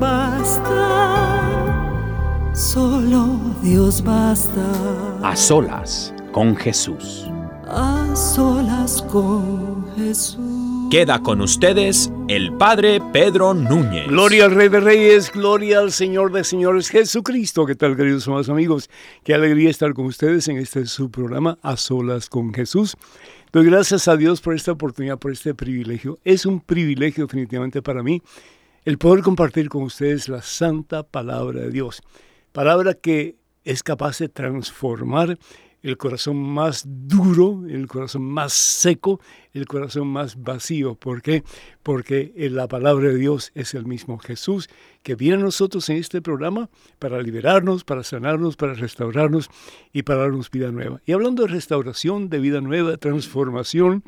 basta, 0.00 1.92
solo 2.54 3.38
Dios 3.62 4.02
basta. 4.02 4.64
A 5.22 5.36
solas 5.36 6.14
con 6.32 6.56
Jesús. 6.56 7.26
A 7.68 8.16
solas 8.16 9.02
con 9.02 9.86
Jesús. 9.94 10.88
Queda 10.90 11.22
con 11.22 11.40
ustedes 11.40 12.10
el 12.26 12.52
Padre 12.54 13.00
Pedro 13.12 13.54
Núñez. 13.54 14.08
Gloria 14.08 14.46
al 14.46 14.56
Rey 14.56 14.68
de 14.68 14.80
Reyes, 14.80 15.30
gloria 15.30 15.78
al 15.78 15.92
Señor 15.92 16.32
de 16.32 16.42
Señores 16.42 16.88
Jesucristo. 16.88 17.64
¿Qué 17.66 17.76
tal, 17.76 17.96
queridos 17.96 18.26
amados 18.26 18.48
amigos? 18.48 18.90
Qué 19.22 19.34
alegría 19.34 19.70
estar 19.70 19.92
con 19.94 20.06
ustedes 20.06 20.48
en 20.48 20.56
este 20.56 20.86
su 20.86 21.10
programa 21.10 21.58
A 21.62 21.76
Solas 21.76 22.28
con 22.28 22.52
Jesús. 22.52 22.96
Doy 23.52 23.66
gracias 23.66 24.08
a 24.08 24.16
Dios 24.16 24.40
por 24.40 24.54
esta 24.54 24.72
oportunidad, 24.72 25.18
por 25.18 25.30
este 25.30 25.54
privilegio. 25.54 26.18
Es 26.24 26.46
un 26.46 26.60
privilegio 26.60 27.26
definitivamente 27.26 27.82
para 27.82 28.02
mí 28.02 28.22
el 28.90 28.98
poder 28.98 29.22
compartir 29.22 29.68
con 29.68 29.84
ustedes 29.84 30.28
la 30.28 30.42
santa 30.42 31.04
palabra 31.04 31.60
de 31.60 31.70
Dios. 31.70 32.02
Palabra 32.50 32.94
que 32.94 33.36
es 33.62 33.84
capaz 33.84 34.18
de 34.18 34.28
transformar 34.28 35.38
el 35.80 35.96
corazón 35.96 36.36
más 36.38 36.82
duro, 36.84 37.62
el 37.68 37.86
corazón 37.86 38.22
más 38.22 38.52
seco, 38.52 39.20
el 39.52 39.66
corazón 39.66 40.08
más 40.08 40.42
vacío. 40.42 40.96
¿Por 40.96 41.22
qué? 41.22 41.44
Porque 41.84 42.32
la 42.50 42.66
palabra 42.66 43.10
de 43.10 43.14
Dios 43.14 43.52
es 43.54 43.74
el 43.74 43.86
mismo 43.86 44.18
Jesús 44.18 44.68
que 45.04 45.14
viene 45.14 45.36
a 45.36 45.44
nosotros 45.44 45.88
en 45.88 45.98
este 45.98 46.20
programa 46.20 46.68
para 46.98 47.22
liberarnos, 47.22 47.84
para 47.84 48.02
sanarnos, 48.02 48.56
para 48.56 48.74
restaurarnos 48.74 49.50
y 49.92 50.02
para 50.02 50.22
darnos 50.22 50.50
vida 50.50 50.72
nueva. 50.72 51.00
Y 51.06 51.12
hablando 51.12 51.44
de 51.44 51.48
restauración, 51.52 52.28
de 52.28 52.40
vida 52.40 52.60
nueva, 52.60 52.96
transformación, 52.96 54.02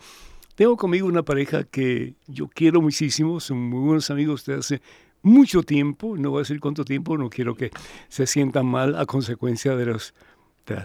tengo 0.54 0.76
conmigo 0.76 1.06
una 1.06 1.22
pareja 1.22 1.64
que 1.64 2.14
yo 2.26 2.48
quiero 2.48 2.80
muchísimo, 2.80 3.40
son 3.40 3.58
muy 3.58 3.80
buenos 3.80 4.10
amigos 4.10 4.44
desde 4.44 4.60
hace 4.60 4.82
mucho 5.22 5.62
tiempo, 5.62 6.16
no 6.16 6.30
voy 6.30 6.38
a 6.38 6.42
decir 6.42 6.60
cuánto 6.60 6.84
tiempo, 6.84 7.16
no 7.16 7.30
quiero 7.30 7.54
que 7.54 7.70
se 8.08 8.26
sientan 8.26 8.66
mal 8.66 8.96
a 8.96 9.06
consecuencia 9.06 9.76
de 9.76 9.86
las 9.86 10.14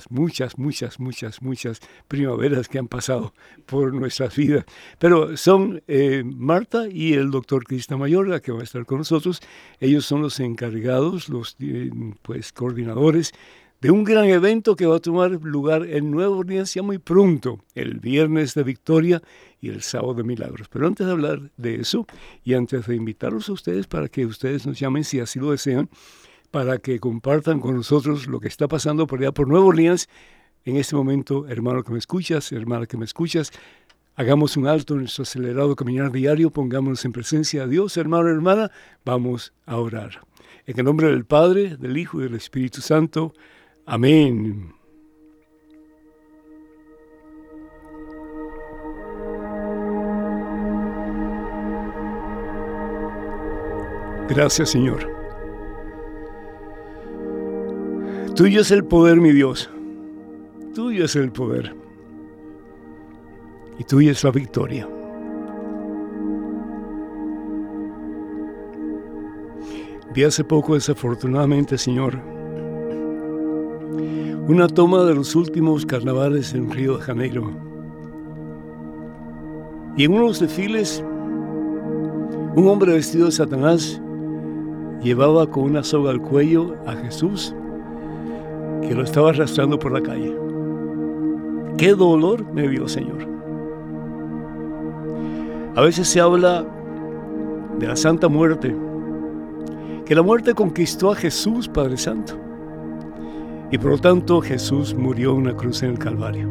muchas, 0.10 0.58
muchas, 0.58 1.00
muchas, 1.00 1.42
muchas 1.42 1.80
primaveras 2.08 2.68
que 2.68 2.80
han 2.80 2.88
pasado 2.88 3.34
por 3.66 3.94
nuestras 3.94 4.36
vidas. 4.36 4.66
Pero 5.00 5.38
son 5.38 5.82
eh, 5.88 6.24
Marta 6.26 6.88
y 6.90 7.14
el 7.14 7.32
doctor 7.32 7.64
Crista 7.64 7.98
Mayorga, 7.98 8.40
que 8.40 8.52
va 8.52 8.62
a 8.62 8.64
estar 8.64 8.86
con 8.86 9.00
nosotros. 9.00 9.42
Ellos 9.80 10.06
son 10.06 10.22
los 10.22 10.40
encargados, 10.40 11.30
los 11.30 11.56
eh, 11.60 11.90
pues, 12.22 12.52
coordinadores 12.52 13.34
de 13.80 13.92
un 13.92 14.04
gran 14.04 14.26
evento 14.26 14.76
que 14.76 14.88
va 14.88 14.96
a 14.96 15.00
tomar 15.00 15.32
lugar 15.32 15.86
en 15.86 16.10
Nueva 16.10 16.36
Orleans 16.36 16.74
ya 16.74 16.82
muy 16.82 16.98
pronto, 16.98 17.60
el 17.76 18.00
viernes 18.00 18.56
de 18.56 18.64
Victoria 18.64 19.22
y 19.62 19.70
el 19.70 19.84
sábado 19.84 20.16
de 20.16 20.24
Milagros. 20.24 20.68
Pero 20.68 20.88
antes 20.88 21.06
de 21.06 21.12
hablar 21.12 21.52
de 21.58 21.76
eso 21.76 22.08
y 22.44 22.56
antes 22.56 22.88
de 22.88 22.96
invitarlos 22.96 23.50
a 23.50 23.54
ustedes 23.54 23.86
para 23.86 24.08
que 24.08 24.26
ustedes 24.26 24.66
nos 24.66 24.80
llamen 24.80 25.04
si 25.04 25.20
así 25.20 25.40
lo 25.40 25.52
desean, 25.52 25.90
para 26.50 26.80
que 26.80 27.00
compartan 27.00 27.60
con 27.60 27.76
nosotros 27.76 28.26
lo 28.28 28.40
que 28.40 28.48
está 28.48 28.68
pasando 28.68 29.06
por 29.06 29.20
allá 29.20 29.32
por 29.32 29.48
Nueva 29.48 29.66
Orleans. 29.66 30.10
En 30.66 30.76
este 30.78 30.96
momento, 30.96 31.48
hermano 31.48 31.84
que 31.84 31.92
me 31.92 32.00
escuchas, 32.00 32.52
hermana 32.52 32.88
que 32.88 32.98
me 32.98 33.06
escuchas, 33.06 33.52
hagamos 34.16 34.58
un 34.58 34.68
alto 34.68 34.96
en 34.96 35.02
nuestro 35.02 35.22
acelerado 35.22 35.76
caminar 35.76 36.12
diario, 36.12 36.50
pongámonos 36.50 37.06
en 37.06 37.12
presencia 37.12 37.66
de 37.66 37.74
Dios, 37.74 37.96
hermano, 37.96 38.30
hermana, 38.30 38.72
vamos 39.06 39.54
a 39.68 39.78
orar. 39.78 40.22
En 40.66 40.80
el 40.80 40.86
nombre 40.86 41.10
del 41.10 41.26
Padre, 41.26 41.78
del 41.78 41.96
Hijo 41.96 42.20
y 42.20 42.24
del 42.24 42.36
Espíritu 42.36 42.82
Santo. 42.82 43.34
Amén. 43.90 44.74
Gracias, 54.28 54.72
Señor. 54.72 55.10
Tuyo 58.36 58.60
es 58.60 58.72
el 58.72 58.84
poder, 58.84 59.22
mi 59.22 59.32
Dios. 59.32 59.70
Tuyo 60.76 61.06
es 61.06 61.16
el 61.16 61.32
poder. 61.32 61.74
Y 63.80 63.86
tuya 63.86 64.12
es 64.12 64.22
la 64.26 64.32
victoria. 64.32 64.86
Vi 70.14 70.24
hace 70.26 70.44
poco, 70.44 70.74
desafortunadamente, 70.74 71.78
Señor, 71.78 72.22
una 74.48 74.70
toma 74.70 75.04
de 75.04 75.14
los 75.14 75.36
últimos 75.36 75.86
carnavales 75.86 76.54
en 76.54 76.72
Río 76.72 76.98
de 76.98 77.04
Janeiro. 77.04 77.52
Y 79.98 80.06
en 80.06 80.14
unos 80.14 80.40
desfiles, 80.40 81.04
un 82.56 82.66
hombre 82.70 82.94
vestido 82.94 83.26
de 83.26 83.34
Satanás 83.34 84.02
llevaba 85.04 85.52
con 85.52 85.64
una 85.64 85.84
soga 85.84 86.12
al 86.12 86.22
cuello 86.22 86.76
a 86.86 86.94
Jesús 86.94 87.54
que 88.82 88.96
lo 88.96 89.04
estaba 89.04 89.32
arrastrando 89.32 89.78
por 89.78 89.92
la 89.92 90.02
calle. 90.02 90.34
Qué 91.78 91.94
dolor 91.94 92.46
me 92.54 92.70
dio, 92.70 92.88
Señor. 92.88 93.28
A 95.76 95.82
veces 95.82 96.08
se 96.08 96.22
habla 96.22 96.66
de 97.78 97.86
la 97.86 97.98
Santa 97.98 98.30
Muerte, 98.30 98.74
que 100.06 100.16
la 100.16 100.22
muerte 100.22 100.54
conquistó 100.54 101.12
a 101.12 101.16
Jesús, 101.16 101.68
Padre 101.68 101.98
Santo, 101.98 102.47
y 103.72 103.78
por 103.78 103.92
lo 103.92 103.98
tanto 103.98 104.42
Jesús 104.42 104.94
murió 104.94 105.32
en 105.32 105.38
una 105.38 105.56
cruz 105.56 105.84
en 105.84 105.92
el 105.92 106.00
Calvario. 106.00 106.50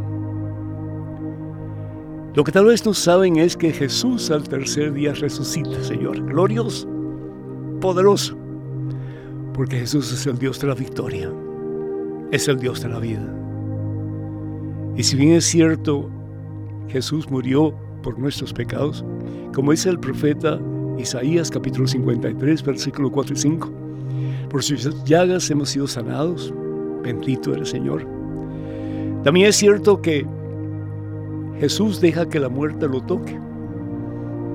Lo 2.35 2.45
que 2.45 2.53
tal 2.53 2.67
vez 2.67 2.85
no 2.85 2.93
saben 2.93 3.37
es 3.37 3.57
que 3.57 3.73
Jesús 3.73 4.31
al 4.31 4.47
tercer 4.47 4.93
día 4.93 5.15
resucita, 5.15 5.83
Señor, 5.83 6.23
glorioso, 6.27 6.87
poderoso, 7.81 8.37
porque 9.55 9.79
Jesús 9.79 10.13
es 10.13 10.27
el 10.27 10.39
Dios 10.39 10.61
de 10.61 10.67
la 10.67 10.75
victoria 10.75 11.33
es 12.33 12.49
el 12.49 12.59
Dios 12.59 12.83
de 12.83 12.89
la 12.89 12.99
vida. 12.99 13.33
Y 14.97 15.03
si 15.03 15.17
bien 15.17 15.33
es 15.33 15.45
cierto, 15.45 16.11
Jesús 16.89 17.31
murió 17.31 17.75
por 18.03 18.19
nuestros 18.19 18.53
pecados, 18.53 19.05
como 19.55 19.73
dice 19.73 19.91
el 19.91 20.01
profeta 20.01 20.61
Isaías 20.99 21.51
capítulo 21.51 21.87
53, 21.87 22.63
versículo 22.63 23.11
4 23.11 23.35
y 23.35 23.39
5, 23.39 23.73
por 24.51 24.63
sus 24.63 25.05
llagas 25.05 25.51
hemos 25.51 25.71
sido 25.71 25.87
sanados, 25.87 26.53
bendito 27.07 27.55
el 27.55 27.65
Señor. 27.65 28.05
También 29.23 29.49
es 29.49 29.57
cierto 29.57 30.03
que 30.03 30.27
Jesús 31.61 32.01
deja 32.01 32.29
que 32.29 32.41
la 32.41 32.49
muerte 32.49 32.89
lo 32.89 33.01
toque, 33.01 33.39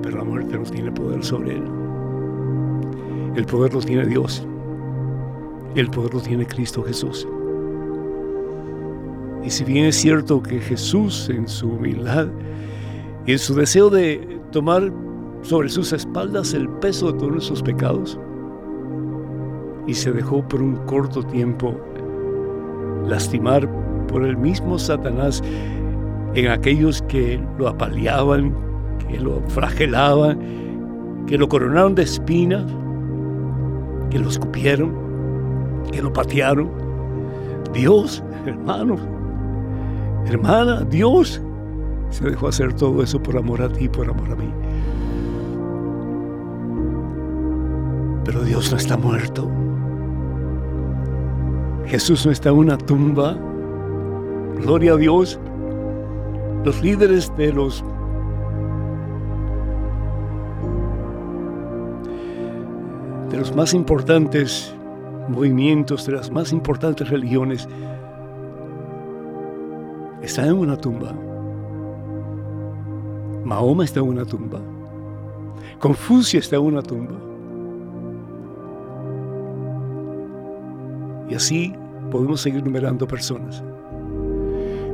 pero 0.02 0.18
la 0.18 0.24
muerte 0.24 0.58
no 0.58 0.64
tiene 0.64 0.92
poder 0.92 1.24
sobre 1.24 1.56
él. 1.56 1.64
El 3.36 3.46
poder 3.46 3.72
lo 3.72 3.80
tiene 3.80 4.06
Dios. 4.06 4.46
El 5.74 5.88
poder 5.88 6.12
lo 6.12 6.20
tiene 6.20 6.46
Cristo 6.46 6.82
Jesús. 6.82 7.26
Y 9.42 9.50
si 9.50 9.64
bien 9.64 9.86
es 9.86 9.96
cierto 9.96 10.42
que 10.42 10.60
Jesús 10.60 11.30
en 11.30 11.48
su 11.48 11.70
humildad 11.70 12.28
y 13.26 13.32
en 13.32 13.38
su 13.38 13.54
deseo 13.54 13.88
de 13.88 14.40
tomar 14.52 14.92
sobre 15.40 15.70
sus 15.70 15.92
espaldas 15.92 16.52
el 16.52 16.68
peso 16.68 17.10
de 17.10 17.18
todos 17.18 17.32
nuestros 17.32 17.62
pecados, 17.62 18.18
y 19.86 19.94
se 19.94 20.12
dejó 20.12 20.46
por 20.46 20.62
un 20.62 20.76
corto 20.86 21.22
tiempo 21.24 21.74
lastimar 23.06 23.68
por 24.08 24.24
el 24.24 24.36
mismo 24.36 24.78
Satanás 24.78 25.42
en 26.34 26.48
aquellos 26.48 27.02
que 27.02 27.42
lo 27.58 27.68
apaleaban, 27.68 28.54
que 29.08 29.18
lo 29.18 29.42
flagelaban, 29.48 30.38
que 31.26 31.38
lo 31.38 31.48
coronaron 31.48 31.94
de 31.94 32.02
espinas, 32.02 32.64
que 34.10 34.18
lo 34.18 34.28
escupieron, 34.28 34.92
que 35.90 36.02
lo 36.02 36.12
patearon. 36.12 36.70
Dios, 37.72 38.22
hermano, 38.46 38.96
hermana, 40.26 40.82
Dios 40.82 41.40
se 42.10 42.30
dejó 42.30 42.48
hacer 42.48 42.72
todo 42.74 43.02
eso 43.02 43.22
por 43.22 43.36
amor 43.36 43.62
a 43.62 43.68
ti, 43.68 43.88
por 43.88 44.08
amor 44.08 44.32
a 44.32 44.36
mí. 44.36 44.52
Pero 48.24 48.42
Dios 48.42 48.70
no 48.70 48.76
está 48.76 48.96
muerto. 48.96 49.50
Jesús 51.92 52.24
no 52.24 52.32
está 52.32 52.48
en 52.48 52.56
una 52.56 52.78
tumba. 52.78 53.36
Gloria 54.62 54.94
a 54.94 54.96
Dios. 54.96 55.38
Los 56.64 56.80
líderes 56.82 57.30
de 57.36 57.52
los 57.52 57.84
de 63.28 63.36
los 63.36 63.54
más 63.54 63.74
importantes 63.74 64.74
movimientos, 65.28 66.06
de 66.06 66.12
las 66.12 66.30
más 66.30 66.50
importantes 66.54 67.10
religiones, 67.10 67.68
están 70.22 70.46
en 70.46 70.54
una 70.54 70.78
tumba. 70.78 71.12
Mahoma 73.44 73.84
está 73.84 74.00
en 74.00 74.08
una 74.08 74.24
tumba. 74.24 74.60
Confucio 75.78 76.40
está 76.40 76.56
en 76.56 76.62
una 76.62 76.80
tumba. 76.80 77.18
Y 81.28 81.34
así 81.34 81.74
podemos 82.12 82.42
seguir 82.42 82.62
numerando 82.62 83.08
personas. 83.08 83.64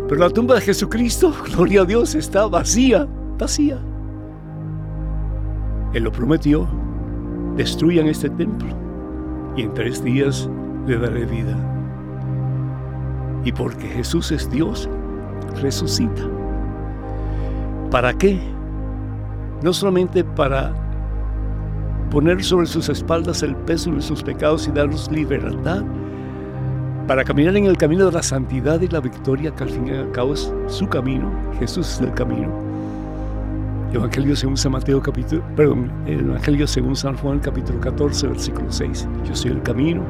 Pero 0.08 0.20
la 0.20 0.30
tumba 0.30 0.54
de 0.54 0.60
Jesucristo, 0.60 1.34
gloria 1.52 1.82
a 1.82 1.84
Dios, 1.84 2.14
está 2.14 2.46
vacía, 2.46 3.06
vacía. 3.36 3.78
Él 5.92 6.04
lo 6.04 6.12
prometió, 6.12 6.68
destruyan 7.56 8.06
este 8.06 8.30
templo 8.30 8.68
y 9.56 9.62
en 9.62 9.74
tres 9.74 10.02
días 10.02 10.48
le 10.86 10.96
daré 10.96 11.26
vida. 11.26 11.56
Y 13.44 13.52
porque 13.52 13.88
Jesús 13.88 14.30
es 14.30 14.48
Dios, 14.48 14.88
resucita. 15.60 16.22
¿Para 17.90 18.12
qué? 18.12 18.38
No 19.62 19.72
solamente 19.72 20.22
para 20.22 20.72
poner 22.10 22.44
sobre 22.44 22.66
sus 22.66 22.88
espaldas 22.88 23.42
el 23.42 23.56
peso 23.56 23.90
de 23.90 24.02
sus 24.02 24.22
pecados 24.22 24.68
y 24.68 24.70
darnos 24.70 25.10
libertad, 25.10 25.82
para 27.08 27.24
caminar 27.24 27.56
en 27.56 27.64
el 27.64 27.78
camino 27.78 28.04
de 28.04 28.12
la 28.12 28.22
santidad 28.22 28.78
y 28.82 28.86
la 28.86 29.00
victoria, 29.00 29.50
que 29.54 29.64
al 29.64 29.70
fin 29.70 29.88
y 29.88 29.92
al 29.92 30.12
cabo 30.12 30.34
es 30.34 30.52
su 30.66 30.86
camino, 30.88 31.32
Jesús 31.58 31.88
es 31.94 32.00
el 32.00 32.12
camino. 32.12 32.52
Evangelio 33.94 34.36
según 34.36 34.58
San 34.58 34.72
Mateo 34.72 35.00
capítulo, 35.00 35.42
perdón, 35.56 35.90
Evangelio 36.06 36.66
según 36.66 36.94
San 36.94 37.16
Juan 37.16 37.38
capítulo 37.38 37.80
14, 37.80 38.26
versículo 38.26 38.70
6. 38.70 39.08
Yo 39.24 39.34
soy 39.34 39.52
el 39.52 39.62
camino, 39.62 40.02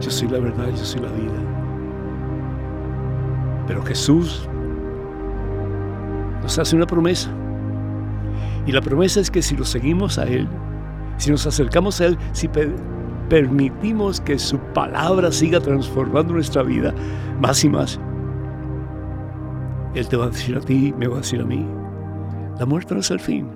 yo 0.00 0.10
soy 0.10 0.28
la 0.28 0.38
verdad, 0.38 0.70
yo 0.70 0.82
soy 0.82 1.02
la 1.02 1.12
vida. 1.12 1.34
Pero 3.66 3.82
Jesús 3.82 4.48
nos 6.42 6.58
hace 6.58 6.74
una 6.74 6.86
promesa. 6.86 7.28
Y 8.64 8.72
la 8.72 8.80
promesa 8.80 9.20
es 9.20 9.30
que 9.30 9.42
si 9.42 9.54
lo 9.56 9.66
seguimos 9.66 10.18
a 10.18 10.24
Él, 10.24 10.48
si 11.18 11.30
nos 11.30 11.46
acercamos 11.46 12.00
a 12.00 12.06
Él, 12.06 12.18
si 12.32 12.48
permitimos 13.28 14.20
que 14.20 14.38
su 14.38 14.58
palabra 14.74 15.32
siga 15.32 15.60
transformando 15.60 16.34
nuestra 16.34 16.62
vida 16.62 16.94
más 17.40 17.64
y 17.64 17.68
más, 17.68 18.00
Él 19.94 20.08
te 20.08 20.16
va 20.16 20.26
a 20.26 20.30
decir 20.30 20.56
a 20.56 20.60
ti, 20.60 20.94
me 20.96 21.08
va 21.08 21.16
a 21.16 21.20
decir 21.20 21.40
a 21.40 21.44
mí, 21.44 21.66
la 22.58 22.66
muerte 22.66 22.94
no 22.94 23.00
es 23.00 23.10
el 23.10 23.20
fin, 23.20 23.48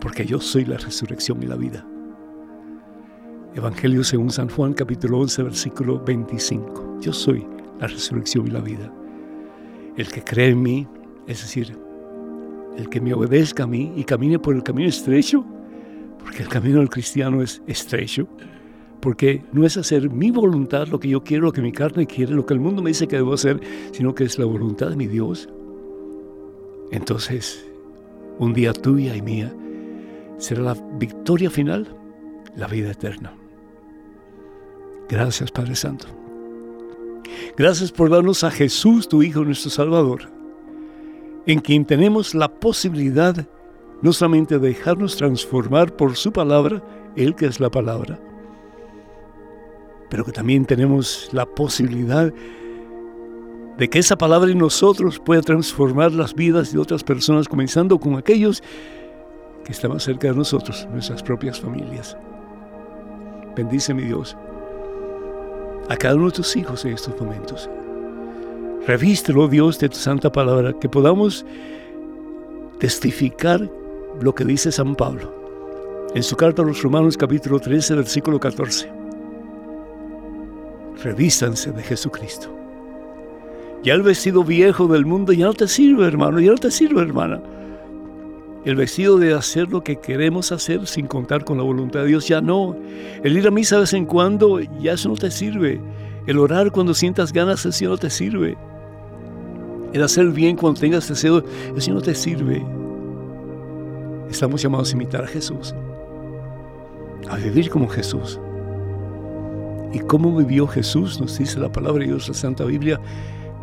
porque 0.00 0.24
yo 0.24 0.40
soy 0.40 0.64
la 0.64 0.76
resurrección 0.76 1.42
y 1.42 1.46
la 1.46 1.56
vida. 1.56 1.84
Evangelio 3.54 4.04
según 4.04 4.30
San 4.30 4.48
Juan 4.48 4.72
capítulo 4.72 5.18
11 5.18 5.42
versículo 5.42 5.98
25. 6.04 6.98
Yo 7.00 7.12
soy 7.12 7.46
la 7.80 7.88
resurrección 7.88 8.46
y 8.46 8.50
la 8.50 8.60
vida. 8.60 8.92
El 9.96 10.06
que 10.08 10.22
cree 10.22 10.50
en 10.50 10.62
mí, 10.62 10.86
es 11.26 11.40
decir, 11.40 11.76
el 12.76 12.88
que 12.88 13.00
me 13.00 13.12
obedezca 13.14 13.64
a 13.64 13.66
mí 13.66 13.92
y 13.96 14.04
camine 14.04 14.38
por 14.38 14.54
el 14.54 14.62
camino 14.62 14.88
estrecho, 14.88 15.44
porque 16.28 16.42
el 16.42 16.48
camino 16.50 16.80
del 16.80 16.90
cristiano 16.90 17.40
es 17.40 17.62
estrecho, 17.66 18.28
porque 19.00 19.42
no 19.50 19.64
es 19.64 19.78
hacer 19.78 20.10
mi 20.10 20.30
voluntad 20.30 20.86
lo 20.88 21.00
que 21.00 21.08
yo 21.08 21.24
quiero, 21.24 21.44
lo 21.44 21.52
que 21.52 21.62
mi 21.62 21.72
carne 21.72 22.06
quiere, 22.06 22.34
lo 22.34 22.44
que 22.44 22.52
el 22.52 22.60
mundo 22.60 22.82
me 22.82 22.90
dice 22.90 23.08
que 23.08 23.16
debo 23.16 23.32
hacer, 23.32 23.58
sino 23.92 24.14
que 24.14 24.24
es 24.24 24.38
la 24.38 24.44
voluntad 24.44 24.90
de 24.90 24.96
mi 24.96 25.06
Dios. 25.06 25.48
Entonces, 26.90 27.66
un 28.38 28.52
día 28.52 28.74
tuya 28.74 29.16
y 29.16 29.22
mía 29.22 29.54
será 30.36 30.60
la 30.60 30.74
victoria 30.98 31.48
final, 31.48 31.96
la 32.54 32.66
vida 32.66 32.90
eterna. 32.90 33.32
Gracias 35.08 35.50
Padre 35.50 35.76
Santo. 35.76 36.08
Gracias 37.56 37.90
por 37.90 38.10
darnos 38.10 38.44
a 38.44 38.50
Jesús, 38.50 39.08
tu 39.08 39.22
Hijo, 39.22 39.46
nuestro 39.46 39.70
Salvador, 39.70 40.30
en 41.46 41.60
quien 41.60 41.86
tenemos 41.86 42.34
la 42.34 42.48
posibilidad 42.48 43.48
no 44.02 44.12
solamente 44.12 44.58
de 44.58 44.68
dejarnos 44.68 45.16
transformar 45.16 45.94
por 45.94 46.16
su 46.16 46.32
palabra, 46.32 46.82
Él 47.16 47.34
que 47.34 47.46
es 47.46 47.60
la 47.60 47.70
palabra, 47.70 48.18
pero 50.08 50.24
que 50.24 50.32
también 50.32 50.64
tenemos 50.64 51.28
la 51.32 51.46
posibilidad 51.46 52.32
de 53.76 53.88
que 53.88 53.98
esa 53.98 54.16
palabra 54.16 54.50
en 54.50 54.58
nosotros 54.58 55.18
pueda 55.18 55.42
transformar 55.42 56.12
las 56.12 56.34
vidas 56.34 56.72
de 56.72 56.78
otras 56.78 57.04
personas, 57.04 57.48
comenzando 57.48 57.98
con 57.98 58.16
aquellos 58.16 58.62
que 59.64 59.72
están 59.72 59.92
más 59.92 60.02
cerca 60.02 60.28
de 60.28 60.34
nosotros, 60.34 60.88
nuestras 60.92 61.22
propias 61.22 61.60
familias. 61.60 62.16
Bendice 63.54 63.94
mi 63.94 64.04
Dios 64.04 64.36
a 65.88 65.96
cada 65.96 66.16
uno 66.16 66.26
de 66.26 66.32
tus 66.32 66.56
hijos 66.56 66.84
en 66.84 66.92
estos 66.92 67.18
momentos. 67.20 67.68
Revístelo, 68.86 69.48
Dios, 69.48 69.78
de 69.78 69.88
tu 69.88 69.96
santa 69.96 70.30
palabra, 70.30 70.72
que 70.72 70.88
podamos 70.88 71.44
testificar 72.78 73.70
lo 74.20 74.34
que 74.34 74.44
dice 74.44 74.72
San 74.72 74.94
Pablo 74.94 75.38
en 76.14 76.22
su 76.22 76.36
carta 76.36 76.62
a 76.62 76.64
los 76.64 76.82
Romanos 76.82 77.16
capítulo 77.16 77.60
13, 77.60 77.94
versículo 77.94 78.40
14. 78.40 78.90
Revístanse 81.04 81.70
de 81.70 81.82
Jesucristo. 81.82 82.48
Ya 83.84 83.94
el 83.94 84.02
vestido 84.02 84.42
viejo 84.42 84.88
del 84.88 85.04
mundo 85.04 85.32
ya 85.32 85.46
no 85.46 85.54
te 85.54 85.68
sirve, 85.68 86.06
hermano, 86.06 86.40
ya 86.40 86.50
no 86.50 86.56
te 86.56 86.70
sirve, 86.70 87.02
hermana. 87.02 87.40
El 88.64 88.74
vestido 88.74 89.18
de 89.18 89.34
hacer 89.34 89.68
lo 89.68 89.84
que 89.84 89.96
queremos 89.96 90.50
hacer 90.50 90.86
sin 90.86 91.06
contar 91.06 91.44
con 91.44 91.58
la 91.58 91.62
voluntad 91.62 92.00
de 92.00 92.06
Dios 92.06 92.26
ya 92.26 92.40
no. 92.40 92.74
El 93.22 93.36
ir 93.36 93.46
a 93.46 93.50
misa 93.50 93.76
de 93.76 93.82
vez 93.82 93.92
en 93.92 94.06
cuando 94.06 94.60
ya 94.80 94.94
eso 94.94 95.10
no 95.10 95.14
te 95.14 95.30
sirve. 95.30 95.80
El 96.26 96.38
orar 96.38 96.72
cuando 96.72 96.94
sientas 96.94 97.32
ganas, 97.32 97.64
eso 97.64 97.84
no 97.84 97.98
te 97.98 98.10
sirve. 98.10 98.56
El 99.92 100.02
hacer 100.02 100.26
bien 100.30 100.56
cuando 100.56 100.80
tengas 100.80 101.08
deseo, 101.08 101.44
eso 101.76 101.92
no 101.92 102.00
te 102.00 102.14
sirve. 102.14 102.64
Estamos 104.30 104.62
llamados 104.62 104.92
a 104.92 104.96
imitar 104.96 105.24
a 105.24 105.26
Jesús, 105.26 105.74
a 107.30 107.36
vivir 107.36 107.70
como 107.70 107.88
Jesús. 107.88 108.38
¿Y 109.92 110.00
cómo 110.00 110.36
vivió 110.36 110.66
Jesús? 110.66 111.18
Nos 111.20 111.38
dice 111.38 111.58
la 111.58 111.72
palabra 111.72 112.00
de 112.00 112.08
Dios, 112.08 112.28
la 112.28 112.34
Santa 112.34 112.64
Biblia. 112.64 113.00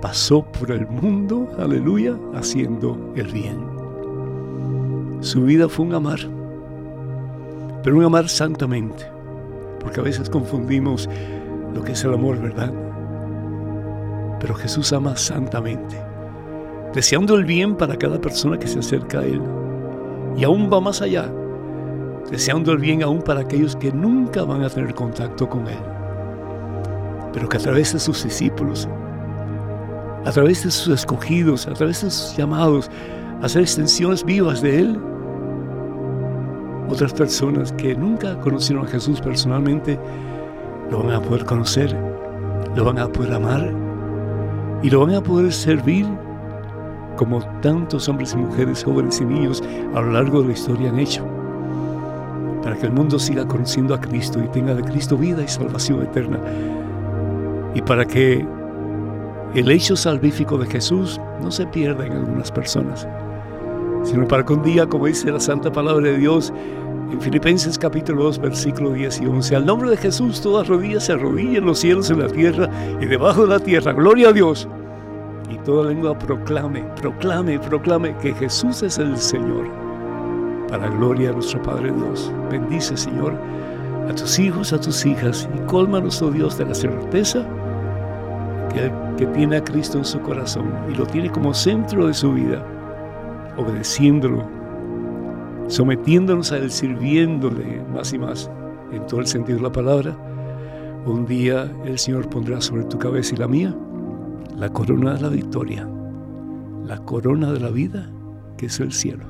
Pasó 0.01 0.43
por 0.43 0.71
el 0.71 0.87
mundo, 0.87 1.47
aleluya, 1.59 2.15
haciendo 2.33 3.13
el 3.15 3.31
bien. 3.31 3.57
Su 5.21 5.43
vida 5.43 5.69
fue 5.69 5.85
un 5.85 5.93
amar, 5.93 6.19
pero 7.83 7.97
un 7.97 8.03
amar 8.03 8.27
santamente, 8.27 9.05
porque 9.79 9.99
a 9.99 10.03
veces 10.03 10.29
confundimos 10.29 11.07
lo 11.73 11.83
que 11.83 11.91
es 11.91 12.03
el 12.03 12.13
amor, 12.13 12.39
¿verdad? 12.39 12.73
Pero 14.39 14.55
Jesús 14.55 14.91
ama 14.93 15.15
santamente, 15.15 15.95
deseando 16.93 17.35
el 17.35 17.45
bien 17.45 17.75
para 17.75 17.95
cada 17.97 18.19
persona 18.19 18.57
que 18.57 18.67
se 18.67 18.79
acerca 18.79 19.19
a 19.19 19.25
Él. 19.25 19.41
Y 20.37 20.43
aún 20.43 20.69
va 20.71 20.81
más 20.81 21.01
allá, 21.01 21.31
deseando 22.29 22.71
el 22.71 22.79
bien 22.79 23.03
aún 23.03 23.21
para 23.21 23.41
aquellos 23.41 23.75
que 23.75 23.91
nunca 23.91 24.43
van 24.43 24.63
a 24.63 24.69
tener 24.69 24.93
contacto 24.93 25.47
con 25.47 25.67
Él, 25.67 25.79
pero 27.33 27.47
que 27.47 27.57
a 27.57 27.59
través 27.59 27.93
de 27.93 27.99
sus 27.99 28.23
discípulos, 28.23 28.87
a 30.25 30.31
través 30.31 30.63
de 30.63 30.71
sus 30.71 30.93
escogidos, 30.93 31.67
a 31.67 31.73
través 31.73 32.03
de 32.03 32.09
sus 32.09 32.35
llamados, 32.35 32.89
a 33.41 33.45
hacer 33.45 33.61
extensiones 33.61 34.23
vivas 34.23 34.61
de 34.61 34.79
Él, 34.79 34.99
otras 36.89 37.13
personas 37.13 37.71
que 37.73 37.95
nunca 37.95 38.39
conocieron 38.39 38.85
a 38.85 38.89
Jesús 38.89 39.21
personalmente, 39.21 39.99
lo 40.91 41.03
van 41.03 41.13
a 41.13 41.21
poder 41.21 41.45
conocer, 41.45 41.95
lo 42.75 42.83
van 42.83 42.99
a 42.99 43.07
poder 43.07 43.33
amar 43.33 43.71
y 44.83 44.89
lo 44.89 45.05
van 45.05 45.15
a 45.15 45.21
poder 45.21 45.51
servir 45.51 46.05
como 47.15 47.41
tantos 47.61 48.07
hombres 48.09 48.33
y 48.33 48.37
mujeres, 48.37 48.83
jóvenes 48.83 49.19
y 49.21 49.25
niños 49.25 49.63
a 49.93 50.01
lo 50.01 50.11
largo 50.11 50.41
de 50.41 50.47
la 50.47 50.53
historia 50.53 50.89
han 50.89 50.99
hecho, 50.99 51.25
para 52.63 52.75
que 52.75 52.87
el 52.87 52.93
mundo 52.93 53.19
siga 53.19 53.47
conociendo 53.47 53.93
a 53.93 54.01
Cristo 54.01 54.39
y 54.43 54.47
tenga 54.49 54.73
de 54.73 54.83
Cristo 54.83 55.17
vida 55.17 55.43
y 55.43 55.47
salvación 55.47 56.01
eterna, 56.01 56.39
y 57.73 57.81
para 57.81 58.05
que 58.05 58.45
el 59.53 59.71
hecho 59.71 59.95
salvífico 59.95 60.57
de 60.57 60.67
Jesús 60.67 61.19
no 61.41 61.51
se 61.51 61.65
pierda 61.67 62.05
en 62.05 62.13
algunas 62.13 62.51
personas, 62.51 63.07
sino 64.03 64.27
para 64.27 64.45
que 64.45 64.53
un 64.53 64.63
día, 64.63 64.87
como 64.87 65.07
dice 65.07 65.31
la 65.31 65.39
santa 65.39 65.71
palabra 65.71 66.09
de 66.09 66.17
Dios, 66.17 66.53
en 67.11 67.21
Filipenses 67.21 67.77
capítulo 67.77 68.23
2, 68.23 68.39
versículo 68.39 68.91
10 68.91 69.21
y 69.21 69.25
11, 69.27 69.55
al 69.55 69.65
nombre 69.65 69.89
de 69.89 69.97
Jesús 69.97 70.41
todas 70.41 70.67
rodillas 70.67 71.05
se 71.05 71.13
arrodillan 71.13 71.55
en 71.55 71.65
los 71.65 71.79
cielos, 71.79 72.09
en 72.09 72.19
la 72.19 72.27
tierra 72.27 72.69
y 72.99 73.05
debajo 73.05 73.43
de 73.43 73.49
la 73.49 73.59
tierra. 73.59 73.93
Gloria 73.93 74.29
a 74.29 74.33
Dios. 74.33 74.67
Toda 75.65 75.89
lengua 75.89 76.17
proclame, 76.17 76.83
proclame, 77.01 77.57
proclame 77.57 78.15
que 78.17 78.35
Jesús 78.35 78.83
es 78.83 78.99
el 78.99 79.17
Señor. 79.17 79.67
Para 80.69 80.89
gloria 80.89 81.31
a 81.31 81.33
nuestro 81.33 81.59
Padre 81.63 81.91
Dios. 81.91 82.31
Bendice, 82.51 82.95
Señor, 82.95 83.33
a 84.07 84.13
tus 84.13 84.37
hijos, 84.37 84.73
a 84.73 84.79
tus 84.79 85.03
hijas 85.07 85.49
y 85.55 85.59
colma 85.65 85.99
nuestro 85.99 86.29
Dios 86.29 86.55
de 86.59 86.65
la 86.65 86.75
certeza 86.75 87.43
que, 88.71 88.91
que 89.17 89.25
tiene 89.33 89.57
a 89.57 89.63
Cristo 89.63 89.97
en 89.97 90.05
su 90.05 90.19
corazón 90.19 90.71
y 90.87 90.93
lo 90.93 91.07
tiene 91.07 91.31
como 91.31 91.51
centro 91.51 92.05
de 92.05 92.13
su 92.13 92.31
vida, 92.33 92.63
obedeciéndolo 93.57 94.45
sometiéndonos 95.67 96.51
a 96.51 96.57
Él, 96.57 96.69
sirviéndole 96.69 97.81
más 97.91 98.13
y 98.13 98.19
más 98.19 98.51
en 98.91 99.03
todo 99.07 99.19
el 99.19 99.25
sentido 99.25 99.57
de 99.57 99.63
la 99.63 99.71
palabra, 99.71 100.15
un 101.07 101.25
día 101.25 101.71
el 101.85 101.97
Señor 101.97 102.29
pondrá 102.29 102.61
sobre 102.61 102.83
tu 102.83 102.99
cabeza 102.99 103.33
y 103.33 103.37
la 103.37 103.47
mía 103.47 103.75
la 104.57 104.69
corona 104.69 105.15
de 105.15 105.21
la 105.21 105.29
victoria, 105.29 105.87
la 106.85 106.99
corona 106.99 107.51
de 107.51 107.59
la 107.59 107.69
vida 107.69 108.09
que 108.57 108.67
es 108.67 108.79
el 108.79 108.91
cielo. 108.91 109.25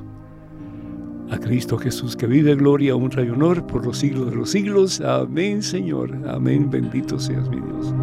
A 1.30 1.38
Cristo 1.38 1.76
Jesús 1.76 2.14
que 2.14 2.26
vive 2.26 2.54
gloria, 2.54 2.94
honra 2.94 3.24
y 3.24 3.30
honor 3.30 3.66
por 3.66 3.84
los 3.84 3.98
siglos 3.98 4.30
de 4.30 4.36
los 4.36 4.50
siglos. 4.50 5.00
Amén, 5.00 5.62
Señor. 5.62 6.16
Amén. 6.28 6.70
Bendito 6.70 7.18
seas 7.18 7.48
mi 7.48 7.56
Dios. 7.56 7.94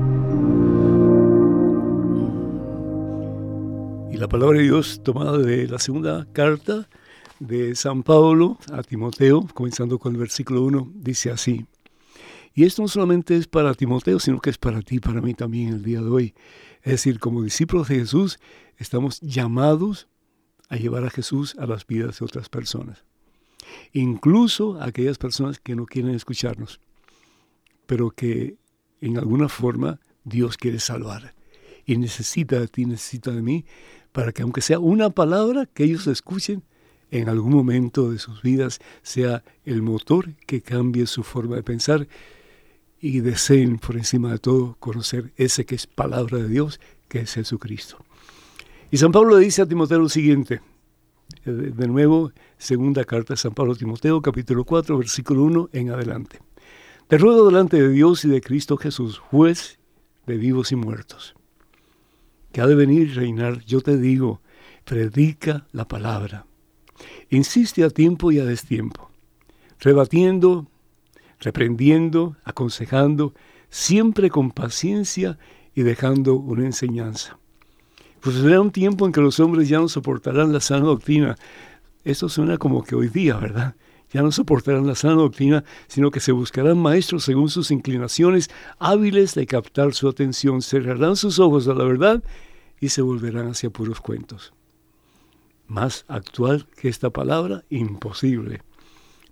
Y 4.12 4.18
la 4.18 4.28
palabra 4.28 4.58
de 4.58 4.66
Dios 4.66 5.02
tomada 5.04 5.38
de 5.38 5.68
la 5.68 5.80
segunda 5.80 6.28
carta 6.34 6.90
de 7.40 7.76
San 7.76 8.04
Pablo 8.04 8.58
a 8.72 8.84
Timoteo, 8.84 9.48
comenzando 9.54 10.00
con 10.00 10.14
el 10.14 10.20
versículo 10.20 10.64
1, 10.64 10.92
dice 10.96 11.32
así. 11.32 11.66
Y 12.54 12.66
esto 12.66 12.82
no 12.82 12.88
solamente 12.88 13.36
es 13.36 13.48
para 13.48 13.74
Timoteo, 13.74 14.20
sino 14.20 14.40
que 14.40 14.50
es 14.50 14.58
para 14.58 14.82
ti, 14.82 15.00
para 15.00 15.22
mí 15.22 15.34
también 15.34 15.70
el 15.70 15.84
día 15.84 16.02
de 16.02 16.10
hoy. 16.10 16.34
Es 16.84 16.92
decir, 16.92 17.20
como 17.20 17.42
discípulos 17.42 17.88
de 17.88 17.96
Jesús, 17.96 18.40
estamos 18.78 19.22
llamados 19.22 20.08
a 20.70 20.76
llevar 20.76 21.06
a 21.06 21.10
Jesús 21.10 21.56
a 21.58 21.66
las 21.66 21.88
vidas 21.88 22.20
de 22.20 22.26
otras 22.26 22.50
personas. 22.50 23.04
Incluso 23.94 24.80
a 24.82 24.88
aquellas 24.88 25.18
personas 25.18 25.60
que 25.60 25.76
no 25.76 25.86
quieren 25.86 26.14
escucharnos, 26.14 26.82
pero 27.86 28.12
que 28.12 28.58
en 29.00 29.18
alguna 29.18 29.48
forma 29.48 30.00
Dios 30.26 30.58
quiere 30.58 30.80
salvar. 30.80 31.34
Y 31.86 31.98
necesita 31.98 32.60
de 32.60 32.68
ti, 32.68 32.86
necesita 32.86 33.32
de 33.32 33.42
mí, 33.42 33.66
para 34.12 34.32
que 34.32 34.42
aunque 34.42 34.62
sea 34.62 34.80
una 34.80 35.10
palabra 35.10 35.66
que 35.66 35.86
ellos 35.86 36.08
escuchen, 36.08 36.64
en 37.12 37.30
algún 37.30 37.54
momento 37.54 38.12
de 38.12 38.20
sus 38.20 38.42
vidas 38.42 38.80
sea 39.04 39.44
el 39.66 39.82
motor 39.82 40.34
que 40.48 40.62
cambie 40.62 41.06
su 41.06 41.24
forma 41.24 41.56
de 41.56 41.64
pensar 41.64 42.08
y 43.04 43.20
deseen 43.20 43.80
por 43.80 43.98
encima 43.98 44.32
de 44.32 44.40
todo 44.40 44.78
conocer 44.80 45.34
ese 45.36 45.66
que 45.66 45.76
es 45.76 45.86
palabra 45.86 46.38
de 46.38 46.48
Dios, 46.48 46.80
que 47.10 47.20
es 47.20 47.34
Jesucristo. 47.34 47.98
Y 48.92 48.98
San 48.98 49.12
Pablo 49.12 49.38
le 49.38 49.44
dice 49.44 49.62
a 49.62 49.66
Timoteo 49.66 50.00
lo 50.00 50.08
siguiente, 50.08 50.62
eh, 51.46 51.52
de 51.52 51.88
nuevo, 51.88 52.32
segunda 52.58 53.04
carta 53.04 53.34
de 53.34 53.38
San 53.38 53.54
Pablo 53.54 53.74
a 53.74 53.76
Timoteo, 53.76 54.22
capítulo 54.22 54.64
4, 54.64 54.98
versículo 54.98 55.44
1 55.44 55.70
en 55.74 55.90
adelante. 55.90 56.40
Te 57.10 57.18
ruego 57.18 57.46
delante 57.46 57.82
de 57.82 57.90
Dios 57.90 58.24
y 58.24 58.30
de 58.30 58.40
Cristo 58.40 58.78
Jesús, 58.78 59.18
juez 59.20 59.80
de 60.26 60.38
vivos 60.38 60.72
y 60.72 60.78
muertos, 60.78 61.36
que 62.54 62.62
ha 62.62 62.68
de 62.68 62.76
venir 62.76 63.10
y 63.10 63.14
reinar, 63.14 63.66
yo 63.66 63.82
te 63.82 63.98
digo, 63.98 64.40
predica 64.86 65.68
la 65.74 65.88
palabra 65.88 66.46
Insiste 67.30 67.84
a 67.84 67.90
tiempo 67.90 68.32
y 68.32 68.40
a 68.40 68.46
destiempo, 68.46 69.10
rebatiendo, 69.80 70.68
reprendiendo, 71.44 72.36
aconsejando, 72.44 73.34
siempre 73.70 74.30
con 74.30 74.52
paciencia 74.52 75.38
y 75.76 75.84
dejando 75.84 76.36
una 76.36 76.66
enseñanza. 76.66 77.38
Pues 78.22 78.38
será 78.38 78.62
un 78.62 78.72
tiempo 78.72 79.06
en 79.06 79.12
que 79.12 79.22
los 79.22 79.40
hombres 79.40 79.68
ya 79.70 79.80
no 79.80 79.90
soportarán 79.90 80.54
la 80.54 80.62
sana 80.62 80.86
doctrina. 80.86 81.36
Eso 82.04 82.30
suena 82.30 82.58
como 82.58 82.84
que 82.84 82.96
hoy 82.96 83.10
día, 83.10 83.36
¿verdad? 83.38 83.76
Ya 84.12 84.22
no 84.22 84.32
soportarán 84.32 84.88
la 84.88 84.96
sana 84.96 85.16
doctrina, 85.16 85.64
sino 85.88 86.12
que 86.12 86.20
se 86.20 86.32
buscarán 86.32 86.78
maestros 86.78 87.24
según 87.24 87.50
sus 87.50 87.72
inclinaciones, 87.72 88.50
hábiles 88.80 89.36
de 89.36 89.46
captar 89.46 89.94
su 89.94 90.08
atención, 90.08 90.62
cerrarán 90.62 91.16
sus 91.16 91.40
ojos 91.40 91.68
a 91.68 91.74
la 91.74 91.84
verdad 91.84 92.24
y 92.80 92.90
se 92.90 93.02
volverán 93.02 93.48
hacia 93.48 93.70
puros 93.70 94.00
cuentos 94.02 94.54
más 95.68 96.06
actual 96.08 96.68
que 96.80 96.90
esta 96.90 97.10
palabra, 97.10 97.64
imposible. 97.70 98.62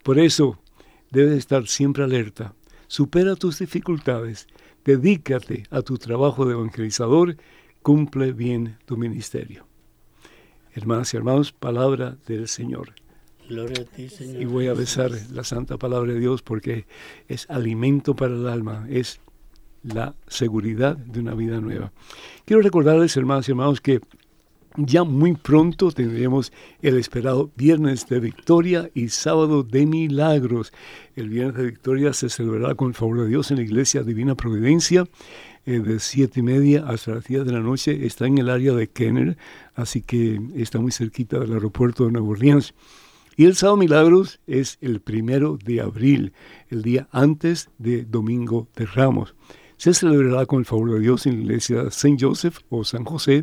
Por 0.02 0.18
eso 0.18 0.58
debes 1.12 1.38
estar 1.38 1.68
siempre 1.68 2.02
alerta. 2.02 2.54
Supera 2.88 3.36
tus 3.36 3.58
dificultades, 3.58 4.48
dedícate 4.84 5.64
a 5.70 5.82
tu 5.82 5.98
trabajo 5.98 6.44
de 6.46 6.54
evangelizador, 6.54 7.36
cumple 7.82 8.32
bien 8.32 8.78
tu 8.86 8.96
ministerio. 8.96 9.66
Hermanas 10.74 11.12
y 11.12 11.18
hermanos, 11.18 11.52
palabra 11.52 12.16
del 12.26 12.48
Señor. 12.48 12.94
Gloria 13.48 13.82
a 13.82 13.84
ti, 13.84 14.08
Señor. 14.08 14.40
Y 14.40 14.44
voy 14.46 14.68
a 14.68 14.74
besar 14.74 15.10
la 15.30 15.44
santa 15.44 15.76
palabra 15.76 16.12
de 16.12 16.18
Dios 16.18 16.42
porque 16.42 16.86
es 17.28 17.48
alimento 17.50 18.16
para 18.16 18.34
el 18.34 18.48
alma, 18.48 18.86
es 18.88 19.20
la 19.82 20.14
seguridad 20.28 20.96
de 20.96 21.20
una 21.20 21.34
vida 21.34 21.60
nueva. 21.60 21.92
Quiero 22.44 22.62
recordarles, 22.62 23.16
hermanas 23.16 23.48
y 23.48 23.52
hermanos, 23.52 23.80
que 23.80 24.00
ya 24.76 25.04
muy 25.04 25.34
pronto 25.34 25.90
tendremos 25.90 26.52
el 26.80 26.98
esperado 26.98 27.50
Viernes 27.56 28.06
de 28.08 28.20
Victoria 28.20 28.90
y 28.94 29.08
Sábado 29.08 29.62
de 29.62 29.86
Milagros. 29.86 30.72
El 31.16 31.28
Viernes 31.28 31.56
de 31.56 31.64
Victoria 31.66 32.12
se 32.12 32.28
celebrará 32.28 32.74
con 32.74 32.88
el 32.88 32.94
favor 32.94 33.20
de 33.20 33.28
Dios 33.28 33.50
en 33.50 33.58
la 33.58 33.64
Iglesia 33.64 34.02
Divina 34.02 34.34
Providencia 34.34 35.06
eh, 35.66 35.78
de 35.80 36.00
siete 36.00 36.40
y 36.40 36.42
media 36.42 36.84
hasta 36.86 37.14
las 37.14 37.24
10 37.24 37.44
de 37.44 37.52
la 37.52 37.60
noche. 37.60 38.06
Está 38.06 38.26
en 38.26 38.38
el 38.38 38.48
área 38.48 38.72
de 38.72 38.88
Kenner, 38.88 39.36
así 39.74 40.02
que 40.02 40.40
está 40.56 40.78
muy 40.80 40.92
cerquita 40.92 41.38
del 41.38 41.52
aeropuerto 41.52 42.06
de 42.06 42.12
Nueva 42.12 42.28
Orleans. 42.28 42.74
Y 43.36 43.46
el 43.46 43.56
sábado 43.56 43.78
Milagros 43.78 44.40
es 44.46 44.78
el 44.80 45.00
primero 45.00 45.58
de 45.62 45.80
abril, 45.80 46.32
el 46.68 46.82
día 46.82 47.08
antes 47.12 47.70
de 47.78 48.04
Domingo 48.04 48.68
de 48.76 48.86
Ramos. 48.86 49.34
Se 49.78 49.94
celebrará 49.94 50.46
con 50.46 50.60
el 50.60 50.64
favor 50.64 50.92
de 50.92 51.00
Dios 51.00 51.26
en 51.26 51.38
la 51.38 51.42
iglesia 51.42 51.90
Saint 51.90 52.22
Joseph 52.22 52.58
o 52.68 52.84
San 52.84 53.04
José 53.04 53.42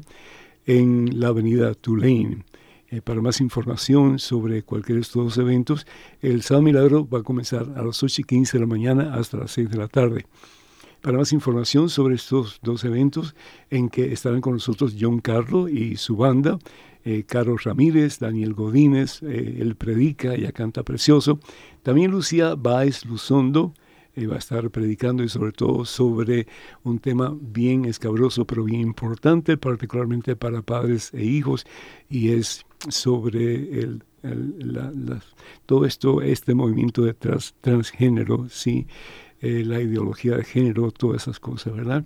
en 0.69 1.19
la 1.19 1.29
avenida 1.29 1.73
Tulane. 1.73 2.43
Eh, 2.89 3.01
para 3.01 3.21
más 3.21 3.41
información 3.41 4.19
sobre 4.19 4.61
cualquiera 4.61 4.97
de 4.97 5.01
estos 5.01 5.23
dos 5.23 5.37
eventos, 5.39 5.87
el 6.21 6.43
Sábado 6.43 6.61
Milagro 6.61 7.09
va 7.09 7.19
a 7.19 7.23
comenzar 7.23 7.65
a 7.75 7.81
las 7.81 8.03
8 8.03 8.21
y 8.21 8.23
15 8.23 8.57
de 8.57 8.61
la 8.61 8.67
mañana 8.67 9.15
hasta 9.15 9.37
las 9.37 9.51
6 9.51 9.71
de 9.71 9.77
la 9.77 9.87
tarde. 9.87 10.27
Para 11.01 11.17
más 11.17 11.33
información 11.33 11.89
sobre 11.89 12.15
estos 12.15 12.59
dos 12.61 12.83
eventos, 12.83 13.35
en 13.71 13.89
que 13.89 14.13
estarán 14.13 14.41
con 14.41 14.53
nosotros 14.53 14.95
John 14.99 15.21
Carlo 15.21 15.67
y 15.69 15.97
su 15.97 16.15
banda, 16.15 16.59
eh, 17.03 17.23
Carlos 17.25 17.63
Ramírez, 17.63 18.19
Daniel 18.19 18.53
Godínez, 18.53 19.23
eh, 19.23 19.57
él 19.59 19.75
predica, 19.75 20.35
y 20.37 20.45
canta 20.51 20.83
precioso. 20.83 21.39
También 21.81 22.11
Lucía 22.11 22.53
Báez 22.53 23.05
Luzondo, 23.05 23.73
va 24.25 24.35
a 24.35 24.39
estar 24.39 24.69
predicando 24.69 25.23
y 25.23 25.29
sobre 25.29 25.51
todo 25.51 25.85
sobre 25.85 26.47
un 26.83 26.99
tema 26.99 27.35
bien 27.39 27.85
escabroso 27.85 28.45
pero 28.45 28.63
bien 28.63 28.81
importante, 28.81 29.57
particularmente 29.57 30.35
para 30.35 30.61
padres 30.61 31.13
e 31.13 31.23
hijos, 31.23 31.65
y 32.09 32.31
es 32.31 32.65
sobre 32.89 33.79
el, 33.79 34.03
todo 35.65 35.85
esto, 35.85 36.21
este 36.21 36.53
movimiento 36.53 37.03
de 37.03 37.13
transgénero, 37.13 38.47
¿sí? 38.49 38.87
Eh, 39.41 39.63
la 39.65 39.79
ideología 39.79 40.35
de 40.35 40.43
género, 40.43 40.91
todas 40.91 41.23
esas 41.23 41.39
cosas, 41.39 41.73
¿verdad? 41.73 42.03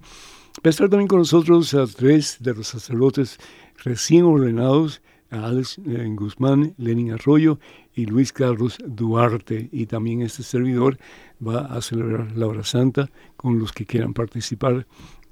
Va 0.57 0.65
a 0.65 0.69
estar 0.69 0.87
también 0.87 1.07
con 1.07 1.19
nosotros 1.19 1.73
a 1.73 1.87
tres 1.87 2.37
de 2.39 2.53
los 2.53 2.67
sacerdotes 2.67 3.39
recién 3.83 4.25
ordenados, 4.25 5.01
Alex 5.33 5.79
eh, 5.85 6.07
Guzmán, 6.15 6.73
Lenin 6.77 7.11
Arroyo 7.11 7.59
y 7.93 8.05
Luis 8.05 8.31
Carlos 8.31 8.77
Duarte. 8.85 9.69
Y 9.71 9.85
también 9.87 10.21
este 10.21 10.43
servidor 10.43 10.97
va 11.45 11.65
a 11.65 11.81
celebrar 11.81 12.35
la 12.37 12.47
hora 12.47 12.63
santa 12.63 13.09
con 13.35 13.59
los 13.59 13.71
que 13.71 13.85
quieran 13.85 14.13
participar 14.13 14.85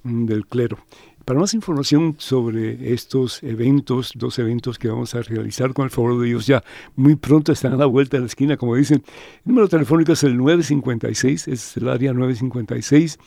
mm, 0.03 0.25
del 0.25 0.45
clero. 0.47 0.77
Para 1.25 1.39
más 1.39 1.53
información 1.53 2.15
sobre 2.17 2.93
estos 2.93 3.43
eventos, 3.43 4.13
dos 4.15 4.39
eventos 4.39 4.79
que 4.79 4.87
vamos 4.87 5.13
a 5.13 5.21
realizar 5.21 5.71
con 5.73 5.85
el 5.85 5.91
favor 5.91 6.19
de 6.19 6.25
Dios, 6.25 6.47
ya 6.47 6.63
muy 6.95 7.15
pronto 7.15 7.51
están 7.51 7.73
a 7.73 7.77
la 7.77 7.85
vuelta 7.85 8.17
de 8.17 8.21
la 8.21 8.27
esquina, 8.27 8.57
como 8.57 8.75
dicen. 8.75 9.03
El 9.45 9.51
número 9.51 9.69
telefónico 9.69 10.13
es 10.13 10.23
el 10.23 10.35
956, 10.35 11.47
es 11.47 11.77
el 11.77 11.89
área 11.89 12.11
956 12.13 13.19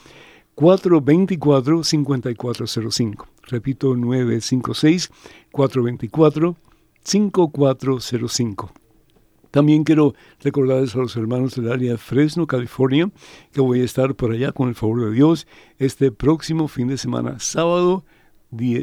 424 0.54 1.84
5405. 1.84 3.28
Repito, 3.49 3.96
956 3.96 5.11
424 5.52 6.56
5405. 7.02 8.73
También 9.50 9.84
quiero 9.84 10.14
recordarles 10.40 10.94
a 10.96 10.99
los 10.99 11.14
hermanos 11.16 11.54
del 11.54 11.70
área 11.70 11.96
Fresno, 11.96 12.46
California, 12.46 13.11
que 13.52 13.61
voy 13.61 13.80
a 13.80 13.84
estar 13.84 14.14
por 14.16 14.32
allá 14.32 14.50
con 14.50 14.68
el 14.68 14.75
favor 14.75 15.04
de 15.04 15.12
Dios 15.12 15.46
este 15.78 16.11
próximo 16.11 16.66
fin 16.66 16.88
de 16.88 16.99
semana, 16.99 17.38
sábado, 17.38 18.04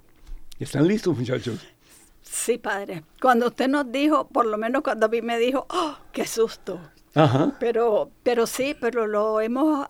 ¿Están 0.59 0.87
listos, 0.87 1.17
muchachos? 1.17 1.59
Sí, 2.33 2.57
padre. 2.57 3.05
Cuando 3.21 3.49
usted 3.49 3.69
nos 3.69 3.93
dijo, 3.93 4.27
por 4.27 4.47
lo 4.47 4.57
menos 4.57 4.83
cuando 4.83 5.05
a 5.05 5.09
mí 5.11 5.21
me 5.21 5.39
dijo, 5.39 5.67
¡oh, 5.69 5.99
qué 6.13 6.27
susto! 6.27 6.81
Ajá. 7.15 7.55
Pero, 7.61 8.11
pero 8.23 8.47
sí, 8.47 8.75
pero 8.81 9.07
lo 9.07 9.43
hemos 9.43 9.87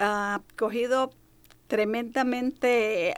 uh, 0.00 0.38
cogido 0.56 1.10
tremendamente, 1.66 3.14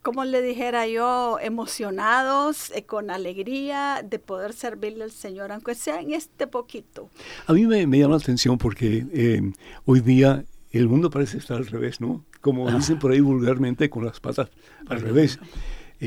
como 0.00 0.24
le 0.24 0.40
dijera 0.40 0.86
yo, 0.86 1.38
emocionados, 1.38 2.70
eh, 2.70 2.86
con 2.86 3.10
alegría 3.10 4.02
de 4.02 4.18
poder 4.18 4.54
servirle 4.54 5.04
al 5.04 5.12
Señor, 5.12 5.52
aunque 5.52 5.74
sea 5.74 6.00
en 6.00 6.14
este 6.14 6.46
poquito. 6.46 7.10
A 7.46 7.52
mí 7.52 7.66
me, 7.66 7.84
llama 7.84 8.16
la 8.16 8.22
atención 8.22 8.56
porque 8.56 9.06
eh, 9.12 9.52
hoy 9.84 10.00
día 10.00 10.46
el 10.70 10.88
mundo 10.88 11.10
parece 11.10 11.36
estar 11.36 11.58
al 11.58 11.66
revés, 11.66 12.00
¿no? 12.00 12.24
Como 12.40 12.70
dicen 12.70 12.98
por 12.98 13.12
ahí 13.12 13.20
vulgarmente, 13.20 13.90
con 13.90 14.06
las 14.06 14.18
patas 14.18 14.48
al 14.88 15.02
revés. 15.02 15.38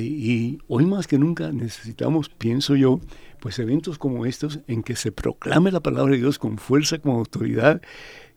Y, 0.01 0.59
hoy 0.67 0.85
más 0.85 1.07
que 1.07 1.17
nunca 1.17 1.51
necesitamos, 1.53 2.27
pienso 2.27 2.75
yo, 2.75 2.99
pues 3.39 3.59
eventos 3.59 3.97
como 3.97 4.25
estos 4.25 4.59
en 4.67 4.83
que 4.83 4.95
se 4.95 5.11
proclame 5.11 5.71
la 5.71 5.79
palabra 5.79 6.11
de 6.11 6.17
Dios 6.17 6.37
con 6.37 6.57
fuerza, 6.57 6.99
con 6.99 7.13
autoridad, 7.13 7.81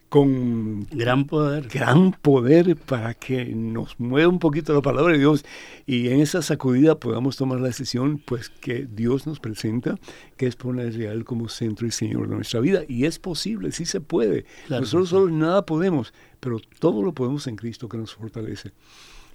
con 0.08 0.84
gran 0.84 1.26
poder. 1.26 1.66
Gran 1.68 2.12
poder 2.12 2.76
para 2.76 3.12
que 3.14 3.46
nos 3.46 3.98
mueva 3.98 4.28
un 4.28 4.38
poquito 4.38 4.72
la 4.72 4.82
palabra 4.82 5.12
de 5.12 5.18
Dios 5.18 5.44
y 5.84 6.08
en 6.08 6.20
esa 6.20 6.42
sacudida 6.42 6.98
podamos 6.98 7.36
tomar 7.36 7.60
la 7.60 7.66
decisión 7.66 8.22
pues 8.24 8.48
que 8.48 8.86
Dios 8.90 9.26
nos 9.26 9.40
presenta, 9.40 9.98
que 10.36 10.46
es 10.46 10.54
ponerle 10.54 11.08
a 11.08 11.12
Él 11.12 11.24
como 11.24 11.48
centro 11.48 11.86
y 11.86 11.90
Señor 11.90 12.28
de 12.28 12.36
nuestra 12.36 12.60
vida. 12.60 12.82
Y 12.88 13.04
es 13.04 13.18
posible, 13.18 13.72
sí 13.72 13.84
se 13.84 14.00
puede. 14.00 14.46
Nosotros 14.70 15.08
solo 15.08 15.28
nada 15.28 15.66
podemos, 15.66 16.14
pero 16.38 16.60
todo 16.78 17.02
lo 17.02 17.12
podemos 17.12 17.46
en 17.48 17.56
Cristo 17.56 17.88
que 17.88 17.98
nos 17.98 18.14
fortalece. 18.14 18.70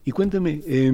Y 0.05 0.11
cuénteme, 0.11 0.61
eh, 0.65 0.91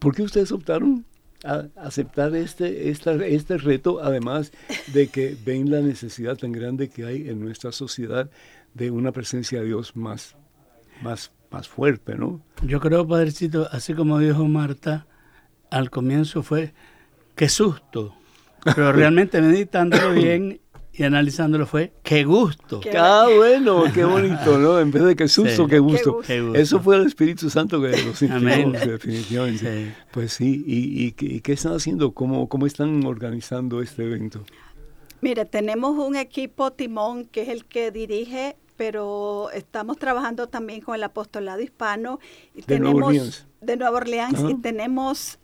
¿Por 0.00 0.14
qué 0.14 0.22
ustedes 0.22 0.50
optaron 0.50 1.04
a 1.44 1.66
aceptar 1.76 2.34
este, 2.34 2.90
este 2.90 3.58
reto, 3.58 4.00
además 4.02 4.52
de 4.92 5.08
que 5.08 5.36
ven 5.44 5.70
la 5.70 5.80
necesidad 5.80 6.36
tan 6.36 6.52
grande 6.52 6.88
que 6.88 7.04
hay 7.04 7.28
en 7.28 7.40
nuestra 7.40 7.70
sociedad 7.70 8.30
de 8.74 8.90
una 8.90 9.12
presencia 9.12 9.60
de 9.60 9.66
Dios 9.66 9.96
más, 9.96 10.36
más, 11.02 11.32
más 11.50 11.68
fuerte, 11.68 12.14
¿no? 12.16 12.40
Yo 12.62 12.80
creo, 12.80 13.06
Padrecito, 13.06 13.68
así 13.70 13.94
como 13.94 14.18
dijo 14.18 14.46
Marta, 14.46 15.06
al 15.70 15.90
comienzo 15.90 16.42
fue, 16.42 16.72
qué 17.36 17.48
susto, 17.48 18.14
pero 18.64 18.92
realmente 18.92 19.40
meditándolo 19.40 20.12
bien 20.12 20.60
y 21.00 21.02
analizándolo 21.02 21.64
fue, 21.64 21.94
qué 22.02 22.24
gusto. 22.24 22.78
Qué 22.80 22.92
ah, 22.94 23.26
bueno, 23.34 23.84
qué 23.94 24.04
bonito, 24.04 24.58
¿no? 24.58 24.78
En 24.78 24.90
vez 24.90 25.02
de 25.02 25.16
qué 25.16 25.28
susto, 25.28 25.66
qué, 25.66 25.78
gusto. 25.78 26.20
Eso 26.52 26.78
fue 26.80 26.96
el 26.96 27.06
Espíritu 27.06 27.48
Santo 27.48 27.80
que 27.80 27.88
los 28.04 28.20
inspiró, 28.22 28.70
definitivamente. 28.72 29.94
Pues 30.10 30.34
sí, 30.34 30.62
¿Y, 30.66 31.12
qué 31.12 31.52
están 31.54 31.72
haciendo? 31.72 32.12
¿Cómo, 32.12 32.50
¿Cómo 32.50 32.66
están 32.66 33.02
organizando 33.06 33.80
este 33.80 34.04
evento? 34.04 34.44
Mire, 35.22 35.46
tenemos 35.46 35.96
un 35.96 36.16
equipo 36.16 36.70
timón 36.70 37.24
que 37.24 37.42
es 37.42 37.48
el 37.48 37.64
que 37.64 37.90
dirige 37.90 38.56
pero 38.76 39.50
estamos 39.52 39.98
trabajando 39.98 40.48
también 40.48 40.80
con 40.80 40.94
el 40.94 41.02
apostolado 41.02 41.60
hispano 41.60 42.18
y 42.54 42.60
de 42.60 42.66
tenemos 42.66 42.94
Nueva 42.94 43.06
Orleans. 43.08 43.46
de 43.60 43.76
Nueva 43.76 43.96
Orleans 43.98 44.40
y 44.48 44.54
tenemos 44.54 45.38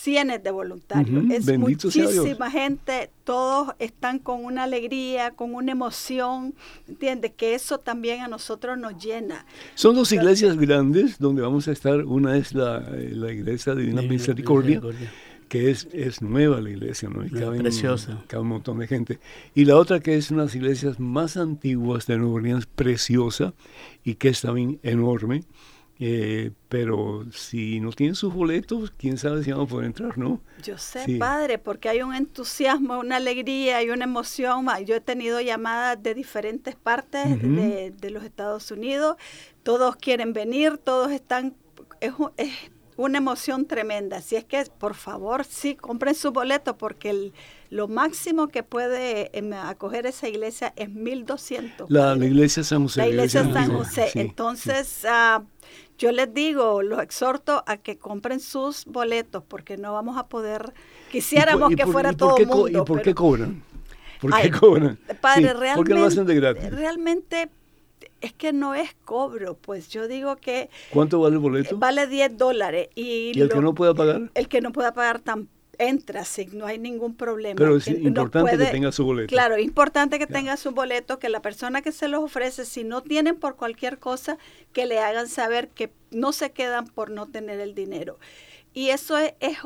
cientos 0.00 0.42
de 0.42 0.50
voluntarios. 0.50 1.24
Es 1.30 1.58
muchísima 1.58 2.50
gente, 2.50 3.10
todos 3.24 3.74
están 3.78 4.18
con 4.18 4.44
una 4.44 4.64
alegría, 4.64 5.32
con 5.32 5.54
una 5.54 5.72
emoción, 5.72 6.54
¿entiendes? 6.88 7.32
Que 7.36 7.54
eso 7.54 7.78
también 7.78 8.22
a 8.22 8.28
nosotros 8.28 8.78
nos 8.78 9.02
llena. 9.02 9.46
Son 9.74 9.94
dos 9.94 10.12
iglesias 10.12 10.56
grandes 10.56 11.18
donde 11.18 11.42
vamos 11.42 11.68
a 11.68 11.72
estar. 11.72 12.04
Una 12.04 12.36
es 12.36 12.54
la, 12.54 12.78
eh, 12.78 13.10
la 13.14 13.32
iglesia 13.32 13.74
de 13.74 13.82
Divina 13.82 14.02
Misericordia, 14.02 14.80
que 15.48 15.70
es, 15.70 15.88
es 15.92 16.22
nueva 16.22 16.60
la 16.60 16.70
iglesia, 16.70 17.08
¿no? 17.08 17.24
Y 17.24 17.30
cabe 17.30 17.58
preciosa. 17.58 18.22
Un, 18.32 18.38
un 18.38 18.48
montón 18.48 18.78
de 18.78 18.86
gente. 18.86 19.18
Y 19.54 19.64
la 19.64 19.76
otra 19.76 20.00
que 20.00 20.16
es 20.16 20.30
una 20.30 20.42
de 20.42 20.46
las 20.46 20.54
iglesias 20.54 21.00
más 21.00 21.36
antiguas 21.36 22.06
de 22.06 22.18
Nueva 22.18 22.34
Orleans, 22.34 22.66
preciosa, 22.66 23.54
y 24.04 24.14
que 24.14 24.28
es 24.28 24.40
también 24.40 24.78
enorme 24.82 25.44
eh, 26.02 26.52
pero 26.70 27.26
si 27.30 27.78
no 27.78 27.92
tienen 27.92 28.14
sus 28.14 28.32
boletos, 28.32 28.90
quién 28.96 29.18
sabe 29.18 29.44
si 29.44 29.52
vamos 29.52 29.66
a 29.66 29.70
poder 29.70 29.86
entrar, 29.86 30.16
¿no? 30.16 30.40
Yo 30.62 30.78
sé, 30.78 31.18
padre, 31.18 31.58
porque 31.58 31.90
hay 31.90 32.00
un 32.00 32.14
entusiasmo, 32.14 32.98
una 32.98 33.16
alegría 33.16 33.82
y 33.82 33.90
una 33.90 34.04
emoción. 34.04 34.66
Yo 34.86 34.96
he 34.96 35.00
tenido 35.02 35.42
llamadas 35.42 36.02
de 36.02 36.14
diferentes 36.14 36.74
partes 36.74 37.26
de, 37.42 38.10
los 38.10 38.24
Estados 38.24 38.70
Unidos. 38.70 39.16
Todos 39.62 39.96
quieren 39.96 40.32
venir, 40.32 40.78
todos 40.78 41.12
están. 41.12 41.54
Es, 42.00 42.14
es 42.38 42.50
una 42.96 43.18
emoción 43.18 43.66
tremenda. 43.66 44.18
Así 44.18 44.36
es 44.36 44.44
que, 44.44 44.64
por 44.78 44.94
favor, 44.94 45.44
sí, 45.44 45.74
compren 45.74 46.14
su 46.14 46.32
boleto 46.32 46.76
porque 46.76 47.10
el, 47.10 47.32
lo 47.70 47.88
máximo 47.88 48.48
que 48.48 48.62
puede 48.62 49.36
em, 49.36 49.52
acoger 49.52 50.06
esa 50.06 50.28
iglesia 50.28 50.72
es 50.76 50.88
1.200. 50.88 51.86
La, 51.88 52.14
la, 52.14 52.26
iglesia 52.26 52.62
San 52.62 52.82
José. 52.82 53.00
La 53.00 53.08
iglesia 53.08 53.50
San 53.52 53.72
José. 53.72 54.10
Entonces, 54.14 55.04
uh, 55.04 55.42
yo 56.00 56.12
les 56.12 56.32
digo, 56.32 56.82
los 56.82 57.02
exhorto 57.02 57.62
a 57.66 57.76
que 57.76 57.98
compren 57.98 58.40
sus 58.40 58.86
boletos 58.86 59.44
porque 59.46 59.76
no 59.76 59.92
vamos 59.92 60.16
a 60.16 60.28
poder, 60.28 60.72
quisiéramos 61.12 61.74
que 61.76 61.86
fuera 61.86 62.14
todo 62.14 62.38
el 62.38 62.46
mundo. 62.46 62.82
¿Y 62.82 62.84
por 62.86 63.02
qué 63.02 63.14
cobran? 63.14 63.62
¿Por 64.18 64.34
qué 64.40 64.50
cobran? 64.50 64.98
Padre, 65.20 65.52
realmente, 65.52 65.76
¿Por 65.76 65.86
qué 65.86 65.94
lo 65.94 66.04
hacen 66.06 66.26
de 66.26 66.34
gratis? 66.34 66.70
Realmente 66.70 67.50
es 68.22 68.32
que 68.32 68.54
no 68.54 68.74
es 68.74 68.94
cobro, 69.04 69.58
pues 69.58 69.90
yo 69.90 70.08
digo 70.08 70.36
que... 70.36 70.70
¿Cuánto 70.90 71.20
vale 71.20 71.34
el 71.34 71.40
boleto? 71.40 71.76
Vale 71.76 72.06
10 72.06 72.38
dólares. 72.38 72.88
¿Y, 72.94 73.38
el 73.38 73.50
que 73.50 73.60
no 73.60 73.74
pueda 73.74 73.92
pagar? 73.92 74.30
El 74.32 74.48
que 74.48 74.62
no 74.62 74.72
pueda 74.72 74.94
pagar 74.94 75.20
tampoco 75.20 75.59
entra, 75.80 76.24
sí, 76.24 76.48
no 76.52 76.66
hay 76.66 76.78
ningún 76.78 77.14
problema. 77.16 77.56
Pero 77.56 77.76
es 77.76 77.88
importante 77.88 78.50
que 78.52 78.56
puede- 78.58 78.70
tenga 78.70 78.92
su 78.92 79.04
boleto. 79.04 79.28
Claro, 79.28 79.58
importante 79.58 80.18
que 80.18 80.26
tenga 80.26 80.56
su 80.56 80.70
boleto, 80.72 81.18
que 81.18 81.28
la 81.28 81.40
persona 81.42 81.82
que 81.82 81.90
se 81.92 82.06
los 82.08 82.22
ofrece, 82.22 82.64
si 82.64 82.84
no 82.84 83.02
tienen 83.02 83.36
por 83.36 83.56
cualquier 83.56 83.98
cosa, 83.98 84.38
que 84.72 84.86
le 84.86 84.98
hagan 85.00 85.28
saber 85.28 85.68
que 85.68 85.90
no 86.10 86.32
se 86.32 86.50
quedan 86.52 86.86
por 86.86 87.10
no 87.10 87.26
tener 87.26 87.58
el 87.60 87.74
dinero. 87.74 88.18
Y 88.74 88.90
eso 88.90 89.18
es, 89.18 89.34
es 89.40 89.58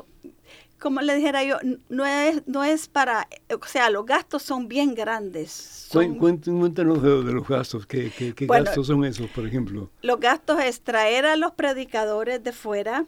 como 0.81 1.01
le 1.01 1.15
dijera 1.17 1.43
yo, 1.45 1.57
no 1.89 2.05
es, 2.07 2.43
no 2.47 2.63
es 2.65 2.89
para, 2.89 3.27
o 3.51 3.67
sea, 3.67 3.91
los 3.91 4.05
gastos 4.07 4.43
son 4.43 4.69
bien 4.69 4.95
grandes. 4.95 5.51
Son- 5.51 6.17
Cuéntanos 6.17 7.03
de, 7.03 7.23
de 7.25 7.33
los 7.33 7.47
gastos. 7.49 7.87
¿Qué, 7.87 8.11
qué- 8.17 8.35
qué 8.35 8.47
Bueno, 8.47 8.65
gastos 8.67 8.87
son 8.87 9.05
esos, 9.05 9.29
por 9.31 9.47
ejemplo? 9.47 9.91
los 10.03 10.21
gastos 10.21 10.61
es 10.63 10.81
traer 10.83 11.27
a 11.27 11.37
los 11.37 11.53
predicadores 11.53 12.43
de 12.43 12.53
fuera. 12.53 13.07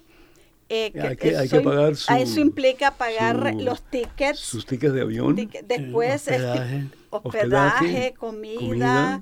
Eh, 0.69 0.93
Hay 1.01 1.17
que- 1.17 1.37
hay 1.37 1.47
eso 1.47 1.59
que 1.59 1.63
pagar 1.65 1.97
su- 1.97 2.13
a 2.13 2.19
eso 2.21 2.41
implica 2.41 2.91
pagar 2.93 3.53
su- 3.53 3.61
los 3.61 3.83
tickets. 3.83 4.39
Sus 4.39 4.67
tickets 4.67 4.93
de 4.95 5.01
avión. 5.03 5.37
tic- 5.37 5.63
después 5.67 6.27
El 6.29 6.35
este, 6.35 6.49
hospedaje. 6.51 6.85
hospedaje, 7.11 7.29
Hospedaje, 7.89 8.15
comida, 8.19 8.59
comida, 8.59 9.21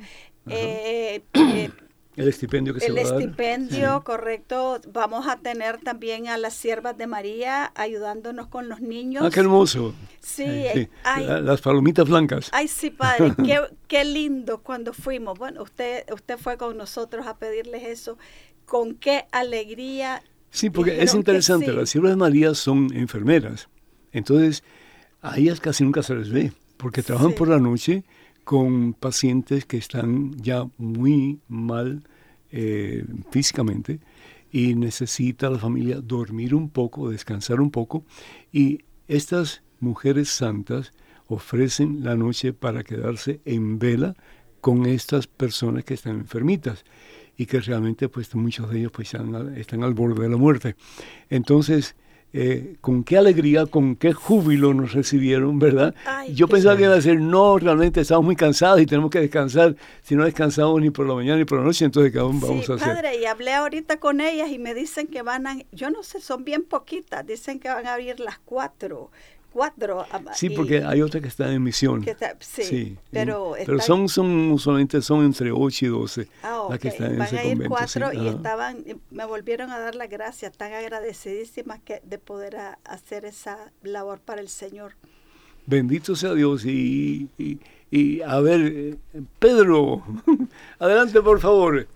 eh, 0.48 1.22
eh, 1.34 1.70
El 2.16 2.28
estipendio 2.28 2.72
que 2.74 2.78
el 2.86 2.94
se 2.94 3.02
va 3.02 3.08
a 3.08 3.12
dar. 3.12 3.20
estipendio, 3.22 4.04
correcto. 4.04 4.80
Vamos 4.92 5.26
a 5.26 5.36
tener 5.38 5.78
también 5.80 6.28
a 6.28 6.38
las 6.38 6.54
siervas 6.54 6.96
de 6.96 7.08
María 7.08 7.72
ayudándonos 7.74 8.46
con 8.46 8.68
los 8.68 8.80
niños. 8.80 9.24
Ah, 9.26 9.30
qué 9.32 9.40
hermoso. 9.40 9.94
Sí, 10.20 10.44
Sí, 10.44 10.50
eh, 10.50 10.88
ay, 11.02 11.24
la- 11.26 11.40
las 11.40 11.60
palomitas 11.60 12.08
blancas. 12.08 12.50
Ay, 12.52 12.68
sí, 12.68 12.90
padre, 12.90 13.34
qué, 13.44 13.60
qué 13.88 14.04
lindo 14.04 14.58
cuando 14.62 14.92
fuimos. 14.92 15.36
Bueno, 15.38 15.62
usted, 15.62 16.04
usted 16.12 16.38
fue 16.38 16.56
con 16.56 16.76
nosotros 16.76 17.26
a 17.26 17.36
pedirles 17.36 17.82
eso. 17.82 18.16
Con 18.64 18.94
qué 18.94 19.26
alegría. 19.32 20.22
Sí, 20.54 20.70
porque 20.70 21.02
es 21.02 21.14
interesante. 21.14 21.66
sí. 21.66 21.72
Las 21.72 21.90
siervas 21.90 22.12
de 22.12 22.16
María 22.16 22.54
son 22.54 22.94
enfermeras. 22.94 23.68
Entonces, 24.12 24.62
a 25.20 25.36
ellas 25.36 25.58
casi 25.58 25.82
nunca 25.82 26.02
se 26.04 26.14
les 26.14 26.30
ve, 26.30 26.52
porque 26.76 27.02
trabajan 27.02 27.30
Sí. 27.32 27.36
por 27.36 27.48
la 27.48 27.58
noche 27.58 28.04
con 28.44 28.92
pacientes 28.94 29.64
que 29.64 29.76
están 29.78 30.32
ya 30.40 30.66
muy 30.78 31.40
mal 31.48 32.04
eh, 32.52 33.04
físicamente 33.32 33.98
y 34.52 34.76
necesita 34.76 35.50
la 35.50 35.58
familia 35.58 36.00
dormir 36.00 36.54
un 36.54 36.70
poco, 36.70 37.10
descansar 37.10 37.60
un 37.60 37.72
poco. 37.72 38.04
Y 38.52 38.84
estas 39.08 39.62
mujeres 39.80 40.28
santas 40.28 40.92
ofrecen 41.26 42.04
la 42.04 42.14
noche 42.14 42.52
para 42.52 42.84
quedarse 42.84 43.40
en 43.44 43.80
vela 43.80 44.14
con 44.60 44.86
estas 44.86 45.26
personas 45.26 45.84
que 45.84 45.94
están 45.94 46.20
enfermitas 46.20 46.84
y 47.36 47.46
que 47.46 47.60
realmente 47.60 48.08
pues 48.08 48.34
muchos 48.34 48.70
de 48.70 48.78
ellos 48.80 48.92
pues 48.92 49.12
están, 49.12 49.34
al- 49.34 49.56
están 49.58 49.82
al 49.82 49.94
borde 49.94 50.22
de 50.22 50.28
la 50.28 50.36
muerte. 50.36 50.76
Entonces, 51.30 51.96
eh, 52.36 52.76
con 52.80 53.04
qué 53.04 53.16
alegría, 53.16 53.64
con 53.66 53.94
qué 53.94 54.12
júbilo 54.12 54.74
nos 54.74 54.92
recibieron, 54.92 55.60
¿verdad? 55.60 55.94
Ay, 56.04 56.34
Yo 56.34 56.48
pensaba 56.48 56.76
que 56.76 56.82
iba 56.82 56.92
a 56.92 56.96
decir, 56.96 57.20
no, 57.20 57.58
realmente 57.58 58.00
estamos 58.00 58.24
muy 58.24 58.34
cansados 58.34 58.80
y 58.80 58.86
tenemos 58.86 59.08
que 59.10 59.20
descansar. 59.20 59.76
Si 60.02 60.16
no 60.16 60.24
descansamos 60.24 60.80
ni 60.80 60.90
por 60.90 61.06
la 61.06 61.14
mañana 61.14 61.38
ni 61.38 61.44
por 61.44 61.58
la 61.60 61.64
noche, 61.64 61.84
entonces 61.84 62.12
¿qué 62.12 62.18
vamos 62.18 62.42
Sí, 62.44 62.72
a 62.72 62.74
hacer? 62.74 62.88
padre, 62.88 63.20
y 63.20 63.24
hablé 63.26 63.52
ahorita 63.54 64.00
con 64.00 64.20
ellas 64.20 64.50
y 64.50 64.58
me 64.58 64.74
dicen 64.74 65.06
que 65.06 65.22
van 65.22 65.46
a, 65.46 65.56
yo 65.70 65.90
no 65.90 66.02
sé, 66.02 66.20
son 66.20 66.44
bien 66.44 66.64
poquitas, 66.64 67.24
dicen 67.24 67.60
que 67.60 67.68
van 67.68 67.86
a 67.86 67.94
abrir 67.94 68.18
las 68.18 68.40
cuatro, 68.40 69.12
cuatro. 69.54 70.04
Sí, 70.34 70.48
y- 70.48 70.56
porque 70.56 70.82
hay 70.84 71.00
otras 71.00 71.22
que 71.22 71.28
están 71.28 71.50
en 71.52 71.62
misión. 71.62 72.02
que 72.02 72.10
está- 72.10 72.36
sí, 72.40 72.98
pero 73.10 73.54
pero 73.64 73.80
son, 73.80 74.08
son 74.08 74.50
usualmente 74.50 75.00
son 75.00 75.24
entre 75.24 75.52
8 75.52 75.86
y 75.86 75.88
12 75.88 76.28
Ah, 76.42 76.66
las 76.68 76.78
que 76.80 76.88
están 76.88 77.12
en 77.12 77.18
Van 77.18 77.26
ese 77.28 77.38
a 77.38 77.44
ir 77.44 77.50
convento. 77.52 77.76
cuatro 77.76 78.10
sí. 78.10 78.16
y 78.18 78.20
Ajá. 78.28 78.36
estaban, 78.36 78.78
y 78.86 78.96
me 79.14 79.24
volvieron 79.24 79.70
a 79.70 79.78
dar 79.78 79.94
las 79.94 80.10
gracias, 80.10 80.52
tan 80.56 80.72
agradecidísimas 80.74 81.78
que 81.84 82.02
de 82.04 82.18
poder 82.18 82.56
a- 82.56 82.78
hacer 82.84 83.24
esa 83.24 83.72
labor 83.82 84.18
para 84.20 84.40
el 84.42 84.48
Señor. 84.48 84.92
Bendito 85.66 86.14
sea 86.16 86.34
Dios. 86.34 86.64
Y, 86.66 87.28
y, 87.38 87.58
y, 87.90 88.20
a 88.20 88.38
ver, 88.40 88.60
eh, 88.60 88.96
Pedro, 89.38 90.02
adelante 90.78 91.22
por 91.22 91.40
favor. 91.40 91.86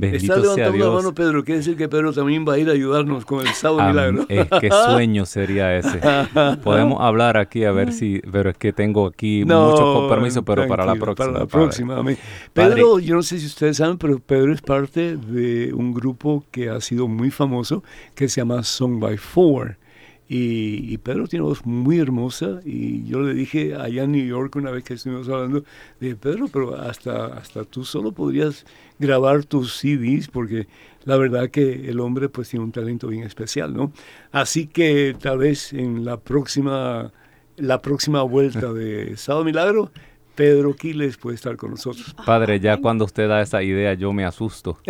Está 0.00 0.12
Bendito 0.12 0.34
sea 0.34 0.42
levantando 0.42 0.70
la 0.70 0.84
Dios. 0.84 0.94
mano 0.94 1.12
Pedro, 1.14 1.44
quiere 1.44 1.58
decir 1.58 1.76
que 1.76 1.88
Pedro 1.88 2.12
también 2.12 2.44
va 2.48 2.54
a 2.54 2.58
ir 2.58 2.68
a 2.68 2.72
ayudarnos 2.72 3.24
con 3.24 3.44
el 3.44 3.52
sábado 3.52 3.80
Am- 3.80 3.88
milagro. 3.90 4.26
es 4.28 4.46
que 4.60 4.70
sueño 4.70 5.26
sería 5.26 5.76
ese. 5.76 5.98
Podemos 6.62 7.00
hablar 7.00 7.36
aquí 7.36 7.64
a 7.64 7.72
ver 7.72 7.92
si, 7.92 8.20
pero 8.30 8.50
es 8.50 8.56
que 8.56 8.72
tengo 8.72 9.06
aquí 9.06 9.42
mucho 9.44 9.94
compromiso, 9.94 10.44
pero 10.44 10.68
para 10.68 10.84
la 10.86 10.94
próxima. 10.94 11.14
Para 11.16 11.32
la 11.32 11.38
padre. 11.46 11.50
próxima, 11.50 11.96
amén. 11.98 12.16
Padre. 12.52 12.74
Pedro, 12.76 12.98
yo 13.00 13.16
no 13.16 13.22
sé 13.22 13.40
si 13.40 13.46
ustedes 13.46 13.78
saben, 13.78 13.98
pero 13.98 14.20
Pedro 14.20 14.52
es 14.52 14.62
parte 14.62 15.16
de 15.16 15.72
un 15.74 15.92
grupo 15.92 16.44
que 16.52 16.70
ha 16.70 16.80
sido 16.80 17.08
muy 17.08 17.32
famoso, 17.32 17.82
que 18.14 18.28
se 18.28 18.40
llama 18.40 18.62
Song 18.62 19.00
by 19.00 19.16
Four. 19.16 19.78
Y, 20.30 20.98
Pedro 20.98 21.26
tiene 21.26 21.44
voz 21.44 21.64
muy 21.64 21.98
hermosa 21.98 22.60
y 22.62 23.02
yo 23.04 23.20
le 23.20 23.32
dije 23.32 23.74
allá 23.74 24.02
en 24.02 24.12
New 24.12 24.26
York 24.26 24.56
una 24.56 24.70
vez 24.70 24.84
que 24.84 24.94
estuvimos 24.94 25.26
hablando, 25.28 25.64
dije, 26.00 26.16
Pedro, 26.16 26.48
pero 26.48 26.76
hasta, 26.76 27.26
hasta 27.28 27.64
tú 27.64 27.82
solo 27.82 28.12
podrías 28.12 28.66
grabar 28.98 29.44
tus 29.44 29.78
CDs 29.78 30.28
porque 30.28 30.66
la 31.04 31.16
verdad 31.16 31.48
que 31.48 31.88
el 31.88 31.98
hombre 32.00 32.28
pues 32.28 32.50
tiene 32.50 32.64
un 32.64 32.72
talento 32.72 33.08
bien 33.08 33.22
especial, 33.22 33.72
¿no? 33.72 33.90
Así 34.30 34.66
que 34.66 35.16
tal 35.18 35.38
vez 35.38 35.72
en 35.72 36.04
la 36.04 36.18
próxima, 36.18 37.10
la 37.56 37.80
próxima 37.80 38.22
vuelta 38.22 38.74
de 38.74 39.16
Sábado 39.16 39.46
Milagro, 39.46 39.90
Pedro 40.38 40.72
Quiles 40.76 41.16
puede 41.16 41.34
estar 41.34 41.56
con 41.56 41.72
nosotros. 41.72 42.14
Padre, 42.24 42.60
ya 42.60 42.76
cuando 42.76 43.04
usted 43.04 43.28
da 43.28 43.40
esa 43.42 43.60
idea, 43.60 43.94
yo 43.94 44.12
me 44.12 44.24
asusto. 44.24 44.78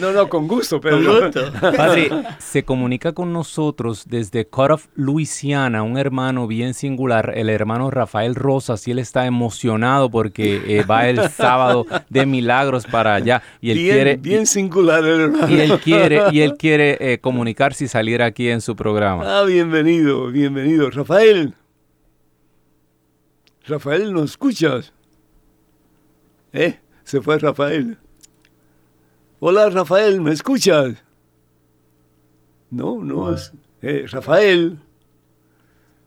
No, 0.00 0.12
no, 0.12 0.28
con 0.28 0.46
gusto, 0.48 0.80
Con 0.80 0.90
Pedro. 0.90 1.22
gusto. 1.22 1.52
Padre, 1.76 2.10
se 2.38 2.64
comunica 2.64 3.12
con 3.12 3.32
nosotros 3.32 4.04
desde 4.08 4.46
Cutoff, 4.46 4.86
Luisiana, 4.94 5.82
un 5.82 5.98
hermano 5.98 6.46
bien 6.46 6.74
singular, 6.74 7.32
el 7.36 7.48
hermano 7.50 7.90
Rafael 7.90 8.34
Rosas, 8.34 8.86
y 8.86 8.92
él 8.92 8.98
está 9.00 9.26
emocionado 9.26 10.10
porque 10.10 10.62
eh, 10.66 10.84
va 10.84 11.08
el 11.08 11.28
sábado 11.30 11.86
de 12.08 12.26
milagros 12.26 12.86
para 12.86 13.14
allá 13.14 13.42
y 13.60 13.70
él 13.70 13.78
bien, 13.78 13.94
quiere 13.94 14.16
bien 14.16 14.46
singular 14.46 15.04
el 15.04 15.20
hermano. 15.20 15.48
y 15.48 15.60
él 15.60 15.78
quiere 15.80 16.22
y 16.32 16.40
él 16.40 16.54
quiere 16.58 16.96
eh, 17.00 17.18
comunicarse 17.18 17.84
y 17.84 17.88
salir 17.88 18.22
aquí 18.22 18.48
en 18.48 18.60
su 18.60 18.76
programa. 18.76 19.40
Ah, 19.40 19.44
bienvenido, 19.44 20.28
bienvenido. 20.28 20.90
Rafael. 20.90 21.54
Rafael, 23.66 24.12
¿nos 24.12 24.30
escuchas? 24.32 24.92
¿Eh? 26.52 26.78
Se 27.04 27.20
fue 27.20 27.38
Rafael. 27.38 27.96
Hola, 29.40 29.70
Rafael, 29.70 30.20
¿me 30.20 30.32
escuchas? 30.32 31.02
No, 32.70 33.02
no 33.02 33.32
es. 33.34 33.52
Eh, 33.82 34.06
Rafael. 34.10 34.78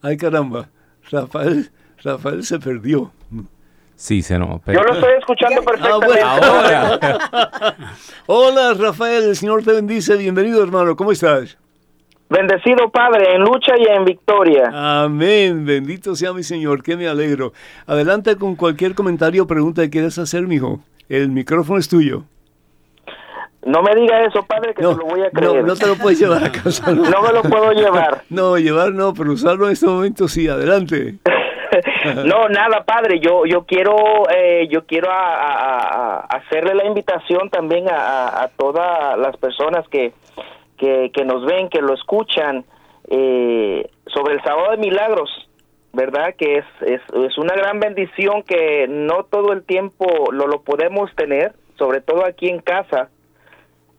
Ay, 0.01 0.17
caramba. 0.17 0.69
Rafael, 1.11 1.71
Rafael 2.03 2.43
se 2.43 2.59
perdió. 2.59 3.11
Sí, 3.95 4.21
se 4.21 4.37
no. 4.37 4.55
Yo 4.57 4.61
pero- 4.65 4.83
lo 4.83 4.93
estoy 4.93 5.13
escuchando 5.19 5.61
Ah, 5.61 5.65
perfectamente. 5.65 6.05
bueno. 6.07 6.27
Ahora. 6.27 7.77
Hola, 8.27 8.73
Rafael, 8.73 9.23
el 9.23 9.35
Señor 9.35 9.63
te 9.63 9.71
bendice. 9.73 10.15
Bienvenido, 10.17 10.61
hermano. 10.61 10.95
¿Cómo 10.95 11.11
estás? 11.11 11.57
Bendecido 12.35 12.89
Padre, 12.89 13.35
en 13.35 13.41
lucha 13.41 13.73
y 13.77 13.85
en 13.87 14.03
victoria. 14.03 14.69
Amén. 15.03 15.65
Bendito 15.65 16.15
sea 16.15 16.33
mi 16.33 16.43
Señor. 16.43 16.83
Que 16.83 16.97
me 16.97 17.07
alegro. 17.07 17.53
Adelante 17.87 18.35
con 18.35 18.55
cualquier 18.55 18.93
comentario 18.95 19.43
o 19.43 19.47
pregunta 19.47 19.81
que 19.83 19.89
quieras 19.89 20.17
hacer, 20.17 20.41
mijo. 20.47 20.79
El 21.07 21.29
micrófono 21.29 21.79
es 21.79 21.87
tuyo. 21.87 22.23
No 23.63 23.81
me 23.81 23.95
diga 23.95 24.23
eso, 24.25 24.43
Padre, 24.43 24.73
que 24.75 24.81
No, 24.83 24.91
te 24.95 24.97
lo 24.97 25.05
voy 25.05 25.21
a 25.21 25.23
no, 25.25 25.31
creer. 25.31 25.63
no 25.63 25.75
te 25.75 25.87
lo 25.87 25.95
puedes 25.95 26.19
llevar 26.19 26.43
a 26.43 26.51
casa. 26.51 26.91
No 26.93 27.21
me 27.21 27.31
lo 27.33 27.41
puedo 27.41 27.71
llevar. 27.71 28.21
No, 28.29 28.57
llevar 28.57 28.91
no, 28.91 29.13
pero 29.13 29.31
usarlo 29.31 29.65
en 29.67 29.71
este 29.73 29.87
momento 29.87 30.27
sí. 30.27 30.47
Adelante. 30.47 31.15
No, 32.25 32.47
nada, 32.47 32.85
Padre. 32.85 33.19
Yo 33.19 33.45
yo 33.45 33.65
quiero 33.65 33.95
eh, 34.33 34.67
yo 34.69 34.85
quiero 34.85 35.09
a- 35.11 35.33
a- 35.35 35.79
a- 35.79 36.19
hacerle 36.37 36.73
la 36.75 36.85
invitación 36.85 37.49
también 37.49 37.85
a 37.89 38.49
todas 38.57 39.17
las 39.17 39.35
personas 39.37 39.85
que, 39.89 40.13
que 40.77 41.11
que 41.13 41.25
nos 41.25 41.45
ven, 41.45 41.69
que 41.69 41.81
lo 41.81 41.93
escuchan 41.93 42.65
eh, 43.09 43.89
sobre 44.07 44.33
el 44.35 44.43
sábado 44.43 44.71
de 44.71 44.77
milagros, 44.77 45.29
verdad 45.93 46.35
que 46.37 46.57
es, 46.57 46.65
es 46.81 47.01
es 47.13 47.37
una 47.37 47.55
gran 47.55 47.79
bendición 47.79 48.43
que 48.43 48.87
no 48.89 49.23
todo 49.23 49.53
el 49.53 49.63
tiempo 49.63 50.31
lo 50.31 50.47
lo 50.47 50.61
podemos 50.61 51.13
tener, 51.15 51.53
sobre 51.77 52.01
todo 52.01 52.25
aquí 52.25 52.47
en 52.49 52.59
casa. 52.59 53.09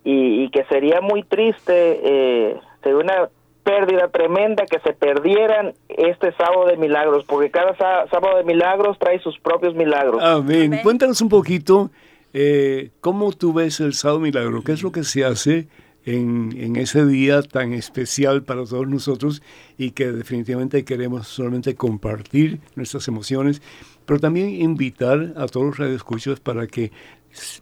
y, 0.04 0.44
y 0.44 0.50
que 0.50 0.64
sería 0.66 1.00
muy 1.00 1.24
triste, 1.24 2.00
eh, 2.04 2.56
sería 2.82 2.98
una 2.98 3.28
pérdida 3.64 4.06
tremenda 4.08 4.64
que 4.66 4.78
se 4.78 4.92
perdieran 4.92 5.74
este 5.88 6.30
sábado 6.34 6.66
de 6.66 6.76
milagros, 6.76 7.24
porque 7.26 7.50
cada 7.50 7.76
sá- 7.76 8.06
sábado 8.12 8.36
de 8.36 8.44
milagros 8.44 8.96
trae 9.00 9.18
sus 9.18 9.36
propios 9.40 9.74
milagros. 9.74 10.22
Amén. 10.22 10.66
Amén. 10.66 10.80
Cuéntanos 10.84 11.20
un 11.20 11.28
poquito 11.28 11.90
eh, 12.32 12.90
cómo 13.00 13.32
tú 13.32 13.52
ves 13.52 13.80
el 13.80 13.94
sábado 13.94 14.20
milagro. 14.20 14.62
¿Qué 14.64 14.70
es 14.72 14.82
lo 14.84 14.92
que 14.92 15.02
se 15.02 15.24
hace 15.24 15.66
en, 16.06 16.54
en 16.56 16.76
ese 16.76 17.04
día 17.04 17.42
tan 17.42 17.74
especial 17.74 18.42
para 18.44 18.64
todos 18.64 18.88
nosotros 18.88 19.42
y 19.76 19.90
que 19.90 20.12
definitivamente 20.12 20.84
queremos 20.84 21.28
solamente 21.28 21.74
compartir 21.74 22.60
nuestras 22.76 23.06
emociones, 23.08 23.60
pero 24.06 24.20
también 24.20 24.48
invitar 24.48 25.34
a 25.36 25.46
todos 25.46 25.66
los 25.66 25.78
radioescuchos 25.78 26.40
para 26.40 26.66
que 26.66 26.92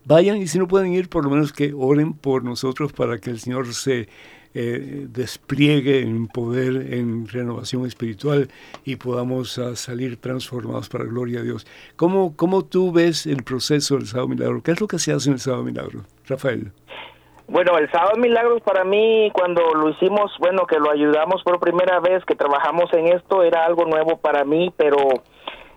vayan 0.04 0.36
y 0.36 0.46
si 0.46 0.58
no 0.58 0.68
pueden 0.68 0.92
ir, 0.92 1.08
por 1.08 1.24
lo 1.24 1.30
menos 1.30 1.52
que 1.52 1.72
oren 1.74 2.12
por 2.12 2.44
nosotros 2.44 2.92
para 2.92 3.18
que 3.18 3.30
el 3.30 3.40
Señor 3.40 3.74
se 3.74 4.08
eh, 4.56 5.08
despliegue 5.10 6.02
en 6.02 6.28
poder, 6.28 6.94
en 6.94 7.26
renovación 7.26 7.86
espiritual 7.86 8.48
y 8.84 8.96
podamos 8.96 9.58
ah, 9.58 9.74
salir 9.74 10.18
transformados 10.18 10.88
para 10.88 11.04
la 11.04 11.10
gloria 11.10 11.40
de 11.40 11.46
Dios. 11.46 11.66
¿Cómo, 11.96 12.36
¿Cómo 12.36 12.64
tú 12.64 12.92
ves 12.92 13.26
el 13.26 13.42
proceso 13.42 13.96
del 13.96 14.06
sábado 14.06 14.28
milagro? 14.28 14.62
¿Qué 14.62 14.70
es 14.70 14.80
lo 14.80 14.86
que 14.86 15.00
se 15.00 15.12
hace 15.12 15.30
en 15.30 15.34
el 15.34 15.40
sábado 15.40 15.64
milagro, 15.64 16.04
Rafael? 16.26 16.70
Bueno, 17.46 17.76
el 17.78 17.90
sábado 17.90 18.16
milagros 18.16 18.62
para 18.62 18.84
mí 18.84 19.30
cuando 19.32 19.74
lo 19.74 19.90
hicimos, 19.90 20.32
bueno, 20.38 20.66
que 20.66 20.78
lo 20.78 20.90
ayudamos 20.90 21.42
por 21.42 21.60
primera 21.60 22.00
vez, 22.00 22.24
que 22.24 22.34
trabajamos 22.34 22.92
en 22.94 23.08
esto, 23.08 23.42
era 23.42 23.66
algo 23.66 23.84
nuevo 23.84 24.16
para 24.16 24.44
mí, 24.44 24.72
pero 24.76 24.96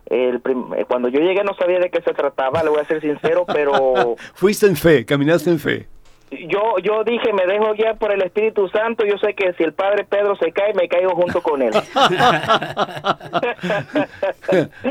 el 0.06 0.41
eh, 0.77 0.86
cuando 0.88 1.10
yo 1.10 1.19
llegué 1.19 1.43
no 1.43 1.53
sabía 1.56 1.80
de 1.80 1.89
qué 1.89 2.01
se 2.01 2.13
trataba, 2.13 2.63
le 2.63 2.69
voy 2.69 2.80
a 2.80 2.86
ser 2.86 3.01
sincero, 3.01 3.45
pero... 3.53 4.15
Fuiste 4.34 4.65
en 4.65 4.77
fe, 4.77 5.06
caminaste 5.06 5.49
en 5.49 5.60
fe. 5.60 5.88
yo 6.32 6.77
yo 6.82 7.03
dije 7.03 7.34
me 7.34 7.45
dejo 7.45 7.73
guiar 7.73 7.97
por 7.97 8.13
el 8.13 8.21
Espíritu 8.21 8.69
Santo 8.69 9.06
yo 9.06 9.17
sé 9.17 9.34
que 9.34 9.53
si 9.53 9.63
el 9.63 9.73
Padre 9.73 10.06
Pedro 10.06 10.36
se 10.38 10.51
cae 10.51 10.73
me 10.73 10.88
caigo 10.88 11.12
junto 11.15 11.41
con 11.41 11.62
él. 11.62 11.73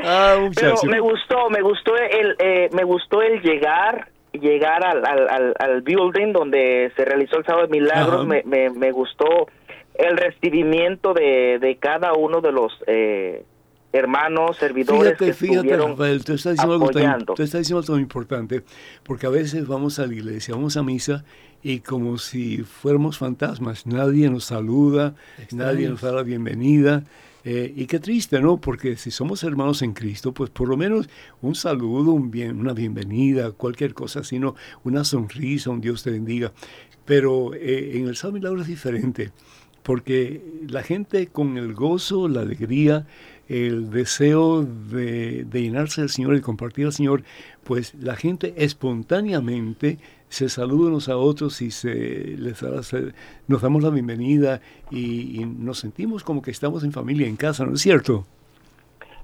Ah, 0.05 0.37
pero 0.55 0.75
me 0.85 1.01
gustó 1.01 1.51
me 1.51 1.61
gustó 1.63 1.97
el 1.97 2.37
eh, 2.39 2.69
me 2.73 2.85
gustó 2.85 3.23
el 3.23 3.41
llegar 3.43 4.09
llegar 4.39 4.85
al, 4.85 5.05
al, 5.05 5.55
al, 5.59 5.83
building 5.83 6.33
donde 6.33 6.93
se 6.97 7.05
realizó 7.05 7.39
el 7.39 7.45
sábado 7.45 7.67
de 7.67 7.73
milagros 7.73 8.27
me, 8.27 8.43
me, 8.45 8.71
me, 8.71 8.91
gustó 8.93 9.49
el 9.95 10.17
recibimiento 10.17 11.15
de, 11.15 11.59
de 11.61 11.77
cada 11.77 12.13
uno 12.13 12.41
de 12.41 12.53
los 12.53 12.73
eh, 12.87 13.45
hermanos, 13.93 14.57
servidores 14.57 15.17
fíjate, 15.19 15.33
fíjate, 15.33 15.77
Rafael, 15.77 16.25
tú 16.25 16.35
estás, 16.35 16.53
diciendo 16.53 16.75
algo 16.75 16.91
tan, 16.91 17.25
tú 17.25 17.43
estás 17.43 17.61
diciendo 17.61 17.81
algo 17.81 17.95
tan 17.95 18.01
importante, 18.01 18.63
porque 19.03 19.27
a 19.27 19.31
veces 19.31 19.67
vamos 19.67 19.99
a 19.99 20.07
la 20.07 20.15
iglesia, 20.15 20.55
vamos 20.55 20.77
a 20.77 20.83
misa 20.83 21.25
y 21.67 21.81
como 21.81 22.17
si 22.17 22.59
fuéramos 22.59 23.19
fantasmas, 23.19 23.87
nadie 23.87 24.31
nos 24.31 24.45
saluda, 24.45 25.17
nadie 25.51 25.89
nos 25.89 26.01
da 26.01 26.13
la 26.13 26.23
bienvenida. 26.23 27.03
Eh, 27.43 27.73
y 27.75 27.87
qué 27.87 27.99
triste, 27.99 28.39
¿no? 28.39 28.61
Porque 28.61 28.97
si 28.97 29.11
somos 29.11 29.43
hermanos 29.43 29.83
en 29.83 29.93
Cristo, 29.93 30.31
pues 30.31 30.49
por 30.51 30.69
lo 30.69 30.77
menos 30.77 31.09
un 31.43 31.57
saludo, 31.57 32.13
un 32.13 32.31
bien, 32.31 32.61
una 32.61 32.73
bienvenida, 32.73 33.51
cualquier 33.51 33.95
cosa, 33.95 34.23
sino 34.23 34.55
una 34.85 35.03
sonrisa, 35.03 35.71
un 35.71 35.81
Dios 35.81 36.05
te 36.05 36.13
bendiga. 36.13 36.53
Pero 37.05 37.53
eh, 37.53 37.97
en 37.97 38.07
el 38.07 38.15
Sábado 38.15 38.35
Milagro 38.35 38.61
es 38.61 38.69
diferente, 38.69 39.33
porque 39.83 40.45
la 40.69 40.85
gente 40.85 41.27
con 41.27 41.57
el 41.57 41.75
gozo, 41.75 42.29
la 42.29 42.43
alegría, 42.43 43.09
el 43.49 43.91
deseo 43.91 44.65
de, 44.65 45.47
llenarse 45.53 46.01
del 46.01 46.11
Señor 46.11 46.37
y 46.37 46.41
compartir 46.41 46.87
al 46.87 46.93
Señor, 46.93 47.23
pues 47.65 47.95
la 47.95 48.15
gente 48.17 48.55
espontáneamente 48.57 49.99
se 50.29 50.49
saluda 50.49 50.89
unos 50.89 51.09
a 51.09 51.17
otros 51.17 51.63
y 51.63 51.71
se, 51.71 51.95
les 52.37 52.63
nos 53.47 53.63
damos 53.63 53.83
la 53.83 53.91
bienvenida 53.91 54.61
y, 54.91 55.45
nos 55.45 55.79
sentimos 55.79 56.25
como 56.25 56.43
que 56.43 56.51
estamos 56.51 56.85
en 56.85 56.93
familia, 56.93 57.27
en 57.27 57.37
casa, 57.37 57.65
¿no 57.65 57.75
es 57.75 57.81
cierto? 57.81 58.25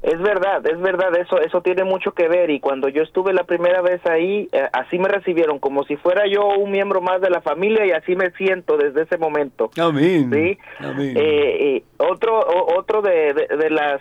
Es 0.03 0.21
verdad, 0.21 0.67
es 0.67 0.81
verdad, 0.81 1.17
eso 1.17 1.41
eso 1.41 1.61
tiene 1.61 1.85
mucho 1.85 2.11
que 2.11 2.27
ver 2.27 2.51
y 2.51 2.59
cuando 2.59 2.88
yo 2.88 3.03
estuve 3.03 3.33
la 3.33 3.45
primera 3.45 3.83
vez 3.83 4.05
ahí, 4.05 4.49
eh, 4.51 4.69
así 4.73 4.99
me 4.99 5.09
recibieron, 5.09 5.61
como 5.61 5.85
si 5.85 5.97
fuera 5.97 6.27
yo 6.27 6.45
un 6.59 6.73
miembro 6.73 7.01
más 7.01 7.21
de 7.21 7.31
la 7.31 7.41
familia 7.41 7.87
y 7.87 7.93
así 7.93 8.17
me 8.17 8.33
siento 8.33 8.77
desde 8.77 9.03
ese 9.03 9.17
momento. 9.17 9.71
Amén. 9.79 10.29
¿sí? 10.33 10.59
Amén. 10.81 11.17
Eh, 11.17 11.77
eh, 11.77 11.85
otro 11.99 12.41
otro 12.77 13.01
de, 13.01 13.33
de, 13.33 13.71
las 13.71 14.01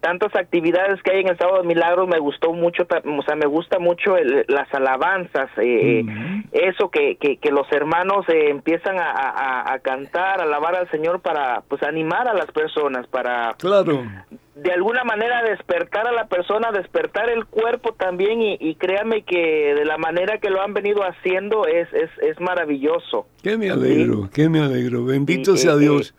tantas 0.00 0.34
actividades 0.34 1.02
que 1.02 1.12
hay 1.12 1.20
en 1.20 1.28
el 1.28 1.38
sábado 1.38 1.62
de 1.62 1.68
milagros 1.68 2.08
me 2.08 2.18
gustó 2.18 2.52
mucho 2.52 2.84
o 2.84 3.22
sea 3.22 3.36
me 3.36 3.46
gusta 3.46 3.78
mucho 3.78 4.16
las 4.48 4.72
alabanzas 4.74 5.50
eh, 5.58 6.04
eso 6.52 6.90
que, 6.90 7.16
que, 7.16 7.36
que, 7.36 7.50
los 7.50 7.70
hermanos 7.70 8.26
eh, 8.28 8.50
empiezan 8.50 8.98
a, 8.98 9.72
a, 9.72 9.78
cantar 9.80 10.40
alabar 10.40 10.74
al 10.74 10.90
señor 10.90 11.20
para 11.20 11.62
pues 11.68 11.82
animar 11.82 12.28
a 12.28 12.34
las 12.34 12.50
personas 12.52 13.06
para 13.06 13.54
claro. 13.58 14.02
de 14.54 14.72
alguna 14.72 15.04
manera 15.04 15.42
despertar 15.42 16.06
a 16.06 16.12
la 16.12 16.26
persona 16.26 16.72
despertar 16.72 17.28
el 17.28 17.44
cuerpo 17.44 17.92
también 17.92 18.40
y, 18.40 18.56
y 18.58 18.74
créame 18.76 19.22
que 19.22 19.74
de 19.74 19.84
la 19.84 19.98
manera 19.98 20.38
que 20.38 20.50
lo 20.50 20.62
han 20.62 20.72
venido 20.72 21.02
haciendo 21.02 21.66
es 21.66 21.92
es, 21.92 22.10
es 22.22 22.40
maravilloso. 22.40 23.26
Que 23.42 23.56
me 23.56 23.70
alegro 23.70 24.30
que 24.32 24.48
me 24.48 24.60
alegro. 24.60 25.04
Bendito 25.04 25.56
sea 25.56 25.72
eh, 25.74 25.78
Dios. 25.78 26.14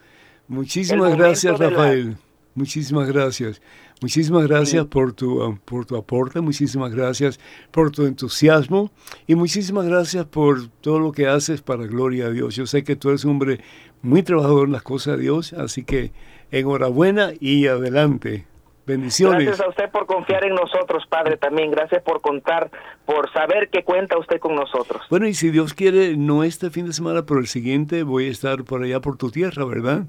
muchísimas 0.47 1.17
gracias 1.17 1.57
Rafael 1.59 2.15
Muchísimas 2.53 3.07
gracias. 3.07 3.61
Muchísimas 4.01 4.47
gracias 4.47 4.85
por 4.87 5.13
tu, 5.13 5.43
um, 5.43 5.57
por 5.57 5.85
tu 5.85 5.95
aporte, 5.95 6.41
muchísimas 6.41 6.93
gracias 6.93 7.39
por 7.69 7.91
tu 7.91 8.05
entusiasmo 8.05 8.89
y 9.27 9.35
muchísimas 9.35 9.85
gracias 9.85 10.25
por 10.25 10.67
todo 10.81 10.99
lo 10.99 11.11
que 11.11 11.27
haces 11.27 11.61
para 11.61 11.85
gloria 11.85 12.25
a 12.25 12.29
Dios. 12.31 12.55
Yo 12.55 12.65
sé 12.65 12.83
que 12.83 12.95
tú 12.95 13.09
eres 13.09 13.23
un 13.25 13.31
hombre 13.31 13.59
muy 14.01 14.23
trabajador 14.23 14.65
en 14.65 14.73
las 14.73 14.81
cosas 14.81 15.17
de 15.17 15.23
Dios, 15.23 15.53
así 15.53 15.83
que 15.83 16.11
enhorabuena 16.49 17.31
y 17.39 17.67
adelante. 17.67 18.47
Bendiciones. 18.87 19.45
Gracias 19.45 19.65
a 19.65 19.69
usted 19.69 19.89
por 19.91 20.07
confiar 20.07 20.43
en 20.43 20.55
nosotros, 20.55 21.05
Padre, 21.07 21.37
también. 21.37 21.69
Gracias 21.69 22.01
por 22.01 22.19
contar, 22.21 22.71
por 23.05 23.31
saber 23.31 23.69
que 23.69 23.83
cuenta 23.83 24.17
usted 24.17 24.39
con 24.39 24.55
nosotros. 24.55 25.03
Bueno, 25.09 25.27
y 25.27 25.35
si 25.35 25.51
Dios 25.51 25.75
quiere, 25.75 26.17
no 26.17 26.43
este 26.43 26.71
fin 26.71 26.87
de 26.87 26.93
semana, 26.93 27.23
pero 27.25 27.39
el 27.39 27.47
siguiente 27.47 28.01
voy 28.01 28.27
a 28.27 28.31
estar 28.31 28.63
por 28.63 28.81
allá 28.81 28.99
por 28.99 29.17
tu 29.17 29.29
tierra, 29.29 29.63
¿verdad? 29.65 30.05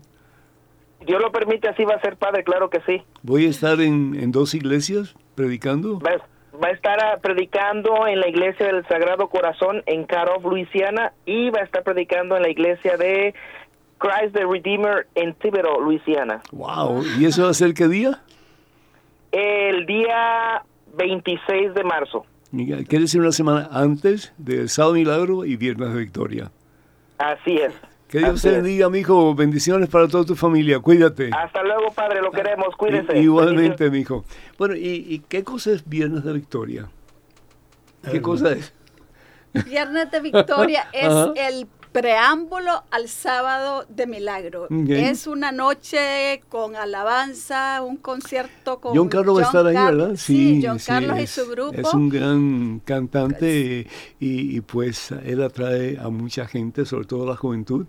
Dios 1.06 1.20
lo 1.20 1.32
permite, 1.32 1.68
así 1.68 1.84
va 1.84 1.94
a 1.94 2.00
ser, 2.00 2.16
padre, 2.16 2.44
claro 2.44 2.70
que 2.70 2.80
sí. 2.86 3.02
¿Voy 3.22 3.46
a 3.46 3.50
estar 3.50 3.80
en, 3.80 4.32
dos 4.32 4.54
iglesias 4.54 5.14
predicando? 5.34 5.98
Va, 6.00 6.10
a 6.66 6.70
estar 6.70 6.98
ah, 7.02 7.18
predicando 7.20 8.06
en 8.06 8.20
la 8.20 8.28
iglesia 8.28 8.66
del 8.66 8.86
Sagrado 8.86 9.28
Corazón 9.28 9.82
en 9.86 10.04
Carof, 10.04 10.44
Luisiana, 10.44 11.12
y 11.26 11.50
va 11.50 11.60
a 11.60 11.64
estar 11.64 11.82
predicando 11.82 12.36
en 12.36 12.42
la 12.42 12.50
iglesia 12.50 12.96
de 12.96 13.34
Christ 13.98 14.34
the 14.34 14.44
Redeemer 14.44 15.06
en 15.14 15.34
Tibero, 15.34 15.80
Luisiana. 15.80 16.42
¡Wow! 16.52 17.04
¿Y 17.18 17.24
eso 17.24 17.44
va 17.44 17.50
a 17.50 17.54
ser 17.54 17.74
qué 17.74 17.88
día? 17.88 18.20
El 19.32 19.86
día 19.86 20.62
26 20.96 21.74
de 21.74 21.84
marzo. 21.84 22.26
Quiere 22.50 22.84
decir 22.84 23.20
una 23.20 23.32
semana 23.32 23.68
antes 23.72 24.34
del 24.36 24.68
Sábado 24.68 24.94
Milagro 24.94 25.44
y 25.46 25.56
Viernes 25.56 25.94
de 25.94 25.98
Victoria. 25.98 26.50
Así 27.18 27.56
es. 27.56 27.72
Que 28.12 28.18
Dios 28.18 28.42
te 28.42 28.50
bendiga, 28.50 28.90
mijo. 28.90 29.34
Bendiciones 29.34 29.88
para 29.88 30.06
toda 30.06 30.26
tu 30.26 30.36
familia. 30.36 30.78
Cuídate. 30.80 31.30
Hasta 31.34 31.62
luego, 31.62 31.90
padre. 31.94 32.20
Lo 32.20 32.30
queremos. 32.30 32.76
Cuídense. 32.76 33.18
igualmente, 33.18 33.88
mijo. 33.88 34.26
Bueno, 34.58 34.74
¿y, 34.76 35.24
qué 35.30 35.42
cosa 35.42 35.70
es 35.70 35.88
Viernes 35.88 36.22
de 36.22 36.34
Victoria? 36.34 36.90
¿Qué 38.10 38.20
cosa 38.20 38.52
es? 38.52 38.74
Viernes 39.64 40.10
de 40.10 40.20
Victoria 40.20 40.88
es 40.92 41.10
el 41.36 41.66
preámbulo 41.92 42.84
al 42.90 43.08
sábado 43.08 43.84
de 43.88 44.06
milagro. 44.06 44.66
Es 44.88 45.26
una 45.26 45.52
noche 45.52 46.42
con 46.48 46.74
alabanza, 46.74 47.82
un 47.82 47.96
concierto 47.96 48.80
con 48.80 48.96
John 48.96 49.08
Carlos 49.08 49.38
va 49.38 49.42
a 49.42 49.44
estar 49.44 49.66
ahí, 49.66 49.74
¿verdad? 49.74 50.16
Sí, 50.16 50.62
John 50.64 50.78
Carlos 50.84 51.20
y 51.20 51.26
su 51.26 51.46
grupo. 51.46 51.78
Es 51.78 51.94
un 51.94 52.08
gran 52.08 52.80
cantante 52.84 53.86
y, 54.18 54.56
y, 54.56 54.60
pues 54.62 55.12
él 55.24 55.42
atrae 55.42 55.98
a 55.98 56.08
mucha 56.08 56.46
gente, 56.46 56.86
sobre 56.86 57.06
todo 57.06 57.24
a 57.24 57.26
la 57.26 57.36
juventud. 57.36 57.86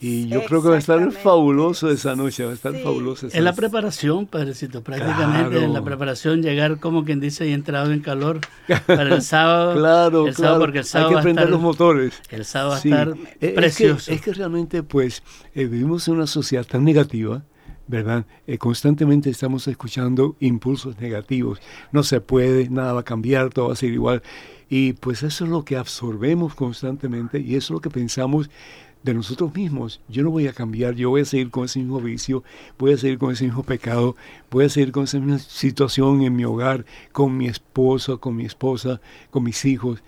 Y 0.00 0.28
yo 0.28 0.44
creo 0.44 0.62
que 0.62 0.68
va 0.68 0.74
a 0.74 0.78
estar 0.78 1.12
fabuloso 1.12 1.90
esa 1.90 2.14
noche, 2.14 2.44
va 2.44 2.50
a 2.50 2.54
estar 2.54 2.74
fabuloso. 2.74 3.28
En 3.32 3.44
la 3.44 3.54
preparación, 3.54 4.26
padrecito, 4.26 4.82
prácticamente 4.82 5.62
en 5.62 5.72
la 5.72 5.82
preparación 5.82 6.42
llegar 6.42 6.78
como 6.78 7.04
quien 7.04 7.20
dice 7.20 7.46
y 7.48 7.52
entrado 7.52 7.92
en 7.92 8.00
calor 8.00 8.40
para 8.86 9.14
el 9.14 9.22
sábado. 9.22 9.74
claro, 9.78 10.26
claro. 10.34 10.58
porque 10.58 10.80
el 10.80 10.84
sábado 10.84 11.10
Hay 11.10 11.16
que 11.16 11.22
prender 11.22 11.48
los 11.48 11.60
motores. 11.60 12.20
El 12.30 12.44
sábado 12.44 12.70
va 12.70 12.76
a 12.76 12.78
estar 12.78 13.14
precioso. 13.54 14.12
Es 14.12 14.20
que, 14.20 14.32
realmente 14.34 14.82
pues 14.82 15.22
eh, 15.54 15.64
vivimos 15.64 16.06
en 16.08 16.14
una 16.14 16.26
sociedad 16.26 16.66
tan 16.66 16.84
negativa, 16.84 17.42
¿verdad? 17.86 18.26
Eh, 18.46 18.58
constantemente 18.58 19.30
estamos 19.30 19.66
escuchando 19.68 20.36
impulsos 20.40 20.98
negativos. 21.00 21.60
No 21.92 22.02
se 22.02 22.20
puede, 22.20 22.68
nada 22.68 22.92
va 22.92 23.00
a 23.00 23.04
cambiar, 23.04 23.50
todo 23.50 23.68
va 23.68 23.74
a 23.74 23.76
ser 23.76 23.90
igual. 23.90 24.22
Y 24.68 24.94
pues 24.94 25.22
eso 25.22 25.44
es 25.44 25.50
lo 25.50 25.64
que 25.64 25.76
absorbemos 25.76 26.54
constantemente 26.54 27.38
y 27.40 27.54
eso 27.54 27.66
es 27.66 27.70
lo 27.70 27.80
que 27.80 27.90
pensamos 27.90 28.50
de 29.04 29.14
nosotros 29.14 29.54
mismos. 29.54 30.00
Yo 30.08 30.22
no 30.22 30.30
voy 30.30 30.48
a 30.48 30.52
cambiar, 30.52 30.94
yo 30.94 31.10
voy 31.10 31.20
a 31.20 31.24
seguir 31.24 31.50
con 31.50 31.66
ese 31.66 31.78
mismo 31.78 32.00
vicio, 32.00 32.42
voy 32.78 32.94
a 32.94 32.96
seguir 32.96 33.18
con 33.18 33.30
ese 33.30 33.44
mismo 33.44 33.62
pecado, 33.62 34.16
voy 34.50 34.64
a 34.64 34.68
seguir 34.68 34.90
con 34.90 35.04
esa 35.04 35.18
misma 35.18 35.38
situación 35.38 36.22
en 36.22 36.34
mi 36.34 36.44
hogar, 36.44 36.84
con 37.12 37.36
mi 37.36 37.46
esposo, 37.46 38.18
con 38.18 38.34
mi 38.34 38.46
esposa, 38.46 39.00
con 39.30 39.44
mis 39.44 39.64
hijos. 39.64 40.02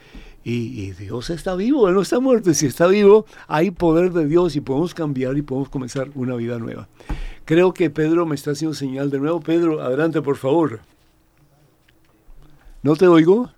Y, 0.48 0.92
Dios 0.92 1.30
está 1.30 1.56
vivo, 1.56 1.88
Él 1.88 1.94
no 1.94 2.02
está 2.02 2.20
muerto. 2.20 2.54
Si 2.54 2.66
está 2.66 2.86
vivo, 2.86 3.26
hay 3.48 3.72
poder 3.72 4.12
de 4.12 4.26
Dios 4.26 4.54
y 4.54 4.60
podemos 4.60 4.94
cambiar 4.94 5.36
y 5.36 5.42
podemos 5.42 5.68
comenzar 5.68 6.08
una 6.14 6.36
vida 6.36 6.60
nueva. 6.60 6.88
Creo 7.44 7.74
que 7.74 7.90
Pedro 7.90 8.26
me 8.26 8.36
está 8.36 8.52
haciendo 8.52 8.72
señal 8.72 9.10
de 9.10 9.18
nuevo. 9.18 9.40
Pedro, 9.40 9.82
adelante, 9.82 10.22
por 10.22 10.36
favor. 10.36 10.80
¿No 12.84 12.94
te 12.94 13.08
oigo? 13.08 13.50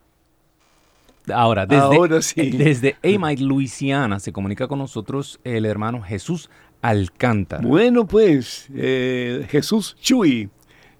Ahora, 1.35 1.67
desde, 1.67 2.51
desde 2.51 2.97
Amite, 3.17 3.43
Luisiana, 3.43 4.19
se 4.21 4.33
comunica 4.33 4.69
con 4.69 4.79
nosotros 4.79 5.41
el 5.45 5.65
hermano 5.67 6.03
Jesús 6.03 6.51
Alcántara. 6.83 7.67
Bueno, 7.67 8.07
pues, 8.07 8.69
eh, 8.75 9.47
Jesús 9.51 9.97
Chuy. 10.01 10.49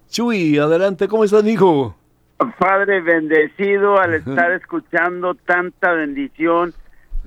Chuy, 0.09 0.57
adelante, 0.57 1.07
¿cómo 1.07 1.23
estás, 1.23 1.45
hijo? 1.45 1.95
Padre, 2.57 3.01
bendecido 3.01 3.99
al 3.99 4.13
estar 4.15 4.51
escuchando 4.53 5.35
tanta 5.35 5.91
bendición. 5.93 6.73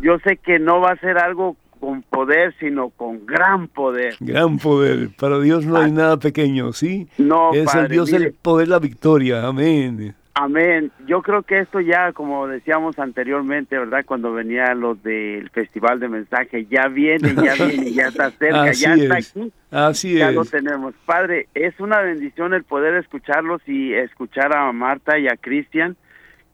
Yo 0.00 0.18
sé 0.24 0.36
que 0.38 0.58
no 0.58 0.80
va 0.80 0.90
a 0.92 0.96
ser 0.96 1.18
algo 1.18 1.56
con 1.80 2.02
poder, 2.02 2.54
sino 2.60 2.90
con 2.90 3.26
gran 3.26 3.68
poder. 3.68 4.14
Gran 4.20 4.58
poder. 4.58 5.10
Para 5.18 5.38
Dios 5.40 5.66
no 5.66 5.76
hay 5.76 5.90
Ah. 5.90 5.94
nada 5.94 6.16
pequeño, 6.16 6.72
¿sí? 6.72 7.08
No, 7.18 7.52
es 7.52 7.74
el 7.74 7.88
Dios 7.88 8.10
mire. 8.10 8.24
del 8.24 8.32
poder, 8.34 8.68
la 8.68 8.78
victoria. 8.78 9.46
Amén. 9.46 10.14
Amén. 10.34 10.90
Yo 11.06 11.20
creo 11.20 11.42
que 11.42 11.58
esto 11.58 11.80
ya, 11.80 12.12
como 12.12 12.46
decíamos 12.46 12.98
anteriormente, 12.98 13.78
¿verdad? 13.78 14.04
Cuando 14.06 14.32
venía 14.32 14.74
lo 14.74 14.94
del 14.94 15.50
Festival 15.50 16.00
de 16.00 16.08
Mensaje, 16.08 16.64
ya 16.70 16.88
viene, 16.88 17.34
ya 17.34 17.54
viene, 17.66 17.92
ya 17.92 18.06
está 18.08 18.30
cerca, 18.30 18.62
Así 18.62 18.82
ya 18.84 18.94
está 18.94 19.18
es. 19.18 19.30
aquí. 19.36 19.52
Así 19.70 20.14
ya 20.14 20.30
es. 20.30 20.34
lo 20.34 20.44
tenemos. 20.46 20.94
Padre, 21.04 21.48
es 21.54 21.78
una 21.80 22.00
bendición 22.00 22.54
el 22.54 22.64
poder 22.64 22.94
escucharlos 22.94 23.60
y 23.66 23.92
escuchar 23.92 24.56
a 24.56 24.72
Marta 24.72 25.18
y 25.18 25.28
a 25.28 25.36
Cristian, 25.36 25.96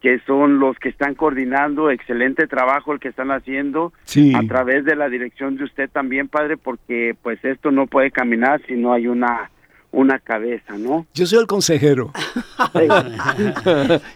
que 0.03 0.19
son 0.27 0.59
los 0.59 0.77
que 0.81 0.89
están 0.89 1.15
coordinando. 1.15 1.91
Excelente 1.93 2.49
trabajo 2.49 2.93
el 2.93 2.99
que 2.99 3.09
están 3.09 3.31
haciendo 3.31 3.93
Sí. 4.03 4.33
a 4.35 4.41
través 4.49 4.85
de 4.87 4.97
la 4.97 5.09
dirección 5.09 5.57
de 5.57 5.63
usted 5.65 5.89
también, 5.89 6.27
Padre, 6.27 6.57
porque 6.57 7.15
pues 7.23 7.45
esto 7.45 7.71
no 7.71 7.87
puede 7.87 8.11
caminar 8.11 8.61
si 8.67 8.75
no 8.75 8.93
hay 8.93 9.07
una 9.07 9.51
una 9.91 10.19
cabeza, 10.19 10.77
¿no? 10.77 11.07
Yo 11.15 11.27
soy 11.27 11.39
el 11.41 11.47
consejero. 11.47 12.13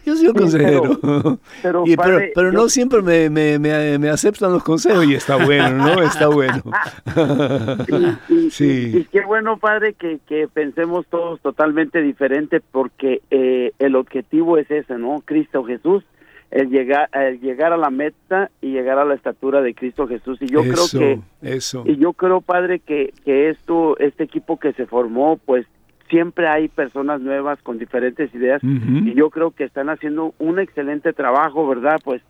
Yo 0.05 0.17
soy 0.17 0.27
el 0.27 0.35
consejero. 0.35 0.99
pero- 1.01 1.39
pero, 1.63 1.83
Y- 1.87 1.97
pero, 1.97 1.97
padre, 1.97 2.33
pero 2.35 2.53
yo- 2.53 2.59
no 2.59 2.69
siempre 2.69 3.03
me, 3.03 3.31
me, 3.31 3.59
me, 3.59 3.99
me 3.99 4.09
aceptan 4.11 4.53
los 4.53 4.63
consejos 4.65 5.05
y 5.07 5.15
está 5.15 5.37
bueno, 5.45 5.71
¿no? 5.71 6.03
Está 6.03 6.29
bueno. 6.29 6.63
Y, 8.29 8.35
y- 8.35 8.51
Sí. 8.51 8.93
y 8.95 9.05
qué 9.05 9.23
bueno, 9.25 9.57
padre, 9.57 9.95
que, 9.95 10.19
que 10.27 10.47
pensemos 10.49 11.07
todos 11.07 11.41
totalmente 11.41 12.03
diferente 12.03 12.61
porque 12.61 13.23
eh, 13.31 13.73
el 13.79 13.97
objetivo 13.97 14.59
es 14.59 14.71
ese, 14.71 14.99
¿no? 14.99 15.23
Cristo 15.25 15.65
Jesús, 15.65 16.05
el 16.53 16.69
llegar, 16.69 17.09
el 17.15 17.41
llegar 17.41 17.73
a 17.73 17.79
la 17.79 17.91
meta 17.91 18.51
y 18.61 18.73
llegar 18.73 18.99
a 18.99 19.05
la 19.05 19.15
estatura 19.15 19.63
de 19.63 19.75
Cristo 19.75 20.07
Jesús. 20.07 20.39
Y 20.43 20.47
yo 20.47 20.61
eso, 20.61 20.99
creo 20.99 21.23
que, 21.41 21.55
eso. 21.57 21.83
y 21.87 21.97
yo 21.97 22.13
creo, 22.13 22.43
padre, 22.43 22.79
que, 22.79 23.15
que 23.25 23.49
esto, 23.49 23.99
este 23.99 24.25
equipo 24.25 24.61
que 24.61 24.75
se 24.75 24.87
formó, 24.87 25.39
pues 25.39 25.67
siempre 26.11 26.47
hay 26.47 26.69
personas 26.69 27.23
nuevas 27.23 27.61
con 27.63 27.79
diferentes 27.79 28.35
ideas 28.35 28.61
y 28.63 29.15
yo 29.15 29.31
creo 29.31 29.51
que 29.51 29.65
están 29.65 29.89
haciendo 29.89 30.35
un 30.39 30.59
excelente 30.59 31.15
trabajo, 31.15 31.67
¿verdad? 31.67 31.99
Pues 32.05 32.21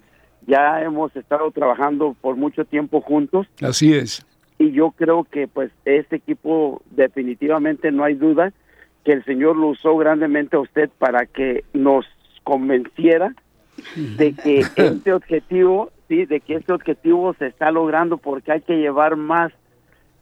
ya 0.47 0.81
hemos 0.83 1.15
estado 1.17 1.51
trabajando 1.51 2.15
por 2.21 2.37
mucho 2.37 2.65
tiempo 2.65 3.01
juntos 3.01 3.49
Así 3.61 3.93
es. 3.93 4.25
y 4.59 4.71
yo 4.71 4.93
creo 4.93 5.25
que 5.25 5.49
pues 5.49 5.73
este 5.85 6.15
equipo 6.15 6.81
definitivamente 6.93 7.91
no 7.91 8.05
hay 8.05 8.15
duda 8.15 8.53
que 9.05 9.15
el 9.15 9.25
Señor 9.25 9.57
lo 9.57 9.69
usó 9.69 9.97
grandemente 9.97 10.55
a 10.55 10.61
usted 10.61 10.89
para 10.99 11.27
que 11.27 11.65
nos 11.73 12.07
convenciera 12.45 13.35
de 13.97 14.35
que 14.35 14.65
este 14.77 15.13
objetivo, 15.13 15.91
sí, 16.09 16.25
de 16.27 16.41
que 16.41 16.57
este 16.57 16.73
objetivo 16.73 17.35
se 17.39 17.47
está 17.47 17.71
logrando 17.71 18.17
porque 18.19 18.53
hay 18.53 18.61
que 18.61 18.77
llevar 18.77 19.17
más 19.17 19.53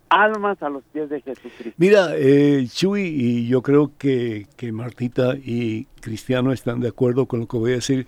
almas 0.09 0.61
a 0.63 0.69
los 0.69 0.83
pies 0.93 1.09
de 1.09 1.21
Jesucristo. 1.21 1.73
Mira, 1.77 2.11
eh, 2.17 2.67
Chuy, 2.69 3.03
y 3.03 3.49
yo 3.49 3.63
creo 3.63 3.93
que, 3.97 4.47
que 4.57 4.73
Martita 4.73 5.37
y 5.37 5.85
Cristiano 6.01 6.53
están 6.53 6.81
de 6.81 6.89
acuerdo 6.89 7.27
con 7.27 7.41
lo 7.41 7.47
que 7.47 7.57
voy 7.57 7.73
a 7.73 7.77
decir, 7.77 8.07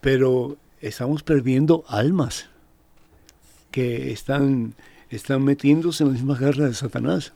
pero 0.00 0.56
estamos 0.80 1.22
perdiendo 1.22 1.84
almas 1.88 2.48
que 3.70 4.12
están, 4.12 4.74
están 5.10 5.44
metiéndose 5.44 6.04
en 6.04 6.10
la 6.10 6.14
misma 6.14 6.38
guerra 6.38 6.66
de 6.66 6.74
Satanás. 6.74 7.32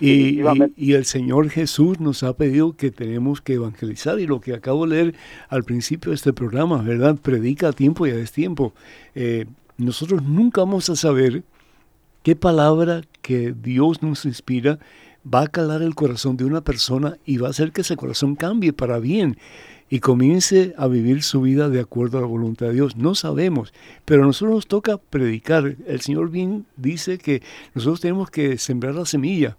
Y, 0.00 0.40
y- 0.40 0.72
y 0.76 0.92
el 0.92 1.04
Señor 1.04 1.48
Jesús 1.50 2.00
nos 2.00 2.22
ha 2.22 2.36
pedido 2.36 2.76
que 2.76 2.90
tenemos 2.90 3.40
que 3.40 3.54
evangelizar 3.54 4.18
y 4.20 4.26
lo 4.26 4.40
que 4.40 4.54
acabo 4.54 4.86
de 4.86 4.94
leer 4.94 5.14
al 5.48 5.64
principio 5.64 6.10
de 6.10 6.16
este 6.16 6.32
programa, 6.32 6.82
¿verdad? 6.82 7.16
Predica 7.16 7.68
a 7.68 7.72
tiempo 7.72 8.06
y 8.06 8.10
a 8.10 8.16
destiempo. 8.16 8.74
Eh, 9.14 9.46
nosotros 9.78 10.22
nunca 10.22 10.60
vamos 10.62 10.88
a 10.90 10.96
saber 10.96 11.42
qué 12.22 12.36
palabra 12.36 13.02
que 13.22 13.54
Dios 13.60 14.02
nos 14.02 14.24
inspira 14.24 14.78
va 15.32 15.42
a 15.42 15.48
calar 15.48 15.82
el 15.82 15.94
corazón 15.96 16.36
de 16.36 16.44
una 16.44 16.60
persona 16.60 17.16
y 17.24 17.38
va 17.38 17.48
a 17.48 17.50
hacer 17.50 17.72
que 17.72 17.80
ese 17.80 17.96
corazón 17.96 18.36
cambie 18.36 18.72
para 18.72 18.98
bien 19.00 19.36
y 19.88 20.00
comience 20.00 20.74
a 20.76 20.88
vivir 20.88 21.22
su 21.22 21.42
vida 21.42 21.68
de 21.68 21.80
acuerdo 21.80 22.18
a 22.18 22.20
la 22.20 22.26
voluntad 22.26 22.66
de 22.66 22.74
Dios. 22.74 22.96
No 22.96 23.14
sabemos, 23.14 23.72
pero 24.04 24.24
a 24.24 24.26
nosotros 24.26 24.54
nos 24.56 24.66
toca 24.66 24.98
predicar. 24.98 25.76
El 25.86 26.00
Señor 26.00 26.30
bien 26.30 26.66
dice 26.76 27.18
que 27.18 27.42
nosotros 27.74 28.00
tenemos 28.00 28.30
que 28.30 28.58
sembrar 28.58 28.94
la 28.94 29.06
semilla. 29.06 29.56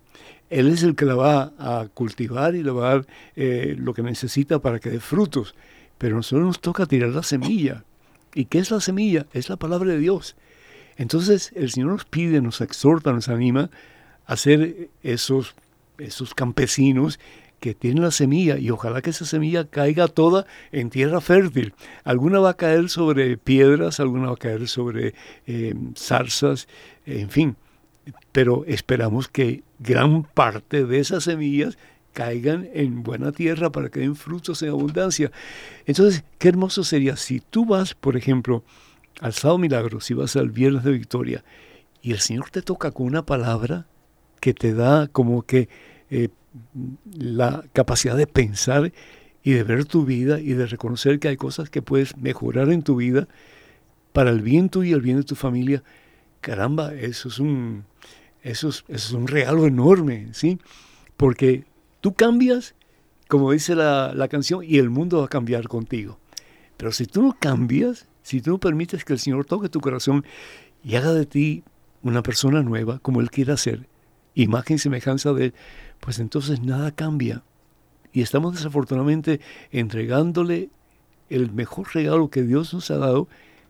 Él 0.49 0.67
es 0.67 0.83
el 0.83 0.95
que 0.95 1.05
la 1.05 1.15
va 1.15 1.53
a 1.57 1.87
cultivar 1.93 2.55
y 2.55 2.63
le 2.63 2.71
va 2.71 2.87
a 2.87 2.93
dar 2.95 3.07
eh, 3.35 3.75
lo 3.77 3.93
que 3.93 4.01
necesita 4.01 4.59
para 4.59 4.79
que 4.79 4.89
dé 4.89 4.99
frutos. 4.99 5.55
Pero 5.97 6.15
a 6.15 6.17
nosotros 6.17 6.45
nos 6.45 6.59
toca 6.59 6.85
tirar 6.85 7.09
la 7.09 7.23
semilla. 7.23 7.83
¿Y 8.33 8.45
qué 8.45 8.59
es 8.59 8.71
la 8.71 8.81
semilla? 8.81 9.25
Es 9.33 9.49
la 9.49 9.55
palabra 9.55 9.91
de 9.91 9.99
Dios. 9.99 10.35
Entonces 10.97 11.51
el 11.55 11.71
Señor 11.71 11.91
nos 11.91 12.05
pide, 12.05 12.41
nos 12.41 12.61
exhorta, 12.61 13.13
nos 13.13 13.29
anima 13.29 13.69
a 14.25 14.35
ser 14.35 14.89
esos, 15.03 15.55
esos 15.97 16.33
campesinos 16.33 17.19
que 17.59 17.73
tienen 17.73 18.03
la 18.03 18.11
semilla 18.11 18.57
y 18.57 18.69
ojalá 18.69 19.01
que 19.01 19.09
esa 19.09 19.25
semilla 19.25 19.65
caiga 19.67 20.07
toda 20.07 20.45
en 20.71 20.89
tierra 20.89 21.21
fértil. 21.21 21.73
Alguna 22.03 22.39
va 22.39 22.51
a 22.51 22.57
caer 22.57 22.89
sobre 22.89 23.37
piedras, 23.37 23.99
alguna 23.99 24.27
va 24.27 24.33
a 24.33 24.37
caer 24.37 24.67
sobre 24.67 25.13
eh, 25.45 25.73
zarzas, 25.95 26.67
en 27.05 27.29
fin. 27.29 27.55
Pero 28.31 28.63
esperamos 28.67 29.27
que 29.27 29.63
gran 29.79 30.23
parte 30.23 30.85
de 30.85 30.99
esas 30.99 31.23
semillas 31.23 31.77
caigan 32.13 32.67
en 32.73 33.03
buena 33.03 33.31
tierra 33.31 33.71
para 33.71 33.89
que 33.89 33.99
den 33.99 34.15
frutos 34.15 34.61
en 34.63 34.69
abundancia. 34.69 35.31
Entonces, 35.85 36.23
qué 36.39 36.49
hermoso 36.49 36.83
sería 36.83 37.15
si 37.15 37.41
tú 37.41 37.65
vas, 37.65 37.93
por 37.93 38.17
ejemplo, 38.17 38.63
al 39.19 39.33
sábado 39.33 39.57
milagro, 39.57 39.99
si 39.99 40.13
vas 40.13 40.35
al 40.35 40.49
viernes 40.49 40.83
de 40.83 40.91
victoria, 40.91 41.43
y 42.01 42.13
el 42.13 42.19
Señor 42.19 42.49
te 42.49 42.61
toca 42.61 42.91
con 42.91 43.05
una 43.05 43.25
palabra 43.25 43.85
que 44.39 44.53
te 44.53 44.73
da 44.73 45.07
como 45.07 45.43
que 45.43 45.69
eh, 46.09 46.29
la 47.13 47.63
capacidad 47.73 48.15
de 48.15 48.27
pensar 48.27 48.91
y 49.43 49.51
de 49.51 49.63
ver 49.63 49.85
tu 49.85 50.05
vida 50.05 50.39
y 50.39 50.53
de 50.53 50.65
reconocer 50.65 51.19
que 51.19 51.29
hay 51.29 51.37
cosas 51.37 51.69
que 51.69 51.81
puedes 51.81 52.17
mejorar 52.17 52.71
en 52.71 52.83
tu 52.83 52.95
vida 52.95 53.27
para 54.13 54.29
el 54.29 54.41
bien 54.41 54.69
tuyo 54.69 54.89
y 54.89 54.93
el 54.93 55.01
bien 55.01 55.17
de 55.17 55.23
tu 55.23 55.35
familia. 55.35 55.83
Caramba, 56.41 56.93
eso 56.93 57.29
es 57.29 57.39
un, 57.39 57.85
eso 58.41 58.69
es, 58.69 58.83
eso 58.87 59.07
es 59.07 59.11
un 59.11 59.27
regalo 59.27 59.67
enorme, 59.67 60.29
¿sí? 60.33 60.59
Porque 61.15 61.65
tú 62.01 62.13
cambias, 62.13 62.75
como 63.27 63.51
dice 63.51 63.75
la, 63.75 64.13
la 64.13 64.27
canción, 64.27 64.63
y 64.63 64.77
el 64.77 64.89
mundo 64.89 65.19
va 65.19 65.25
a 65.25 65.29
cambiar 65.29 65.67
contigo. 65.67 66.19
Pero 66.77 66.91
si 66.91 67.05
tú 67.05 67.21
no 67.21 67.35
cambias, 67.39 68.07
si 68.21 68.41
tú 68.41 68.51
no 68.51 68.57
permites 68.59 69.05
que 69.05 69.13
el 69.13 69.19
Señor 69.19 69.45
toque 69.45 69.69
tu 69.69 69.79
corazón 69.79 70.25
y 70.83 70.95
haga 70.95 71.13
de 71.13 71.25
ti 71.25 71.63
una 72.03 72.21
persona 72.23 72.61
nueva, 72.61 72.99
como 72.99 73.21
Él 73.21 73.31
quiere 73.31 73.53
hacer, 73.53 73.87
imagen 74.35 74.75
y 74.75 74.79
semejanza 74.79 75.33
de 75.33 75.53
pues 75.99 76.19
entonces 76.19 76.61
nada 76.61 76.91
cambia. 76.91 77.43
Y 78.13 78.21
estamos 78.21 78.55
desafortunadamente 78.55 79.39
entregándole 79.71 80.69
el 81.29 81.51
mejor 81.51 81.93
regalo 81.93 82.29
que 82.29 82.43
Dios 82.43 82.73
nos 82.73 82.89
ha 82.91 82.97
dado, 82.97 83.27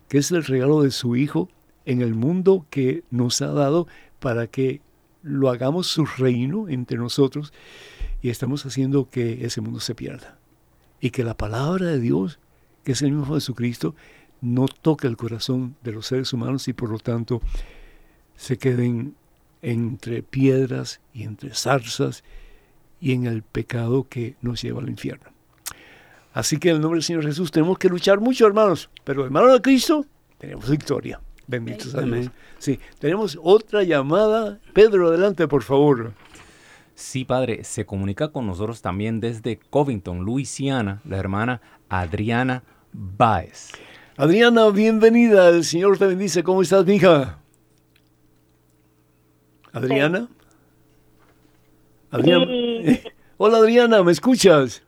que 0.07 0.19
es 0.19 0.31
el 0.31 0.43
regalo 0.45 0.83
de 0.83 0.91
su 0.91 1.15
Hijo 1.15 1.49
en 1.85 2.01
el 2.01 2.13
mundo 2.13 2.65
que 2.69 3.03
nos 3.11 3.41
ha 3.41 3.47
dado 3.47 3.87
para 4.19 4.47
que 4.47 4.81
lo 5.23 5.49
hagamos 5.49 5.87
su 5.87 6.05
reino 6.05 6.69
entre 6.69 6.97
nosotros 6.97 7.53
y 8.21 8.29
estamos 8.29 8.65
haciendo 8.65 9.09
que 9.09 9.45
ese 9.45 9.61
mundo 9.61 9.79
se 9.79 9.95
pierda. 9.95 10.37
Y 10.99 11.11
que 11.11 11.23
la 11.23 11.37
palabra 11.37 11.87
de 11.87 11.99
Dios, 11.99 12.39
que 12.83 12.93
es 12.93 13.01
el 13.01 13.11
mismo 13.11 13.35
Jesucristo, 13.35 13.95
no 14.41 14.67
toque 14.67 15.07
el 15.07 15.17
corazón 15.17 15.75
de 15.83 15.91
los 15.91 16.07
seres 16.07 16.31
humanos 16.33 16.67
y 16.67 16.73
por 16.73 16.89
lo 16.89 16.99
tanto 16.99 17.41
se 18.35 18.57
queden 18.57 19.15
entre 19.61 20.23
piedras 20.23 21.01
y 21.13 21.23
entre 21.23 21.53
zarzas 21.53 22.23
y 22.99 23.13
en 23.13 23.25
el 23.25 23.43
pecado 23.43 24.07
que 24.09 24.35
nos 24.41 24.61
lleva 24.61 24.81
al 24.81 24.89
infierno. 24.89 25.29
Así 26.33 26.57
que 26.57 26.69
en 26.69 26.75
el 26.75 26.81
nombre 26.81 26.97
del 26.97 27.03
Señor 27.03 27.25
Jesús 27.25 27.51
tenemos 27.51 27.77
que 27.77 27.89
luchar 27.89 28.19
mucho, 28.19 28.45
hermanos, 28.45 28.89
pero 29.03 29.25
en 29.25 29.33
mano 29.33 29.51
de 29.51 29.61
Cristo 29.61 30.05
tenemos 30.37 30.69
victoria. 30.69 31.19
Benditos 31.47 31.95
a 31.95 32.01
Dios. 32.01 32.03
Amén. 32.03 32.31
Sí, 32.59 32.79
tenemos 32.99 33.39
otra 33.41 33.83
llamada. 33.83 34.59
Pedro, 34.73 35.07
adelante, 35.07 35.47
por 35.47 35.63
favor. 35.63 36.13
Sí, 36.93 37.25
padre, 37.25 37.63
se 37.63 37.85
comunica 37.85 38.29
con 38.29 38.47
nosotros 38.47 38.81
también 38.81 39.19
desde 39.19 39.57
Covington, 39.57 40.25
Luisiana, 40.25 41.01
la 41.05 41.17
hermana 41.17 41.61
Adriana 41.89 42.63
Baez. 42.91 43.71
Adriana, 44.17 44.69
bienvenida. 44.69 45.49
El 45.49 45.63
Señor 45.63 45.97
te 45.97 46.07
bendice. 46.07 46.43
¿Cómo 46.43 46.63
estás, 46.63 46.85
mija? 46.85 47.36
Adriana. 49.77 50.27
Adriana. 52.11 52.45
Hola, 53.37 53.57
Adriana, 53.59 54.03
¿me 54.03 54.11
escuchas? 54.11 54.83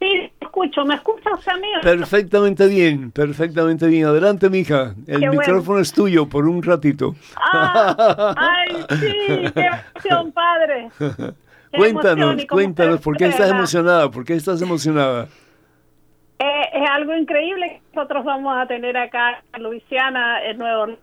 Sí, 0.00 0.30
escucho. 0.40 0.84
¿Me 0.84 0.94
escucha 0.94 1.34
usted 1.34 1.52
a 1.52 1.56
mí? 1.56 1.68
Perfectamente 1.82 2.66
bien, 2.68 3.10
perfectamente 3.10 3.86
bien. 3.86 4.06
Adelante, 4.06 4.50
mija. 4.50 4.94
El 5.06 5.20
Qué 5.20 5.28
bueno. 5.28 5.40
micrófono 5.40 5.80
es 5.80 5.92
tuyo 5.92 6.28
por 6.28 6.46
un 6.46 6.62
ratito. 6.62 7.14
Ah, 7.36 8.34
ay, 8.36 8.76
sí, 9.00 9.52
qué 9.54 9.66
emoción, 9.66 10.32
padre. 10.32 10.90
Qué 11.70 11.76
cuéntanos, 11.76 12.46
cuéntanos, 12.46 13.00
¿por 13.00 13.14
qué 13.18 13.26
estás 13.26 13.40
¿verdad? 13.40 13.58
emocionada? 13.58 14.10
¿Por 14.10 14.24
qué 14.24 14.32
estás 14.34 14.62
emocionada? 14.62 15.28
Eh, 16.38 16.62
eh, 16.72 16.84
algo 16.90 17.14
increíble 17.14 17.82
que 17.90 17.96
nosotros 17.96 18.24
vamos 18.24 18.56
a 18.56 18.66
tener 18.66 18.96
acá 18.96 19.42
en 19.52 19.62
Luisiana, 19.64 20.42
el 20.44 20.56
nuevo 20.56 20.96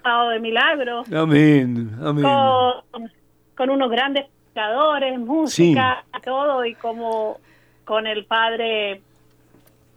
estado 0.00 0.30
de 0.30 0.40
milagro. 0.40 1.04
Amén, 1.14 1.90
amén. 2.02 2.24
Con, 2.24 3.10
con 3.56 3.70
unos 3.70 3.90
grandes 3.90 4.26
predicadores, 4.52 5.18
música, 5.18 6.04
todo, 6.24 6.64
y 6.64 6.74
como 6.74 7.38
con 7.84 8.06
el 8.06 8.24
padre 8.24 9.02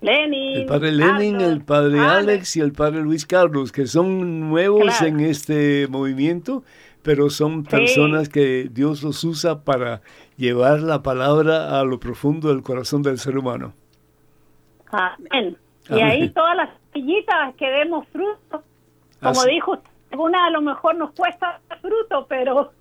Lenin. 0.01 0.57
El 0.61 0.65
padre 0.65 0.91
Lenin, 0.91 1.33
Carlos, 1.37 1.51
el 1.53 1.61
padre 1.63 1.99
Alex. 1.99 2.17
Alex 2.17 2.55
y 2.57 2.59
el 2.61 2.73
padre 2.73 3.01
Luis 3.01 3.25
Carlos, 3.25 3.71
que 3.71 3.87
son 3.87 4.49
nuevos 4.49 4.83
Claro. 4.83 5.05
en 5.07 5.19
este 5.21 5.87
movimiento, 5.89 6.63
pero 7.01 7.29
son 7.29 7.63
Sí. 7.63 7.69
personas 7.71 8.27
que 8.29 8.67
Dios 8.71 9.01
los 9.03 9.23
usa 9.23 9.63
para 9.63 10.01
llevar 10.37 10.81
la 10.81 11.01
palabra 11.03 11.79
a 11.79 11.83
lo 11.85 11.99
profundo 11.99 12.49
del 12.49 12.61
corazón 12.63 13.01
del 13.03 13.17
ser 13.17 13.37
humano. 13.37 13.73
Amén. 14.91 15.57
Y 15.89 15.93
Amén. 15.93 16.05
ahí 16.05 16.29
todas 16.29 16.55
las 16.57 16.69
semillitas 16.91 17.55
que 17.55 17.67
demos 17.69 18.07
fruto. 18.09 18.63
Como 19.19 19.31
Así- 19.39 19.49
dijo 19.49 19.71
usted, 19.73 19.89
algunas 20.13 20.41
a 20.47 20.49
lo 20.51 20.61
mejor 20.61 20.95
nos 20.95 21.11
cuesta 21.11 21.59
fruto, 21.81 22.25
pero 22.29 22.71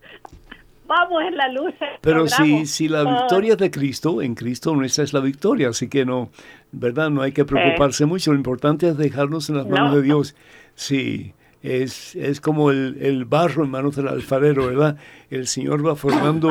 vamos 0.87 1.23
en 1.27 1.37
la 1.37 1.49
luz. 1.49 1.73
Pero 2.03 2.29
si, 2.29 2.67
si 2.67 2.89
la 2.89 3.01
Ah, 3.01 3.21
victoria 3.21 3.53
es 3.53 3.59
de 3.59 3.71
Cristo, 3.71 4.21
en 4.23 4.35
Cristo 4.35 4.75
nuestra 4.77 5.03
es 5.05 5.13
la 5.13 5.21
victoria, 5.21 5.71
así 5.71 5.89
que 5.89 6.05
no, 6.05 6.31
¿verdad? 6.73 7.11
No 7.11 7.23
hay 7.23 7.33
que 7.33 7.45
preocuparse 7.45 8.05
mucho, 8.07 8.33
lo 8.33 8.37
importante 8.39 8.89
es 8.89 8.97
dejarnos 8.97 9.49
en 9.49 9.57
las 9.57 9.67
manos 9.67 9.91
No. 9.91 9.97
de 9.97 10.03
Dios. 10.03 10.37
Sí, 10.75 11.33
es, 11.63 12.15
es 12.17 12.41
como 12.41 12.71
el, 12.71 12.99
el 13.01 13.25
barro 13.25 13.65
en 13.65 13.71
manos 13.71 13.97
del 13.97 14.09
alfarero, 14.09 14.67
¿verdad? 14.67 14.97
El 15.31 15.47
Señor 15.47 15.87
va 15.87 15.97
formando 15.97 16.49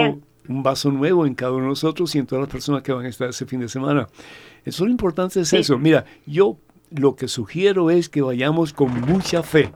un 0.47 0.63
vaso 0.63 0.89
nuevo 0.91 1.27
en 1.27 1.35
cada 1.35 1.51
uno 1.51 1.63
de 1.63 1.69
nosotros 1.69 2.13
y 2.15 2.19
en 2.19 2.25
todas 2.25 2.41
las 2.43 2.51
personas 2.51 2.81
que 2.81 2.91
van 2.91 3.05
a 3.05 3.09
estar 3.09 3.29
ese 3.29 3.45
fin 3.45 3.59
de 3.59 3.69
semana. 3.69 4.07
Eso 4.65 4.85
lo 4.85 4.91
importante 4.91 5.39
es 5.41 5.53
eso. 5.53 5.77
Mira, 5.77 6.05
yo 6.25 6.57
lo 6.89 7.15
que 7.15 7.27
sugiero 7.27 7.89
es 7.91 8.09
que 8.09 8.21
vayamos 8.21 8.73
con 8.73 8.91
mucha 9.01 9.43
fe, 9.43 9.71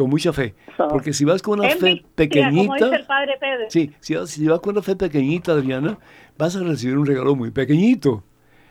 con 0.00 0.08
mucha 0.08 0.32
fe, 0.32 0.54
So, 0.78 0.88
porque 0.88 1.12
si 1.12 1.26
vas 1.26 1.42
con 1.42 1.60
una 1.60 1.68
fe 1.68 2.02
pequeñita... 2.14 2.62
Como 2.62 2.74
dice 2.74 2.96
el 2.96 3.06
padre 3.06 3.34
Pedro. 3.38 3.66
Sí, 3.68 3.92
si 4.00 4.14
vas 4.46 4.60
con 4.60 4.72
una 4.72 4.82
fe 4.82 4.96
pequeñita, 4.96 5.52
Adriana, 5.52 5.98
vas 6.38 6.56
a 6.56 6.60
recibir 6.60 6.96
un 6.96 7.04
regalo 7.04 7.36
muy 7.36 7.50
pequeñito. 7.50 8.24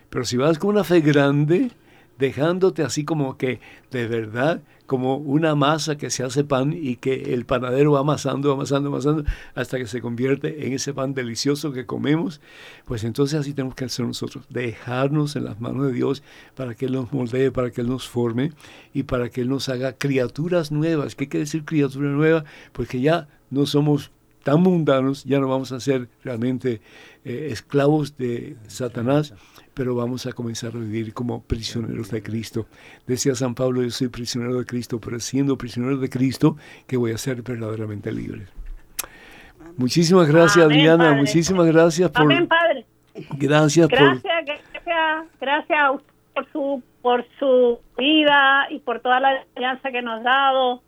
Pero 0.10 0.26
si 0.26 0.38
vas 0.38 0.58
con 0.58 0.72
una 0.72 0.84
fe 0.84 1.02
grande, 1.02 1.70
dejándote 2.18 2.82
así 2.82 3.06
como 3.06 3.38
que 3.38 3.60
de 3.92 4.08
verdad, 4.08 4.64
como 4.90 5.18
una 5.18 5.54
masa 5.54 5.98
que 5.98 6.10
se 6.10 6.24
hace 6.24 6.44
pan 6.44 6.74
y 6.74 6.96
que 6.96 7.34
el 7.36 7.46
panadero 7.46 7.92
va 7.92 8.00
amasando, 8.00 8.52
amasando, 8.52 8.90
amasando, 8.90 9.24
hasta 9.54 9.78
que 9.78 9.86
se 9.86 10.02
convierte 10.02 10.66
en 10.66 10.74
ese 10.74 10.96
pan 10.96 11.14
delicioso 11.14 11.72
que 11.72 11.86
comemos, 11.86 12.42
pues 12.86 13.04
entonces 13.04 13.40
así 13.40 13.54
tenemos 13.54 13.76
que 13.76 13.86
hacer 13.86 14.08
nosotros, 14.08 14.46
dejarnos 14.50 15.36
en 15.36 15.46
las 15.46 15.62
manos 15.62 15.86
de 15.86 15.94
Dios 15.94 16.24
para 16.56 16.74
que 16.74 16.88
Él 16.88 16.94
nos 16.94 17.14
moldee, 17.14 17.52
para 17.52 17.70
que 17.70 17.82
Él 17.82 17.88
nos 17.88 18.10
forme 18.10 18.52
y 18.92 19.04
para 19.04 19.30
que 19.30 19.42
Él 19.42 19.50
nos 19.50 19.70
haga 19.70 19.94
criaturas 19.94 20.72
nuevas. 20.72 21.14
¿Qué 21.14 21.30
quiere 21.30 21.46
decir 21.46 21.66
criatura 21.66 22.10
nueva? 22.10 22.44
Pues 22.74 22.90
que 22.90 23.00
ya 23.00 23.28
no 23.52 23.68
somos 23.68 24.12
tan 24.44 24.62
mundanos, 24.62 25.24
ya 25.24 25.40
no 25.40 25.48
vamos 25.48 25.72
a 25.72 25.80
ser 25.80 26.08
realmente 26.24 26.82
eh, 27.26 27.50
esclavos 27.52 28.18
de 28.18 28.56
Satanás, 28.68 29.34
pero 29.74 29.96
vamos 29.96 30.26
a 30.26 30.34
comenzar 30.34 30.76
a 30.76 30.80
vivir 30.80 31.14
como 31.14 31.42
prisioneros 31.44 32.12
de 32.12 32.22
Cristo. 32.22 32.68
Decía 33.08 33.36
San 33.36 33.56
Pablo, 33.56 33.84
yo 33.84 33.90
soy 33.90 34.08
prisionero 34.08 34.58
de 34.58 34.66
Cristo, 34.66 35.00
pero 35.00 35.20
siendo 35.20 35.58
prisionero 35.58 35.98
de 35.98 36.10
Cristo, 36.10 36.58
que 36.88 36.98
voy 36.98 37.12
a 37.12 37.18
ser 37.18 37.42
verdaderamente 37.42 38.12
libre. 38.12 38.48
Muchísimas 39.78 40.28
gracias, 40.28 40.66
Amén, 40.66 40.98
Padre. 40.98 41.16
muchísimas 41.16 41.68
gracias 41.68 42.12
por... 42.12 42.24
Amén, 42.24 42.48
padre. 42.48 42.86
Gracias 43.38 43.88
por... 43.88 43.98
Gracias, 43.98 44.46
gracias, 44.46 45.28
gracias 45.40 45.80
a 45.80 45.92
usted 45.92 46.10
por 46.34 46.52
su, 46.52 46.84
por 47.02 47.26
su 47.40 47.80
vida 47.98 48.68
y 48.70 48.80
por 48.80 49.00
toda 49.02 49.20
la 49.20 49.42
enseñanza 49.42 49.92
que 49.92 50.02
nos 50.02 50.20
ha 50.22 50.24
dado 50.24 50.82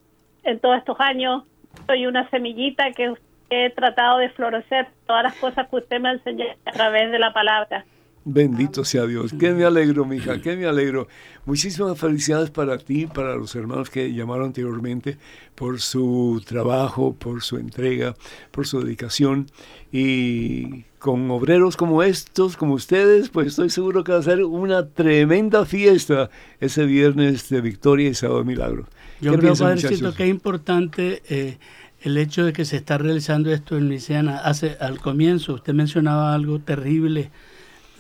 en 0.44 0.60
todos 0.60 0.78
estos 0.78 1.00
años. 1.00 1.44
Soy 1.88 2.06
una 2.06 2.30
semillita 2.30 2.92
que 2.92 3.14
he 3.52 3.70
tratado 3.70 4.18
de 4.18 4.30
florecer 4.30 4.88
todas 5.06 5.24
las 5.24 5.36
cosas 5.36 5.68
que 5.70 5.76
usted 5.76 6.00
me 6.00 6.10
ha 6.10 6.14
enseñado 6.14 6.52
a 6.66 6.72
través 6.72 7.12
de 7.12 7.20
la 7.20 7.34
palabra. 7.34 7.86
Bendito 8.24 8.86
sea 8.86 9.08
Dios. 9.08 9.34
Que 9.34 9.52
me 9.52 9.66
alegro, 9.66 10.06
mija, 10.06 10.40
que 10.40 10.56
me 10.56 10.68
alegro. 10.68 11.08
Muchísimas 11.46 11.98
felicidades 11.98 12.52
para 12.52 12.78
ti, 12.78 13.08
para 13.08 13.36
los 13.36 13.56
hermanos 13.56 13.90
que 13.90 14.14
llamaron 14.14 14.48
anteriormente, 14.48 15.18
por 15.56 15.82
su 15.82 16.42
trabajo, 16.46 17.16
por 17.16 17.42
su 17.42 17.58
entrega, 17.58 18.14
por 18.52 18.68
su 18.68 18.82
dedicación. 18.82 19.48
Y 19.92 20.84
con 21.00 21.32
obreros 21.32 21.76
como 21.76 22.04
estos, 22.04 22.58
como 22.58 22.76
ustedes, 22.76 23.30
pues 23.30 23.48
estoy 23.48 23.72
seguro 23.72 24.04
que 24.04 24.12
va 24.12 24.20
a 24.20 24.24
ser 24.24 24.44
una 24.44 24.88
tremenda 24.88 25.66
fiesta 25.66 26.30
ese 26.60 26.86
viernes 26.86 27.50
de 27.50 27.60
victoria 27.62 28.10
y 28.10 28.14
sábado 28.14 28.42
de 28.42 28.46
milagro. 28.46 28.86
Yo 29.20 29.32
¿Qué 29.32 29.38
creo, 29.40 29.54
piensan, 29.54 29.68
Padrecito, 29.76 30.14
que 30.14 30.24
es 30.24 30.30
importante 30.30 31.24
eh, 31.28 31.58
el 32.04 32.18
hecho 32.18 32.46
de 32.46 32.54
que 32.54 32.66
se 32.66 32.78
está 32.78 32.98
realizando 32.98 33.52
esto 33.52 33.78
en 33.78 33.88
Luisiana. 33.88 34.38
Hace, 34.40 34.78
al 34.80 35.00
comienzo, 35.00 35.54
usted 35.54 35.74
mencionaba 35.74 36.34
algo 36.34 36.60
terrible 36.60 37.32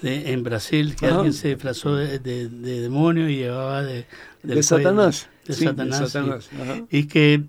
de- 0.02 0.32
en 0.34 0.44
Brasil, 0.44 0.96
que 0.96 1.06
Ajá. 1.08 1.16
alguien 1.16 1.34
se 1.34 1.50
disfrazó 1.50 1.96
de, 1.96 2.18
de- 2.20 2.50
de 2.50 2.82
demonio 2.82 3.30
y 3.30 3.36
llevaba 3.38 3.84
de, 3.84 4.06
Satanás. 4.64 5.30
de 5.46 5.54
Sí. 5.54 5.66
Y 6.90 7.04
que 7.06 7.44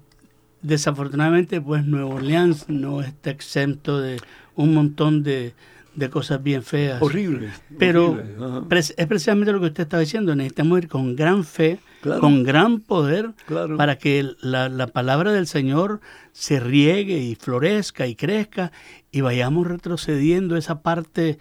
desafortunadamente, 0.62 1.61
pues 1.61 1.84
Nueva 1.84 2.14
Orleans 2.14 2.68
no 2.68 3.03
está 3.03 3.30
exento 3.30 4.00
de 4.00 4.18
un 4.55 4.74
montón 4.74 5.22
de, 5.22 5.55
de 5.94 6.11
cosas 6.11 6.42
bien 6.42 6.62
feas. 6.62 7.00
Horrible. 7.03 7.50
Pero 7.78 8.11
horrible, 8.12 8.78
es 8.78 9.07
precisamente 9.07 9.53
lo 9.53 9.61
que 9.61 9.66
usted 9.66 9.82
estaba 9.84 10.00
diciendo, 10.00 10.34
necesitamos 10.34 10.78
ir 10.78 10.88
con 10.88 11.16
gran 11.16 11.44
fe, 11.44 11.80
Claro. 12.03 12.20
con 12.20 12.42
gran 12.42 12.80
poder, 12.80 13.30
Claro. 13.46 13.76
para 13.76 13.96
que 13.96 14.28
la, 14.42 14.68
la 14.68 14.88
palabra 14.88 15.32
del 15.32 15.46
Señor 15.46 16.00
se 16.32 16.59
riegue 16.61 17.18
y 17.18 17.36
florezca 17.36 18.07
y 18.09 18.16
crezca 18.16 18.72
y 19.12 19.20
vayamos 19.20 19.66
retrocediendo 19.68 20.57
esa 20.57 20.82
parte 20.82 21.38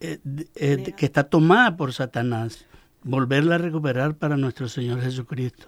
eh, 0.00 0.18
eh, 0.56 0.94
que 0.96 1.06
está 1.06 1.24
tomada 1.24 1.76
por 1.76 1.92
Satanás, 1.92 2.66
volverla 3.02 3.56
a 3.56 3.58
recuperar 3.58 4.14
para 4.14 4.36
nuestro 4.36 4.68
Señor 4.68 5.00
Jesucristo. 5.02 5.66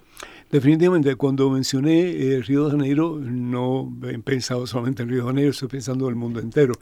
Definitivamente, 0.53 1.17
cuando 1.17 1.49
mencioné 1.49 2.11
eh, 2.11 2.43
Río 2.43 2.67
de 2.67 2.73
Janeiro, 2.73 3.19
no 3.19 3.91
he 4.03 4.19
pensado 4.19 4.67
solamente 4.67 5.03
en 5.03 5.09
Río 5.09 5.23
de 5.23 5.29
Janeiro, 5.29 5.51
estoy 5.51 5.69
pensando 5.69 6.05
en 6.05 6.11
el 6.11 6.17
mundo 6.17 6.41
entero, 6.41 6.75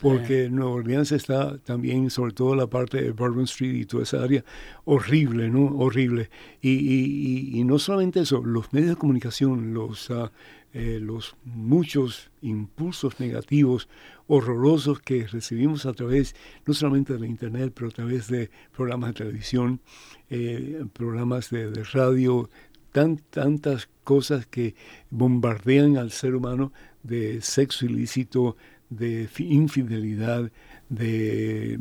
porque 0.00 0.48
Nueva 0.48 0.70
Orleans 0.72 1.12
está 1.12 1.58
también, 1.58 2.08
sobre 2.08 2.32
todo 2.32 2.54
la 2.54 2.66
parte 2.66 3.02
de 3.02 3.10
Bourbon 3.10 3.44
Street 3.44 3.74
y 3.74 3.84
toda 3.84 4.04
esa 4.04 4.22
área, 4.22 4.42
horrible, 4.86 5.50
¿no? 5.50 5.66
Horrible. 5.66 6.30
Y, 6.62 6.70
y- 6.70 7.50
y- 7.56 7.60
y 7.60 7.64
no 7.64 7.78
solamente 7.78 8.20
eso, 8.20 8.42
los 8.42 8.72
medios 8.72 8.88
de 8.92 8.96
comunicación, 8.96 9.74
los, 9.74 10.10
ah, 10.10 10.32
eh, 10.72 10.98
los 11.02 11.36
muchos 11.44 12.30
impulsos 12.40 13.20
negativos, 13.20 13.86
horrorosos 14.28 15.00
que 15.00 15.26
recibimos 15.26 15.84
a 15.84 15.92
través, 15.92 16.34
no 16.64 16.72
solamente 16.72 17.12
de 17.12 17.18
la 17.20 17.26
Internet, 17.26 17.72
pero 17.74 17.88
a 17.88 17.92
través 17.92 18.28
de 18.28 18.48
programas 18.74 19.10
de 19.10 19.14
televisión, 19.24 19.80
eh, 20.30 20.84
programas 20.94 21.50
de, 21.50 21.70
de 21.70 21.84
radio, 21.84 22.48
tan, 22.92 23.18
tantas 23.30 23.88
cosas 24.04 24.46
que 24.46 24.74
bombardean 25.10 25.96
al 25.96 26.10
ser 26.10 26.34
humano 26.34 26.72
de 27.02 27.40
sexo 27.42 27.86
ilícito, 27.86 28.56
de 28.90 29.28
fi- 29.28 29.52
infidelidad, 29.52 30.50
de, 30.88 31.78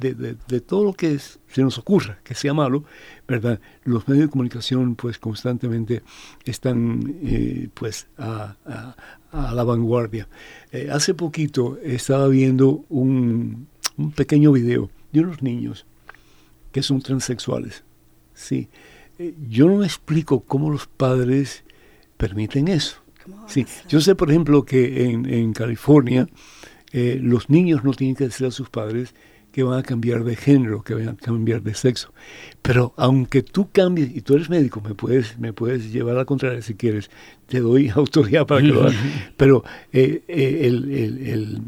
de, 0.00 0.14
de- 0.14 0.36
de 0.48 0.60
todo 0.60 0.82
lo 0.82 0.92
que 0.92 1.14
es- 1.14 1.38
se 1.46 1.62
nos 1.62 1.78
ocurra 1.78 2.18
que 2.24 2.34
sea 2.34 2.52
malo, 2.52 2.82
¿verdad? 3.28 3.60
Los 3.84 4.08
medios 4.08 4.26
de 4.26 4.30
comunicación 4.30 4.96
pues 4.96 5.18
constantemente 5.18 6.02
están 6.44 7.14
eh, 7.22 7.68
pues 7.72 8.08
a, 8.18 8.56
a- 8.66 8.96
a 9.30 9.54
la 9.54 9.62
vanguardia. 9.62 10.28
Eh, 10.72 10.88
hace 10.90 11.14
poquito 11.14 11.78
estaba 11.84 12.26
viendo 12.26 12.84
un, 12.88 13.68
un 13.96 14.10
pequeño 14.10 14.50
video 14.50 14.90
de 15.12 15.20
unos 15.20 15.40
niños 15.42 15.86
que 16.72 16.82
son 16.82 17.00
transexuales. 17.00 17.84
Sí. 18.34 18.68
Eh, 19.18 19.34
yo 19.48 19.68
no 19.68 19.76
me 19.78 19.86
explico 19.86 20.40
cómo 20.40 20.70
los 20.70 20.86
padres 20.86 21.64
permiten 22.16 22.68
eso. 22.68 22.96
Sí. 23.46 23.66
Yo 23.88 24.00
sé, 24.00 24.14
por 24.14 24.30
ejemplo, 24.30 24.64
que 24.64 25.04
en, 25.04 25.26
en 25.32 25.52
California 25.52 26.26
eh, 26.92 27.18
los 27.22 27.48
niños 27.48 27.82
no 27.84 27.92
tienen 27.92 28.16
que 28.16 28.24
decir 28.24 28.46
a 28.46 28.50
sus 28.50 28.68
padres 28.70 29.14
que 29.50 29.62
van 29.62 29.78
a 29.78 29.82
cambiar 29.84 30.24
de 30.24 30.34
género, 30.36 30.82
que 30.82 30.94
van 30.94 31.08
a 31.10 31.16
cambiar 31.16 31.62
de 31.62 31.74
sexo. 31.74 32.12
Pero 32.60 32.92
aunque 32.96 33.42
tú 33.42 33.70
cambies, 33.70 34.14
y 34.14 34.20
tú 34.20 34.34
eres 34.34 34.50
médico, 34.50 34.80
me 34.80 34.94
puedes, 34.94 35.38
me 35.38 35.52
puedes 35.52 35.92
llevar 35.92 36.16
a 36.16 36.18
la 36.18 36.24
contraria 36.24 36.60
si 36.60 36.74
quieres, 36.74 37.08
te 37.46 37.60
doy 37.60 37.88
autoridad 37.94 38.46
para 38.46 38.60
que 38.60 38.66
lo 38.66 38.80
hagas. 38.82 38.96
Pero 39.36 39.64
eh, 39.92 40.22
eh, 40.28 40.60
el- 40.64 40.90
el- 40.92 41.26
el, 41.28 41.60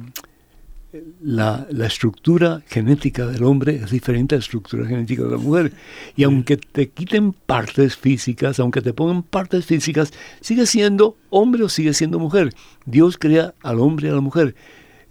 la, 1.21 1.67
la 1.71 1.87
estructura 1.87 2.63
genética 2.67 3.27
del 3.27 3.43
hombre 3.45 3.77
es 3.77 3.91
diferente 3.91 4.35
a 4.35 4.39
la 4.39 4.43
estructura 4.43 4.87
genética 4.87 5.25
de 5.25 5.31
la 5.31 5.37
mujer. 5.37 5.73
Y 6.17 6.23
aunque 6.25 6.57
te 6.57 6.89
quiten 6.89 7.33
partes 7.33 7.97
físicas, 7.97 8.61
aunque 8.61 8.83
te 8.83 8.93
pongan 8.93 9.23
partes 9.23 9.67
físicas, 9.67 10.13
sigue 10.41 10.67
siendo 10.67 11.17
hombre 11.31 11.65
o 11.65 11.69
sigue 11.69 11.93
siendo 11.95 12.19
mujer. 12.19 12.55
Dios 12.85 13.19
crea 13.19 13.55
al 13.63 13.81
hombre 13.81 14.09
y 14.09 14.11
a 14.11 14.15
la 14.15 14.21
mujer. 14.21 14.55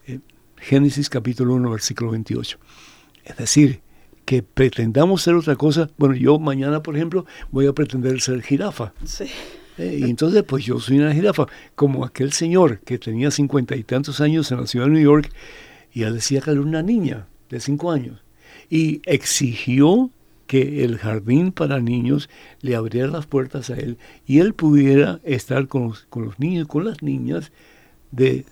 Eh, 0.08 0.20
Génesis 0.58 1.10
capítulo 1.10 1.54
1, 1.56 1.70
versículo 1.70 2.12
28. 2.12 2.58
Es 3.26 3.38
decir, 3.38 3.82
que 4.26 4.44
pretendamos 4.44 5.22
ser 5.22 5.36
otra 5.36 5.56
cosa. 5.56 5.90
Bueno, 5.98 6.16
yo 6.16 6.40
mañana, 6.40 6.82
por 6.82 6.96
ejemplo, 6.96 7.26
voy 7.52 7.68
a 7.68 7.74
pretender 7.74 8.22
ser 8.22 8.42
jirafa. 8.42 8.94
Sí. 9.04 9.26
Eh, 9.78 10.00
y 10.02 10.04
entonces, 10.10 10.44
pues 10.44 10.66
yo 10.66 10.80
soy 10.80 11.00
una 11.00 11.14
jirafa, 11.14 11.48
como 11.76 12.06
aquel 12.06 12.32
señor 12.32 12.80
que 12.80 12.98
tenía 12.98 13.32
cincuenta 13.32 13.76
y 13.76 13.84
tantos 13.84 14.22
años 14.22 14.52
en 14.52 14.62
la 14.62 14.68
ciudad 14.68 14.86
de 14.86 14.94
New 14.94 15.04
York, 15.04 15.32
y 15.94 16.04
él 16.04 16.14
decía 16.14 16.42
que 16.42 16.52
era 16.52 16.62
una 16.62 16.82
niña 16.82 17.28
de 17.50 17.60
cinco 17.60 17.92
años, 17.92 18.22
y 18.70 19.02
exigió 19.06 20.12
que 20.48 20.84
el 20.84 20.98
jardín 20.98 21.52
para 21.52 21.80
niños 21.80 22.30
le 22.62 22.76
abriera 22.76 23.08
las 23.08 23.26
puertas 23.26 23.72
a 23.72 23.78
él 23.78 23.98
y 24.28 24.40
él 24.40 24.54
pudiera 24.54 25.20
estar 25.24 25.68
con 25.68 25.88
los, 25.88 26.06
con 26.06 26.26
los 26.26 26.40
niños, 26.40 26.68
con 26.68 26.86
las 26.86 27.02
niñas 27.02 27.52
de 28.12 28.46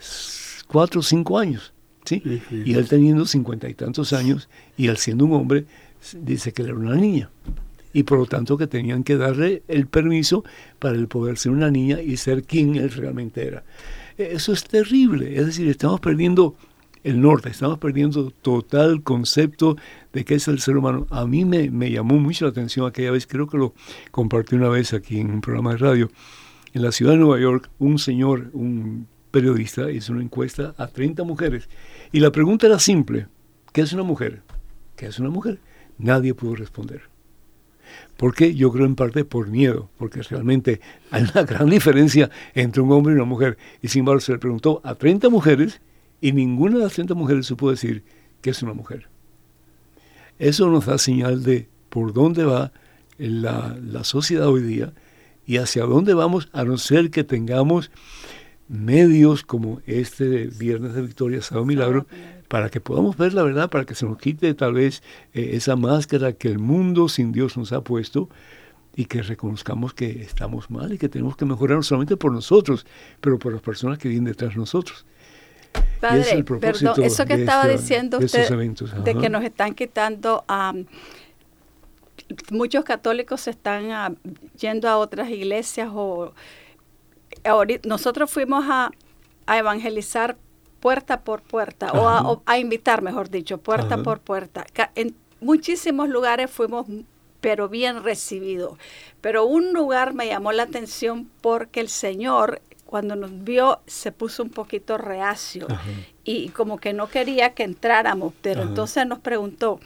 cuatro 0.67 1.01
o 1.01 1.03
cinco 1.03 1.37
años. 1.37 1.71
¿sí? 2.05 2.23
Y 2.51 2.73
él 2.73 2.87
teniendo 2.87 3.25
cincuenta 3.27 3.69
y 3.69 3.75
tantos 3.75 4.11
años 4.11 4.49
y 4.75 4.87
él 4.87 4.97
siendo 4.97 5.25
un 5.25 5.33
hombre, 5.33 5.65
dice 6.19 6.51
que 6.51 6.63
él 6.63 6.69
era 6.69 6.77
una 6.77 6.95
niña 6.95 7.29
y 7.93 8.03
por 8.03 8.17
lo 8.17 8.25
tanto 8.25 8.57
que 8.57 8.67
tenían 8.67 9.03
que 9.03 9.15
darle 9.15 9.63
el 9.67 9.87
permiso 9.87 10.43
para 10.79 10.95
él 10.95 11.07
poder 11.07 11.37
ser 11.37 11.51
una 11.51 11.71
niña 11.71 12.01
y 12.01 12.17
ser 12.17 12.43
quien 12.43 12.75
él 12.75 12.91
realmente 12.91 13.47
era. 13.47 13.63
E, 14.17 14.33
eso 14.33 14.51
es 14.51 14.63
terrible, 14.63 15.37
es 15.37 15.45
decir, 15.45 15.69
estamos 15.69 15.99
perdiendo 15.99 16.55
el 17.03 17.21
norte, 17.21 17.49
estamos 17.49 17.79
perdiendo 17.79 18.31
total 18.31 19.03
concepto 19.03 19.77
de 20.13 20.25
qué 20.25 20.35
es 20.35 20.47
el 20.47 20.59
ser 20.59 20.77
humano. 20.77 21.05
A 21.09 21.25
mí 21.25 21.45
me, 21.45 21.69
me 21.69 21.91
llamó 21.91 22.17
mucho 22.17 22.45
la 22.45 22.51
atención 22.51 22.87
aquella 22.87 23.11
vez, 23.11 23.27
creo 23.27 23.47
que 23.47 23.57
lo 23.57 23.73
compartí 24.11 24.55
una 24.55 24.69
vez 24.69 24.93
aquí 24.93 25.19
en 25.19 25.29
un 25.29 25.41
programa 25.41 25.71
de 25.71 25.77
radio, 25.77 26.11
en 26.73 26.81
la 26.81 26.91
ciudad 26.91 27.11
de 27.13 27.19
Nueva 27.19 27.39
York, 27.39 27.69
un 27.77 27.99
señor, 27.99 28.49
un 28.53 29.07
periodista, 29.31 29.91
hizo 29.91 30.13
una 30.13 30.23
encuesta 30.23 30.73
a 30.77 30.87
30 30.87 31.23
mujeres 31.23 31.69
y 32.11 32.19
la 32.19 32.31
pregunta 32.31 32.67
era 32.67 32.79
simple, 32.79 33.27
¿qué 33.71 33.81
es 33.81 33.93
una 33.93 34.03
mujer? 34.03 34.41
¿Qué 34.95 35.07
es 35.07 35.19
una 35.19 35.29
mujer? 35.29 35.59
Nadie 35.97 36.33
pudo 36.33 36.55
responder. 36.55 37.12
Porque 38.17 38.53
yo 38.53 38.71
creo 38.71 38.85
en 38.85 38.95
parte 38.95 39.25
por 39.25 39.49
miedo, 39.49 39.89
porque 39.97 40.21
realmente 40.21 40.79
hay 41.11 41.23
una 41.23 41.43
gran 41.47 41.69
diferencia 41.69 42.29
entre 42.53 42.81
un 42.81 42.91
hombre 42.91 43.13
y 43.13 43.15
una 43.15 43.25
mujer. 43.25 43.57
Y 43.81 43.87
sin 43.87 44.01
embargo 44.01 44.21
se 44.21 44.33
le 44.33 44.39
preguntó 44.39 44.81
a 44.83 44.95
30 44.95 45.29
mujeres 45.29 45.81
y 46.21 46.31
ninguna 46.31 46.77
de 46.77 46.83
las 46.83 46.93
30 46.93 47.15
mujeres 47.15 47.45
supo 47.45 47.69
decir 47.69 48.03
que 48.41 48.51
es 48.51 48.61
una 48.61 48.73
mujer. 48.73 49.09
Eso 50.39 50.69
nos 50.69 50.85
da 50.85 50.97
señal 50.97 51.43
de 51.43 51.69
por 51.89 52.13
dónde 52.13 52.43
va 52.43 52.71
la, 53.17 53.77
la 53.81 54.03
sociedad 54.03 54.47
hoy 54.47 54.61
día 54.63 54.93
y 55.45 55.57
hacia 55.57 55.83
dónde 55.83 56.13
vamos, 56.13 56.49
a 56.53 56.63
no 56.63 56.77
ser 56.77 57.11
que 57.11 57.23
tengamos 57.23 57.91
medios 58.67 59.43
como 59.43 59.81
este 59.85 60.47
Viernes 60.47 60.93
de 60.93 61.01
Victoria, 61.01 61.41
Sábado 61.41 61.65
Milagro, 61.65 62.07
para 62.53 62.69
que 62.69 62.79
podamos 62.79 63.17
ver 63.17 63.33
la 63.33 63.41
verdad, 63.41 63.67
para 63.67 63.83
que 63.83 63.95
se 63.95 64.05
nos 64.05 64.19
quite 64.19 64.53
tal 64.53 64.73
vez 64.73 65.01
eh, 65.33 65.53
esa 65.53 65.75
máscara 65.75 66.33
que 66.33 66.49
el 66.49 66.59
mundo 66.59 67.09
sin 67.09 67.31
Dios 67.31 67.57
nos 67.57 67.73
ha 67.73 67.81
puesto 67.81 68.29
y 68.95 69.05
que 69.05 69.23
reconozcamos 69.23 69.95
que 69.95 70.21
estamos 70.21 70.69
mal 70.69 70.93
y 70.93 70.99
que 70.99 71.09
tenemos 71.09 71.35
que 71.35 71.45
mejorar 71.45 71.77
no 71.77 71.81
solamente 71.81 72.15
por 72.15 72.31
nosotros, 72.31 72.85
pero 73.21 73.39
por 73.39 73.53
las 73.53 73.61
personas 73.63 73.97
que 73.97 74.07
vienen 74.07 74.25
detrás 74.25 74.51
de 74.51 74.57
nosotros. 74.57 75.03
Padre, 75.99 76.43
perdón, 76.43 77.03
eso 77.03 77.25
que 77.25 77.33
estaba 77.33 77.67
diciendo 77.67 78.19
usted, 78.19 78.47
de, 79.03 79.15
que 79.15 79.29
nos 79.31 79.43
están 79.43 79.73
quitando 79.73 80.45
a... 80.47 80.73
muchos 82.51 82.85
católicos 82.85 83.41
se 83.41 83.49
están 83.49 84.15
yendo 84.59 84.87
a 84.89 84.97
otras 84.97 85.27
iglesias 85.31 85.89
o 85.91 86.35
nosotros 87.83 88.29
fuimos 88.29 88.63
a, 88.69 88.91
a 89.47 89.57
evangelizar 89.57 90.37
puerta 90.83 91.21
por 91.21 91.41
puerta, 91.41 91.93
o 91.93 92.41
a, 92.45 92.57
invitar, 92.57 93.01
mejor 93.01 93.29
dicho, 93.29 93.57
puerta 93.57 94.03
por 94.03 94.19
puerta. 94.19 94.65
En 94.95 95.15
muchísimos 95.39 96.09
lugares 96.09 96.51
fuimos 96.51 96.87
pero 97.39 97.69
bien 97.69 98.03
recibidos. 98.03 98.77
Pero 99.21 99.45
un 99.45 99.71
lugar 99.71 100.13
me 100.13 100.27
llamó 100.27 100.51
la 100.51 100.63
atención 100.63 101.31
porque 101.39 101.79
el 101.79 101.87
Señor, 101.87 102.61
cuando 102.85 103.15
nos 103.15 103.45
vio, 103.45 103.79
se 103.87 104.11
puso 104.11 104.43
un 104.43 104.49
poquito 104.49 104.97
reacio 104.97 105.67
y 106.25 106.49
como 106.49 106.77
que 106.77 106.91
no 106.91 107.07
quería 107.07 107.53
que 107.53 107.63
entráramos, 107.63 108.33
pero 108.41 108.63
entonces 108.63 109.07
nos 109.07 109.19
preguntó, 109.19 109.79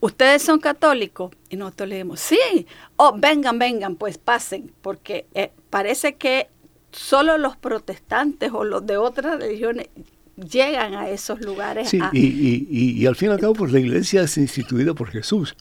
¿ustedes 0.00 0.42
son 0.42 0.58
católicos? 0.58 1.32
Y 1.48 1.56
nosotros 1.56 1.88
le 1.88 1.94
dijimos, 1.94 2.20
sí, 2.20 2.66
oh, 2.96 3.14
vengan, 3.16 3.58
vengan, 3.58 3.96
pues 3.96 4.18
pasen, 4.18 4.70
porque 4.82 5.24
eh, 5.32 5.50
parece 5.70 6.16
que 6.16 6.50
solo 6.92 7.38
los 7.38 7.56
protestantes 7.56 8.52
o 8.52 8.64
los 8.64 8.84
de 8.84 8.98
otras 8.98 9.38
religiones 9.38 9.88
llegan 10.36 10.94
a 10.94 11.08
esos 11.08 11.40
lugares. 11.40 11.88
Sí, 11.88 12.00
y, 12.12 13.06
al 13.06 13.16
fin 13.16 13.30
y 13.30 13.32
al 13.32 13.40
cabo, 13.40 13.54
pues 13.54 13.72
la 13.72 13.80
iglesia 13.80 14.22
es 14.22 14.36
instituida 14.36 14.94
por 14.94 15.08
Jesús. 15.08 15.56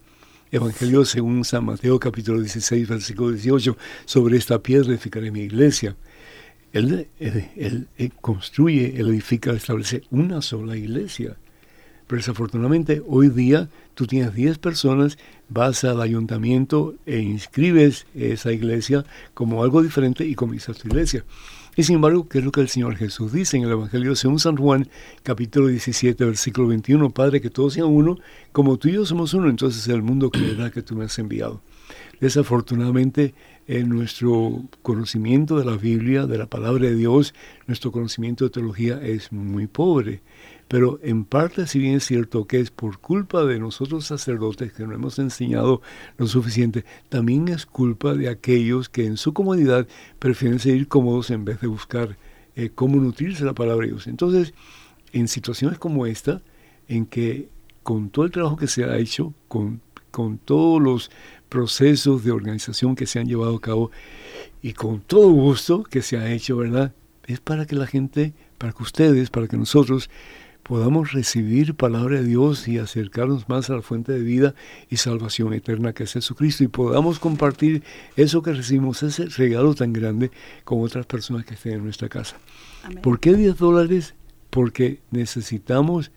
Evangelio 0.51 1.03
según 1.05 1.43
San 1.43 1.65
Mateo 1.65 1.99
capítulo 1.99 2.39
16, 2.39 2.87
versículo 2.87 3.31
18, 3.31 3.77
sobre 4.05 4.37
esta 4.37 4.61
piedra 4.61 4.89
edificaré 4.89 5.31
mi 5.31 5.41
iglesia. 5.41 5.95
Él, 6.71 7.07
él, 7.19 7.87
construye, 8.21 8.99
él 8.99 9.09
edifica, 9.09 9.51
establece 9.53 10.03
una 10.11 10.41
sola 10.41 10.75
iglesia. 10.75 11.37
Pero 12.07 12.17
desafortunadamente 12.17 13.01
hoy 13.07 13.29
día 13.29 13.69
tú 13.95 14.05
tienes 14.05 14.35
10 14.35 14.59
personas, 14.59 15.17
vas 15.49 15.83
al 15.83 16.01
ayuntamiento 16.01 16.93
e 17.05 17.19
inscribes 17.19 18.05
esa 18.13 18.51
iglesia 18.51 19.05
como 19.33 19.63
algo 19.63 19.81
diferente 19.81 20.25
y 20.25 20.35
comienzas 20.35 20.77
tu 20.77 20.87
iglesia. 20.89 21.23
Y 21.77 21.83
sin 21.83 21.95
embargo, 21.95 22.29
¿qué 22.29 22.39
es 22.39 22.45
lo 22.45 22.53
que 22.53 22.61
el 22.61 22.69
Señor 22.69 22.95
Jesús 22.95 23.33
dice 23.33 23.57
en 23.57 23.63
el 23.63 23.71
Evangelio 23.71 24.15
según 24.15 24.39
San 24.39 24.55
Juan, 24.55 24.87
capítulo 25.23 25.67
17, 25.67 26.23
versículo 26.23 26.69
21? 26.69 27.09
Padre, 27.09 27.41
que 27.41 27.49
todos 27.49 27.73
sean 27.73 27.87
uno, 27.87 28.17
como 28.53 28.77
tú 28.77 28.87
y 28.87 28.93
yo 28.93 29.05
somos 29.05 29.33
uno, 29.33 29.49
entonces 29.49 29.85
el 29.89 30.01
mundo 30.01 30.31
creerá 30.31 30.71
que 30.71 30.81
tú 30.81 30.95
me 30.95 31.03
has 31.03 31.19
enviado. 31.19 31.59
Desafortunadamente, 32.21 33.33
en 33.67 33.89
nuestro 33.89 34.63
conocimiento 34.83 35.59
de 35.59 35.65
la 35.65 35.75
Biblia, 35.75 36.25
de 36.27 36.37
la 36.37 36.45
palabra 36.45 36.85
de 36.85 36.95
Dios, 36.95 37.33
nuestro 37.67 37.91
conocimiento 37.91 38.45
de 38.45 38.51
teología 38.51 39.01
es 39.03 39.33
muy 39.33 39.67
pobre. 39.67 40.21
Pero 40.67 40.99
en 41.03 41.25
parte, 41.25 41.67
si 41.67 41.79
bien 41.79 41.95
es 41.95 42.05
cierto 42.05 42.45
que 42.45 42.59
es 42.59 42.71
por 42.71 42.99
culpa 42.99 43.45
de 43.45 43.59
nosotros 43.59 44.05
sacerdotes 44.05 44.73
que 44.73 44.85
no 44.87 44.93
hemos 44.93 45.19
enseñado 45.19 45.81
lo 46.17 46.27
suficiente, 46.27 46.85
también 47.09 47.47
es 47.49 47.65
culpa 47.65 48.13
de 48.13 48.29
aquellos 48.29 48.89
que 48.89 49.05
en 49.05 49.17
su 49.17 49.33
comodidad 49.33 49.87
prefieren 50.17 50.59
seguir 50.59 50.87
cómodos 50.87 51.29
en 51.29 51.45
vez 51.45 51.61
de 51.61 51.67
buscar 51.67 52.17
eh, 52.55 52.71
cómo 52.73 52.97
nutrirse 52.97 53.45
la 53.45 53.53
palabra 53.53 53.85
de 53.85 53.91
Dios. 53.91 54.07
Entonces, 54.07 54.53
en 55.11 55.27
situaciones 55.27 55.77
como 55.77 56.07
esta, 56.07 56.41
en 56.87 57.05
que 57.05 57.49
con 57.83 58.09
todo 58.09 58.25
el 58.25 58.31
trabajo 58.31 58.57
que 58.57 58.67
se 58.67 58.83
ha 58.83 58.97
hecho, 58.97 59.33
con, 59.47 59.81
con 60.09 60.39
todos 60.39 60.81
los 60.81 61.11
procesos 61.49 62.23
de 62.23 62.31
organización 62.31 62.95
que 62.95 63.05
se 63.05 63.19
han 63.19 63.27
llevado 63.27 63.55
a 63.55 63.61
cabo 63.61 63.91
y 64.63 64.73
con 64.73 65.01
todo 65.01 65.29
gusto 65.29 65.83
que 65.83 66.01
se 66.01 66.17
ha 66.17 66.31
hecho, 66.31 66.57
¿verdad? 66.57 66.93
Es 67.27 67.39
para 67.39 67.65
que 67.65 67.75
la 67.75 67.85
gente, 67.85 68.33
para 68.57 68.73
que 68.73 68.83
ustedes, 68.83 69.29
para 69.29 69.47
que 69.47 69.57
nosotros 69.57 70.09
podamos 70.65 71.13
recibir 71.13 71.75
palabra 71.75 72.19
de 72.19 72.23
Dios 72.23 72.67
y 72.67 72.79
acercarnos 72.79 73.47
más 73.47 73.69
a 73.69 73.75
la 73.75 73.81
fuente 73.83 74.13
de 74.13 74.21
vida 74.21 74.55
y 74.89 74.97
salvación 74.97 75.53
eterna 75.53 75.93
que 75.93 76.05
es 76.05 76.13
Jesucristo 76.13 76.63
y 76.63 76.67
podamos 76.67 77.19
compartir 77.19 77.83
eso 78.15 78.41
que 78.41 78.51
recibimos, 78.51 79.03
ese 79.03 79.27
regalo 79.27 79.75
tan 79.75 79.93
grande 79.93 80.31
con 80.63 80.81
otras 80.81 81.05
personas 81.05 81.45
que 81.45 81.53
estén 81.53 81.73
en 81.73 81.83
nuestra 81.83 82.09
casa. 82.09 82.37
¿Por 83.03 83.19
qué 83.19 83.35
10 83.35 83.57
dólares? 83.57 84.15
Porque 84.49 85.01
necesitamos 85.11 86.11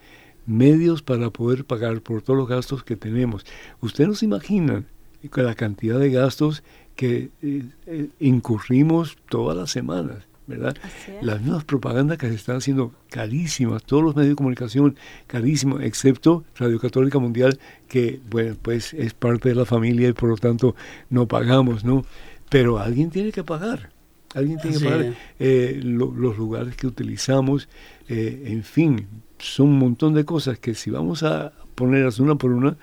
medios 0.47 1.03
para 1.03 1.29
poder 1.29 1.63
pagar 1.63 2.01
por 2.01 2.23
todos 2.23 2.39
los 2.39 2.49
gastos 2.49 2.83
que 2.83 2.95
tenemos. 2.95 3.45
Ustedes 3.81 4.07
nos 4.07 4.23
imaginan 4.23 4.87
la 5.21 5.53
cantidad 5.53 5.99
de 5.99 6.09
gastos 6.09 6.63
que 6.95 7.29
eh, 7.43 7.65
eh, 7.85 8.09
incurrimos 8.19 9.15
todas 9.29 9.55
las 9.55 9.69
semanas. 9.69 10.28
¿Verdad? 10.49 10.75
Las 11.21 11.41
mismas 11.41 11.63
propagandas 11.63 12.17
que 12.17 12.27
se 12.27 12.35
están 12.35 12.57
haciendo 12.57 12.91
carísimas, 13.09 13.83
todos 13.83 14.03
los 14.03 14.15
medios 14.15 14.31
de 14.31 14.35
comunicación 14.35 14.97
carísimos, 15.27 15.81
excepto 15.83 16.43
Radio 16.57 16.79
Católica 16.79 17.19
Mundial, 17.19 17.59
que, 17.87 18.19
bueno, 18.29 18.55
pues 18.61 18.93
es 18.93 19.13
parte 19.13 19.49
de 19.49 19.55
la 19.55 19.65
familia 19.65 20.09
y 20.09 20.13
por 20.13 20.29
lo 20.29 20.37
tanto 20.37 20.75
no 21.09 21.27
pagamos, 21.27 21.85
¿no? 21.85 22.03
Pero 22.49 22.79
alguien 22.79 23.11
tiene 23.11 23.31
que 23.31 23.43
pagar. 23.43 23.91
Alguien 24.33 24.59
tiene 24.59 24.77
que 24.77 24.83
pagar 24.83 25.13
eh, 25.39 25.79
los 25.81 26.37
lugares 26.37 26.75
que 26.75 26.87
utilizamos, 26.87 27.69
eh, 28.07 28.43
en 28.47 28.63
fin, 28.63 29.07
son 29.37 29.69
un 29.69 29.79
montón 29.79 30.13
de 30.13 30.25
cosas 30.25 30.59
que 30.59 30.73
si 30.73 30.89
vamos 30.89 31.23
a 31.23 31.53
ponerlas 31.75 32.19
una 32.19 32.35
por 32.35 32.51
una, 32.51 32.77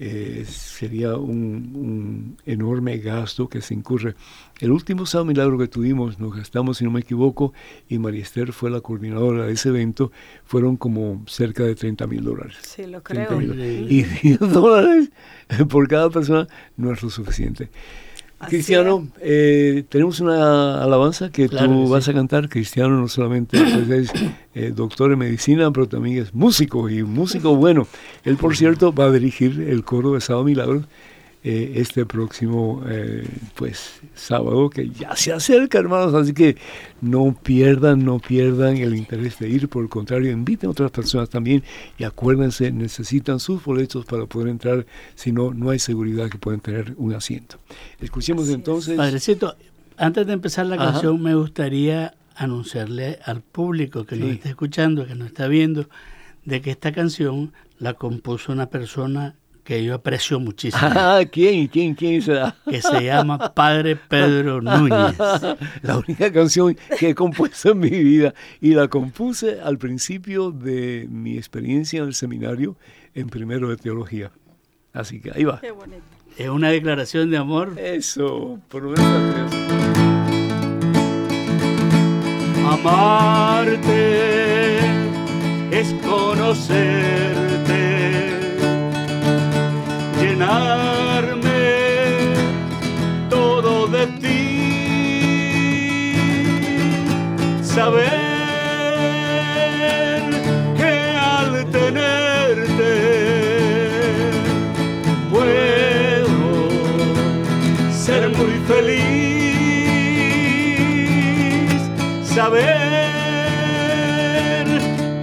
eh, 0.00 0.44
sería 0.46 1.16
un, 1.16 2.36
enorme 2.46 2.98
gasto 2.98 3.48
que 3.48 3.60
se 3.60 3.74
incurre. 3.74 4.14
El 4.60 4.70
último 4.70 5.06
sábado 5.06 5.26
milagro 5.26 5.58
que 5.58 5.66
tuvimos, 5.66 6.18
nos 6.18 6.36
gastamos, 6.36 6.78
si 6.78 6.84
no 6.84 6.90
me 6.90 7.00
equivoco, 7.00 7.52
y 7.88 7.98
María 7.98 8.22
Esther 8.22 8.52
fue 8.52 8.70
la 8.70 8.80
coordinadora 8.80 9.46
de 9.46 9.52
ese 9.52 9.70
evento, 9.70 10.12
fueron 10.44 10.76
como 10.76 11.24
cerca 11.26 11.64
de 11.64 11.74
30 11.74 12.06
mil 12.06 12.24
dólares. 12.24 12.56
Sí, 12.62 12.86
lo 12.86 13.02
creo. 13.02 13.40
Y 13.88 14.02
10 14.02 14.38
dólares 14.40 15.10
por 15.68 15.88
cada 15.88 16.10
persona 16.10 16.46
no 16.76 16.92
es 16.92 17.02
lo 17.02 17.10
suficiente. 17.10 17.70
Cristiano, 18.46 19.08
eh, 19.20 19.84
tenemos 19.88 20.20
una 20.20 20.82
alabanza 20.82 21.30
que 21.30 21.48
tú 21.48 21.88
vas 21.88 22.08
a 22.08 22.14
cantar. 22.14 22.48
Cristiano 22.48 23.00
no 23.00 23.08
solamente 23.08 23.58
pues, 23.58 23.90
es 23.90 24.12
eh, 24.54 24.72
doctor 24.74 25.12
en 25.12 25.18
medicina, 25.18 25.72
pero 25.72 25.88
también 25.88 26.22
es 26.22 26.32
músico 26.32 26.88
y 26.88 27.02
músico 27.02 27.56
bueno. 27.56 27.88
Él, 28.24 28.36
por 28.36 28.56
cierto, 28.56 28.92
va 28.92 29.06
a 29.06 29.10
dirigir 29.10 29.66
el 29.68 29.82
coro 29.82 30.12
de 30.12 30.20
Sábado 30.20 30.44
Milagros 30.44 30.84
eh, 31.44 31.74
este 31.76 32.04
próximo 32.04 32.82
eh, 32.88 33.24
pues 33.54 34.00
sábado 34.14 34.68
que 34.68 34.90
ya 34.90 35.14
se 35.14 35.32
acerca 35.32 35.78
hermanos 35.78 36.12
así 36.12 36.32
que 36.32 36.56
no 37.00 37.32
pierdan 37.40 38.04
no 38.04 38.18
pierdan 38.18 38.76
el 38.76 38.96
interés 38.96 39.38
de 39.38 39.48
ir. 39.48 39.68
Por 39.68 39.84
el 39.84 39.88
contrario 39.88 40.32
inviten 40.32 40.66
a 40.66 40.70
otras 40.72 40.90
personas 40.90 41.30
también 41.30 41.62
y 41.96 42.02
acuérdense 42.02 42.72
necesitan 42.72 43.38
sus 43.38 43.62
boletos 43.62 44.04
para 44.04 44.26
poder 44.26 44.48
entrar. 44.48 44.84
Si 45.14 45.30
no 45.30 45.54
no 45.54 45.70
hay 45.70 45.78
seguridad 45.78 46.28
que 46.28 46.38
pueden 46.38 46.60
tener 46.60 46.94
un 46.96 47.14
asiento. 47.14 47.56
Escuchemos 48.00 48.48
entonces. 48.48 48.96
Padrecito 48.96 49.54
antes 49.96 50.26
de 50.26 50.32
empezar 50.32 50.66
la 50.66 50.76
canción 50.76 51.22
me 51.22 51.36
gustaría 51.36 52.14
anunciarle 52.34 53.20
al 53.24 53.42
público 53.42 54.04
que 54.04 54.16
nos 54.16 54.30
está 54.30 54.48
escuchando 54.48 55.06
que 55.06 55.14
nos 55.14 55.28
está 55.28 55.46
viendo 55.46 55.88
de 56.44 56.60
que 56.62 56.70
esta 56.70 56.92
canción 56.92 57.52
la 57.78 57.94
compuso 57.94 58.52
una 58.52 58.70
persona 58.70 59.36
que 59.68 59.84
yo 59.84 59.94
aprecio 59.96 60.40
muchísimo. 60.40 60.80
Ah, 60.98 61.20
¿quién? 61.30 61.68
¿Quién? 61.68 61.94
¿Quién 61.94 62.22
será? 62.22 62.56
Que 62.64 62.80
se 62.80 63.04
llama 63.04 63.52
Padre 63.52 63.96
Pedro 63.96 64.62
Núñez. 64.62 65.14
La 65.82 65.98
única 65.98 66.32
canción 66.32 66.74
que 66.98 67.10
he 67.10 67.14
compuesto 67.14 67.72
en 67.72 67.80
mi 67.80 67.90
vida 67.90 68.32
y 68.62 68.72
la 68.72 68.88
compuse 68.88 69.60
al 69.60 69.76
principio 69.76 70.52
de 70.52 71.06
mi 71.10 71.36
experiencia 71.36 72.00
en 72.00 72.06
el 72.06 72.14
seminario 72.14 72.78
en 73.14 73.28
primero 73.28 73.68
de 73.68 73.76
teología. 73.76 74.30
Así 74.94 75.20
que 75.20 75.32
ahí 75.32 75.44
va. 75.44 75.60
Qué 75.60 75.70
bonito. 75.70 76.00
Es 76.38 76.48
una 76.48 76.70
declaración 76.70 77.30
de 77.30 77.36
amor. 77.36 77.78
Eso, 77.78 78.58
por 78.68 78.84
lo 78.84 78.94
Amarte 82.66 84.78
es 85.70 85.92
conocerte 86.02 87.57
todo 93.28 93.86
de 93.88 94.06
ti, 94.22 94.44
saber 97.62 98.08
que 100.76 100.92
al 101.16 101.70
tenerte 101.70 102.94
puedo 105.30 106.70
ser 107.92 108.30
muy 108.30 108.54
feliz, 108.66 109.02
saber 112.24 112.68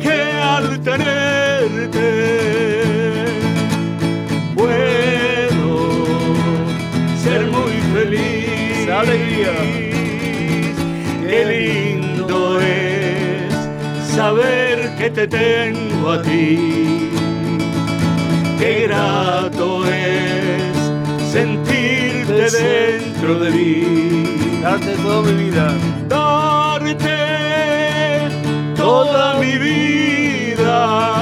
que 0.03 0.17
al 0.41 0.65
tenerte 0.81 1.24
saber 14.15 14.95
que 14.97 15.09
te 15.09 15.27
tengo 15.27 16.11
a 16.13 16.21
ti. 16.21 17.09
Qué 18.57 18.87
grato 18.87 19.85
es 19.85 20.77
sentirte 21.31 22.49
dentro 22.49 23.39
de 23.39 23.51
mí. 23.51 24.61
Darte 24.61 24.95
toda 25.03 25.21
mi 25.21 25.33
vida. 25.43 25.73
Darte 26.07 27.17
toda 28.77 29.37
mi 29.39 29.57
vida. 29.57 31.14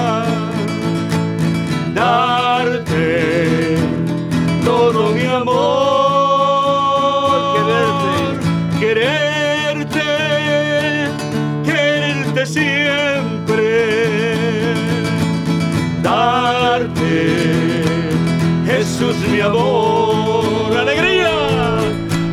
Mi 19.31 19.39
amor. 19.41 20.77
Alegría, 20.77 21.31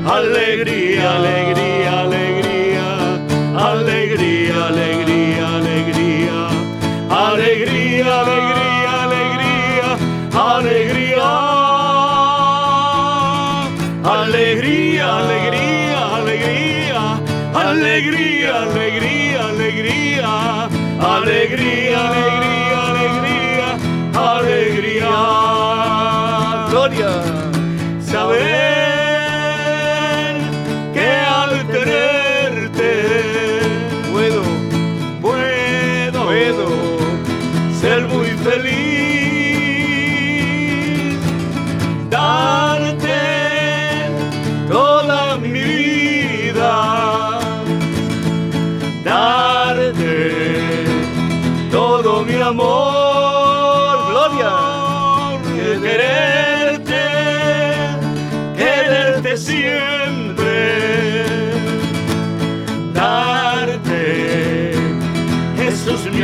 alegría, 0.07 1.17
alegría, 1.17 1.70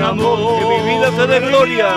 Que 0.06 0.12
mi 0.12 0.78
vida 0.86 1.10
te 1.16 1.26
dé 1.26 1.40
gloria. 1.40 1.88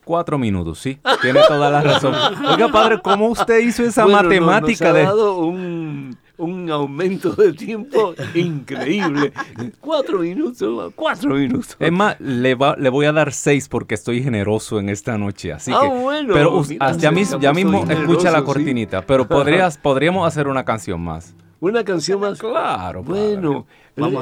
Cuatro 0.05 0.39
minutos, 0.39 0.79
sí. 0.79 0.99
Tiene 1.23 1.41
toda 1.49 1.71
la 1.71 1.81
razón. 1.81 2.15
Oiga, 2.47 2.69
padre, 2.69 3.01
¿cómo 3.03 3.29
usted 3.29 3.59
hizo 3.61 3.83
esa 3.83 4.07
matemática? 4.07 4.93
de... 4.93 5.03
dado 5.03 5.39
un 5.39 6.17
un 6.37 6.71
aumento 6.71 7.33
de 7.33 7.53
tiempo 7.53 8.15
increíble. 8.35 9.33
Cuatro 9.81 10.19
minutos, 10.19 10.93
cuatro 10.97 11.35
minutos. 11.35 11.77
Es 11.79 11.93
más, 11.93 12.19
le, 12.21 12.57
le 12.79 12.89
voy 12.89 13.07
a 13.07 13.13
dar 13.13 13.33
seis 13.33 13.69
porque 13.69 13.95
estoy 13.95 14.23
generoso 14.23 14.81
en 14.81 14.89
esta 14.89 15.17
noche. 15.17 15.53
Así 15.53 15.71
ah, 15.75 15.81
que, 15.83 15.89
bueno. 15.89 16.35
Pero 16.35 16.63
ya, 16.65 17.13
ya 17.13 17.53
mismo 17.53 17.85
escucha 17.89 18.31
la 18.31 18.43
cortinita. 18.43 19.03
Pero 19.07 19.29
podrías, 19.29 19.79
podríamos 19.79 20.27
hacer 20.27 20.49
una 20.49 20.65
canción 20.65 21.01
más. 21.01 21.35
¿Una 21.65 21.83
canción 21.83 22.21
más? 22.21 22.39
Claro. 22.39 23.03
Bueno, 23.03 23.67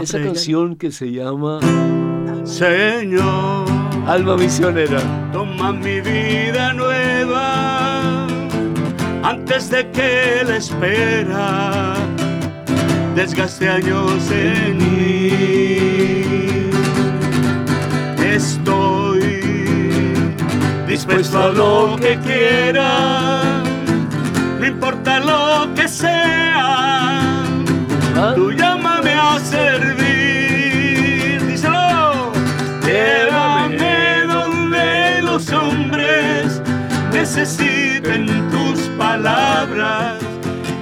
esa 0.01 0.22
canción 0.22 0.76
que 0.76 0.93
se 0.93 1.11
llama... 1.11 1.59
Señor, 2.45 3.66
Alma 4.07 4.36
Misionera. 4.36 5.01
Toma 5.32 5.72
mi 5.72 6.01
vida 6.01 6.72
nueva 6.72 8.28
antes 9.24 9.70
de 9.70 9.90
que 9.90 10.45
la 10.47 10.57
espera 10.57 11.95
desgaste 13.16 13.68
años 13.68 14.30
en 14.30 14.78
mí. 14.78 15.32
Estoy 18.24 19.20
dispuesto 20.86 21.43
a 21.43 21.49
lo 21.49 21.97
que 21.97 22.16
quiera, 22.20 23.43
no 24.61 24.64
importa 24.64 25.18
lo 25.18 25.74
que 25.74 25.88
sea, 25.88 26.82
tú 28.34 28.52
llámame 28.52 29.14
a 29.14 29.38
servir. 29.40 31.42
Díselo, 31.46 32.32
llévame 32.86 34.22
donde 34.26 35.22
los 35.22 35.50
hombres 35.52 36.62
necesiten 37.12 38.26
tus 38.50 38.80
palabras, 38.96 40.20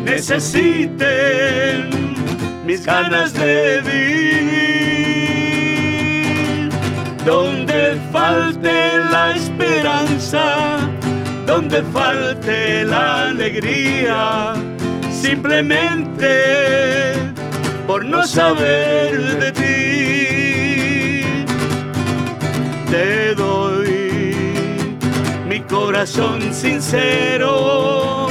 necesiten 0.05 1.91
mis 2.67 2.85
ganas 2.85 3.33
de 3.33 3.81
vivir. 3.83 4.61
Donde 7.25 7.99
falte 8.13 8.99
la 9.11 9.35
esperanza, 9.37 10.79
donde 11.47 11.83
falte 11.93 12.85
la 12.85 13.29
alegría, 13.29 14.55
simplemente 15.11 17.30
por 17.91 18.05
no 18.05 18.25
saber 18.25 19.11
de 19.43 19.51
ti. 19.61 21.25
Te 22.89 23.35
doy 23.35 24.97
mi 25.49 25.59
corazón 25.63 26.55
sincero 26.55 28.29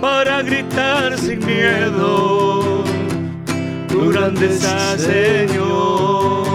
para 0.00 0.40
gritar 0.40 1.18
sin 1.18 1.44
miedo 1.44 2.82
tu 3.88 4.08
grandeza, 4.10 4.96
Señor. 4.96 6.46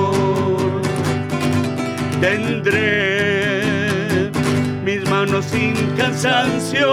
Tendré 2.19 3.61
mis 4.83 5.07
manos 5.07 5.45
sin 5.45 5.75
cansancio, 5.95 6.89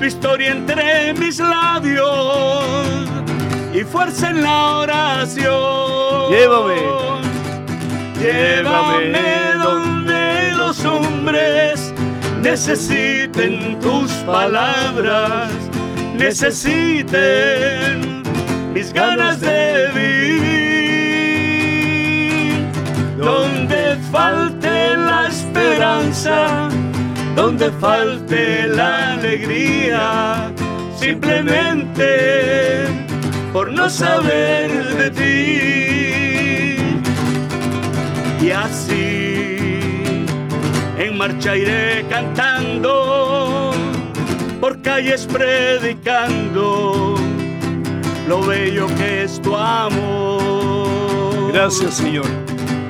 tu 0.00 0.04
historia 0.04 0.50
entre 0.50 1.14
mis 1.14 1.38
labios 1.38 3.12
y 3.72 3.84
fuerza 3.84 4.30
en 4.30 4.42
la 4.42 4.78
oración. 4.78 6.30
Llévame. 6.30 6.82
Llévame 8.20 9.54
donde 9.62 10.52
los 10.56 10.84
hombres 10.84 11.94
necesiten 12.42 13.78
tus 13.80 14.10
palabras, 14.26 15.52
necesiten 16.16 17.12
mis 18.74 18.92
ganas 18.92 19.40
de 19.40 19.88
vivir. 19.94 20.42
Donde 23.16 23.96
falte 24.10 24.96
la 24.96 25.28
esperanza, 25.28 26.68
donde 27.34 27.70
falte 27.72 28.66
la 28.66 29.14
alegría, 29.14 30.52
simplemente 30.96 33.01
por 33.52 33.70
no 33.70 33.88
saber 33.90 34.70
de 34.96 35.10
ti. 35.10 36.76
Y 38.44 38.50
así 38.50 40.24
en 40.98 41.18
marcha 41.18 41.56
iré 41.56 42.04
cantando, 42.08 43.72
por 44.60 44.80
calles 44.82 45.26
predicando 45.26 47.16
lo 48.26 48.42
bello 48.42 48.86
que 48.96 49.24
es 49.24 49.40
tu 49.42 49.56
amor. 49.56 51.52
Gracias, 51.52 51.94
Señor. 51.94 52.26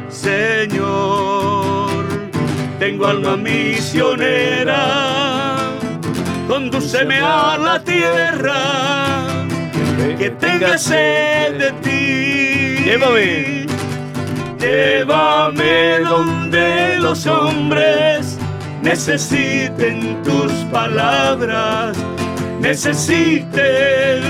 Señor, 0.08 2.04
tengo 2.78 3.06
alma 3.06 3.36
misionera, 3.36 4.76
condúceme 6.46 7.18
a 7.18 7.58
la 7.58 7.82
tierra 7.82 9.41
que 10.16 10.30
tenga 10.30 10.78
sed 10.78 11.58
de 11.58 11.72
ti. 11.82 12.84
Llévame. 12.84 13.66
Llévame 14.58 15.98
donde 16.00 16.98
los 17.00 17.26
hombres 17.26 18.38
necesiten 18.82 20.22
tus 20.22 20.52
palabras, 20.70 21.96
necesiten 22.60 24.22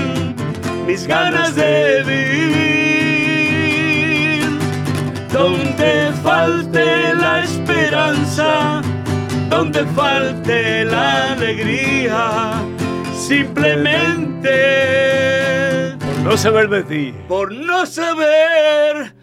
mis 0.87 1.05
ganas 1.05 1.55
de 1.55 2.01
vivir. 2.03 2.63
Donde 5.31 6.11
falte 6.23 7.13
la 7.15 7.43
esperanza, 7.43 8.81
donde 9.49 9.85
falte 9.95 10.85
la 10.85 11.33
alegría, 11.33 12.53
simplemente 13.15 15.42
No 16.23 16.37
saber 16.37 16.69
de 16.69 16.83
ti. 16.83 17.13
por 17.27 17.51
no 17.51 17.85
saber 17.85 19.13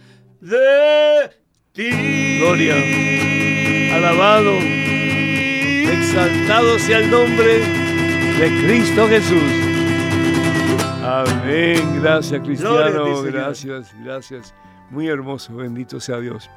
de 0.40 1.30
ti. 1.72 2.38
Gloria. 2.38 2.74
Alabado. 3.96 4.53
Exaltado 5.90 6.78
sea 6.78 6.98
el 6.98 7.11
nombre 7.11 7.61
de 8.38 8.66
Cristo 8.66 9.09
Jesús. 9.09 9.42
Amén. 11.03 12.03
Gracias, 12.03 12.42
Cristiano. 12.42 13.22
Gracias, 13.22 13.94
gracias. 14.05 14.55
Muy 14.90 15.09
hermoso. 15.09 15.57
Bendito 15.57 16.01
sea 16.01 16.18
Dios. 16.18 16.51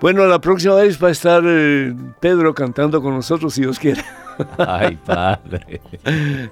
Bueno, 0.00 0.26
la 0.26 0.38
próxima 0.38 0.74
vez 0.74 1.02
va 1.02 1.08
a 1.08 1.12
estar 1.12 1.42
eh, 1.46 1.94
Pedro 2.20 2.52
cantando 2.52 3.00
con 3.00 3.14
nosotros, 3.14 3.54
si 3.54 3.62
Dios 3.62 3.78
quiere. 3.78 4.04
Ay, 4.58 4.98
Padre. 5.04 5.80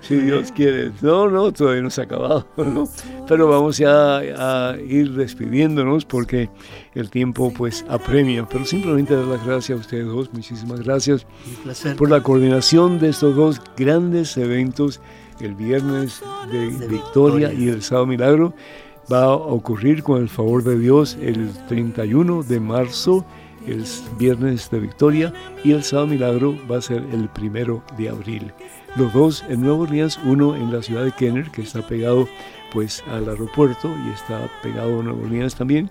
Si 0.00 0.16
Dios 0.16 0.52
quiere. 0.52 0.92
No, 1.00 1.28
no, 1.28 1.52
todavía 1.52 1.82
no 1.82 1.90
se 1.90 2.00
ha 2.00 2.04
acabado. 2.04 2.46
¿no? 2.56 2.88
Pero 3.28 3.48
vamos 3.48 3.78
ya 3.78 4.18
a 4.18 4.76
ir 4.80 5.12
despidiéndonos 5.12 6.04
porque 6.04 6.48
el 6.94 7.10
tiempo 7.10 7.52
pues 7.56 7.84
apremia. 7.88 8.46
Pero 8.48 8.64
simplemente 8.64 9.14
dar 9.16 9.24
las 9.26 9.44
gracias 9.44 9.78
a 9.78 9.80
ustedes 9.80 10.06
dos. 10.06 10.32
Muchísimas 10.32 10.80
gracias 10.80 11.26
Un 11.46 11.62
placer. 11.64 11.96
por 11.96 12.10
la 12.10 12.22
coordinación 12.22 12.98
de 12.98 13.08
estos 13.10 13.34
dos 13.36 13.60
grandes 13.76 14.36
eventos. 14.36 15.00
El 15.40 15.54
viernes 15.54 16.22
de, 16.52 16.58
De 16.70 16.86
Victoria 16.86 17.48
Victoria. 17.48 17.52
y 17.52 17.68
el 17.68 17.82
Sábado 17.82 18.06
Milagro 18.06 18.54
va 19.12 19.24
a 19.24 19.32
ocurrir 19.32 20.02
con 20.04 20.22
el 20.22 20.28
favor 20.28 20.62
de 20.62 20.78
Dios 20.78 21.18
el 21.20 21.50
31 21.66 22.44
de 22.44 22.60
marzo, 22.60 23.24
el 23.66 23.84
viernes 24.18 24.70
de 24.70 24.80
Victoria, 24.80 25.32
y 25.64 25.72
el 25.72 25.82
Sábado 25.82 26.08
Milagro 26.08 26.56
va 26.70 26.78
a 26.78 26.82
ser 26.82 27.04
el 27.12 27.28
primero 27.28 27.82
de 27.96 28.08
abril. 28.08 28.52
Los 28.96 29.12
dos 29.12 29.44
en 29.48 29.62
Nueva 29.62 29.78
Orleans, 29.78 30.18
uno 30.24 30.54
en 30.54 30.72
la 30.72 30.82
ciudad 30.82 31.04
de 31.04 31.12
Kenner, 31.12 31.50
que 31.50 31.62
está 31.62 31.86
pegado 31.86 32.28
pues 32.72 33.02
al 33.10 33.28
aeropuerto 33.28 33.94
y 34.06 34.10
está 34.12 34.50
pegado 34.62 35.00
a 35.00 35.02
Nueva 35.02 35.22
Orleans 35.22 35.54
también. 35.54 35.90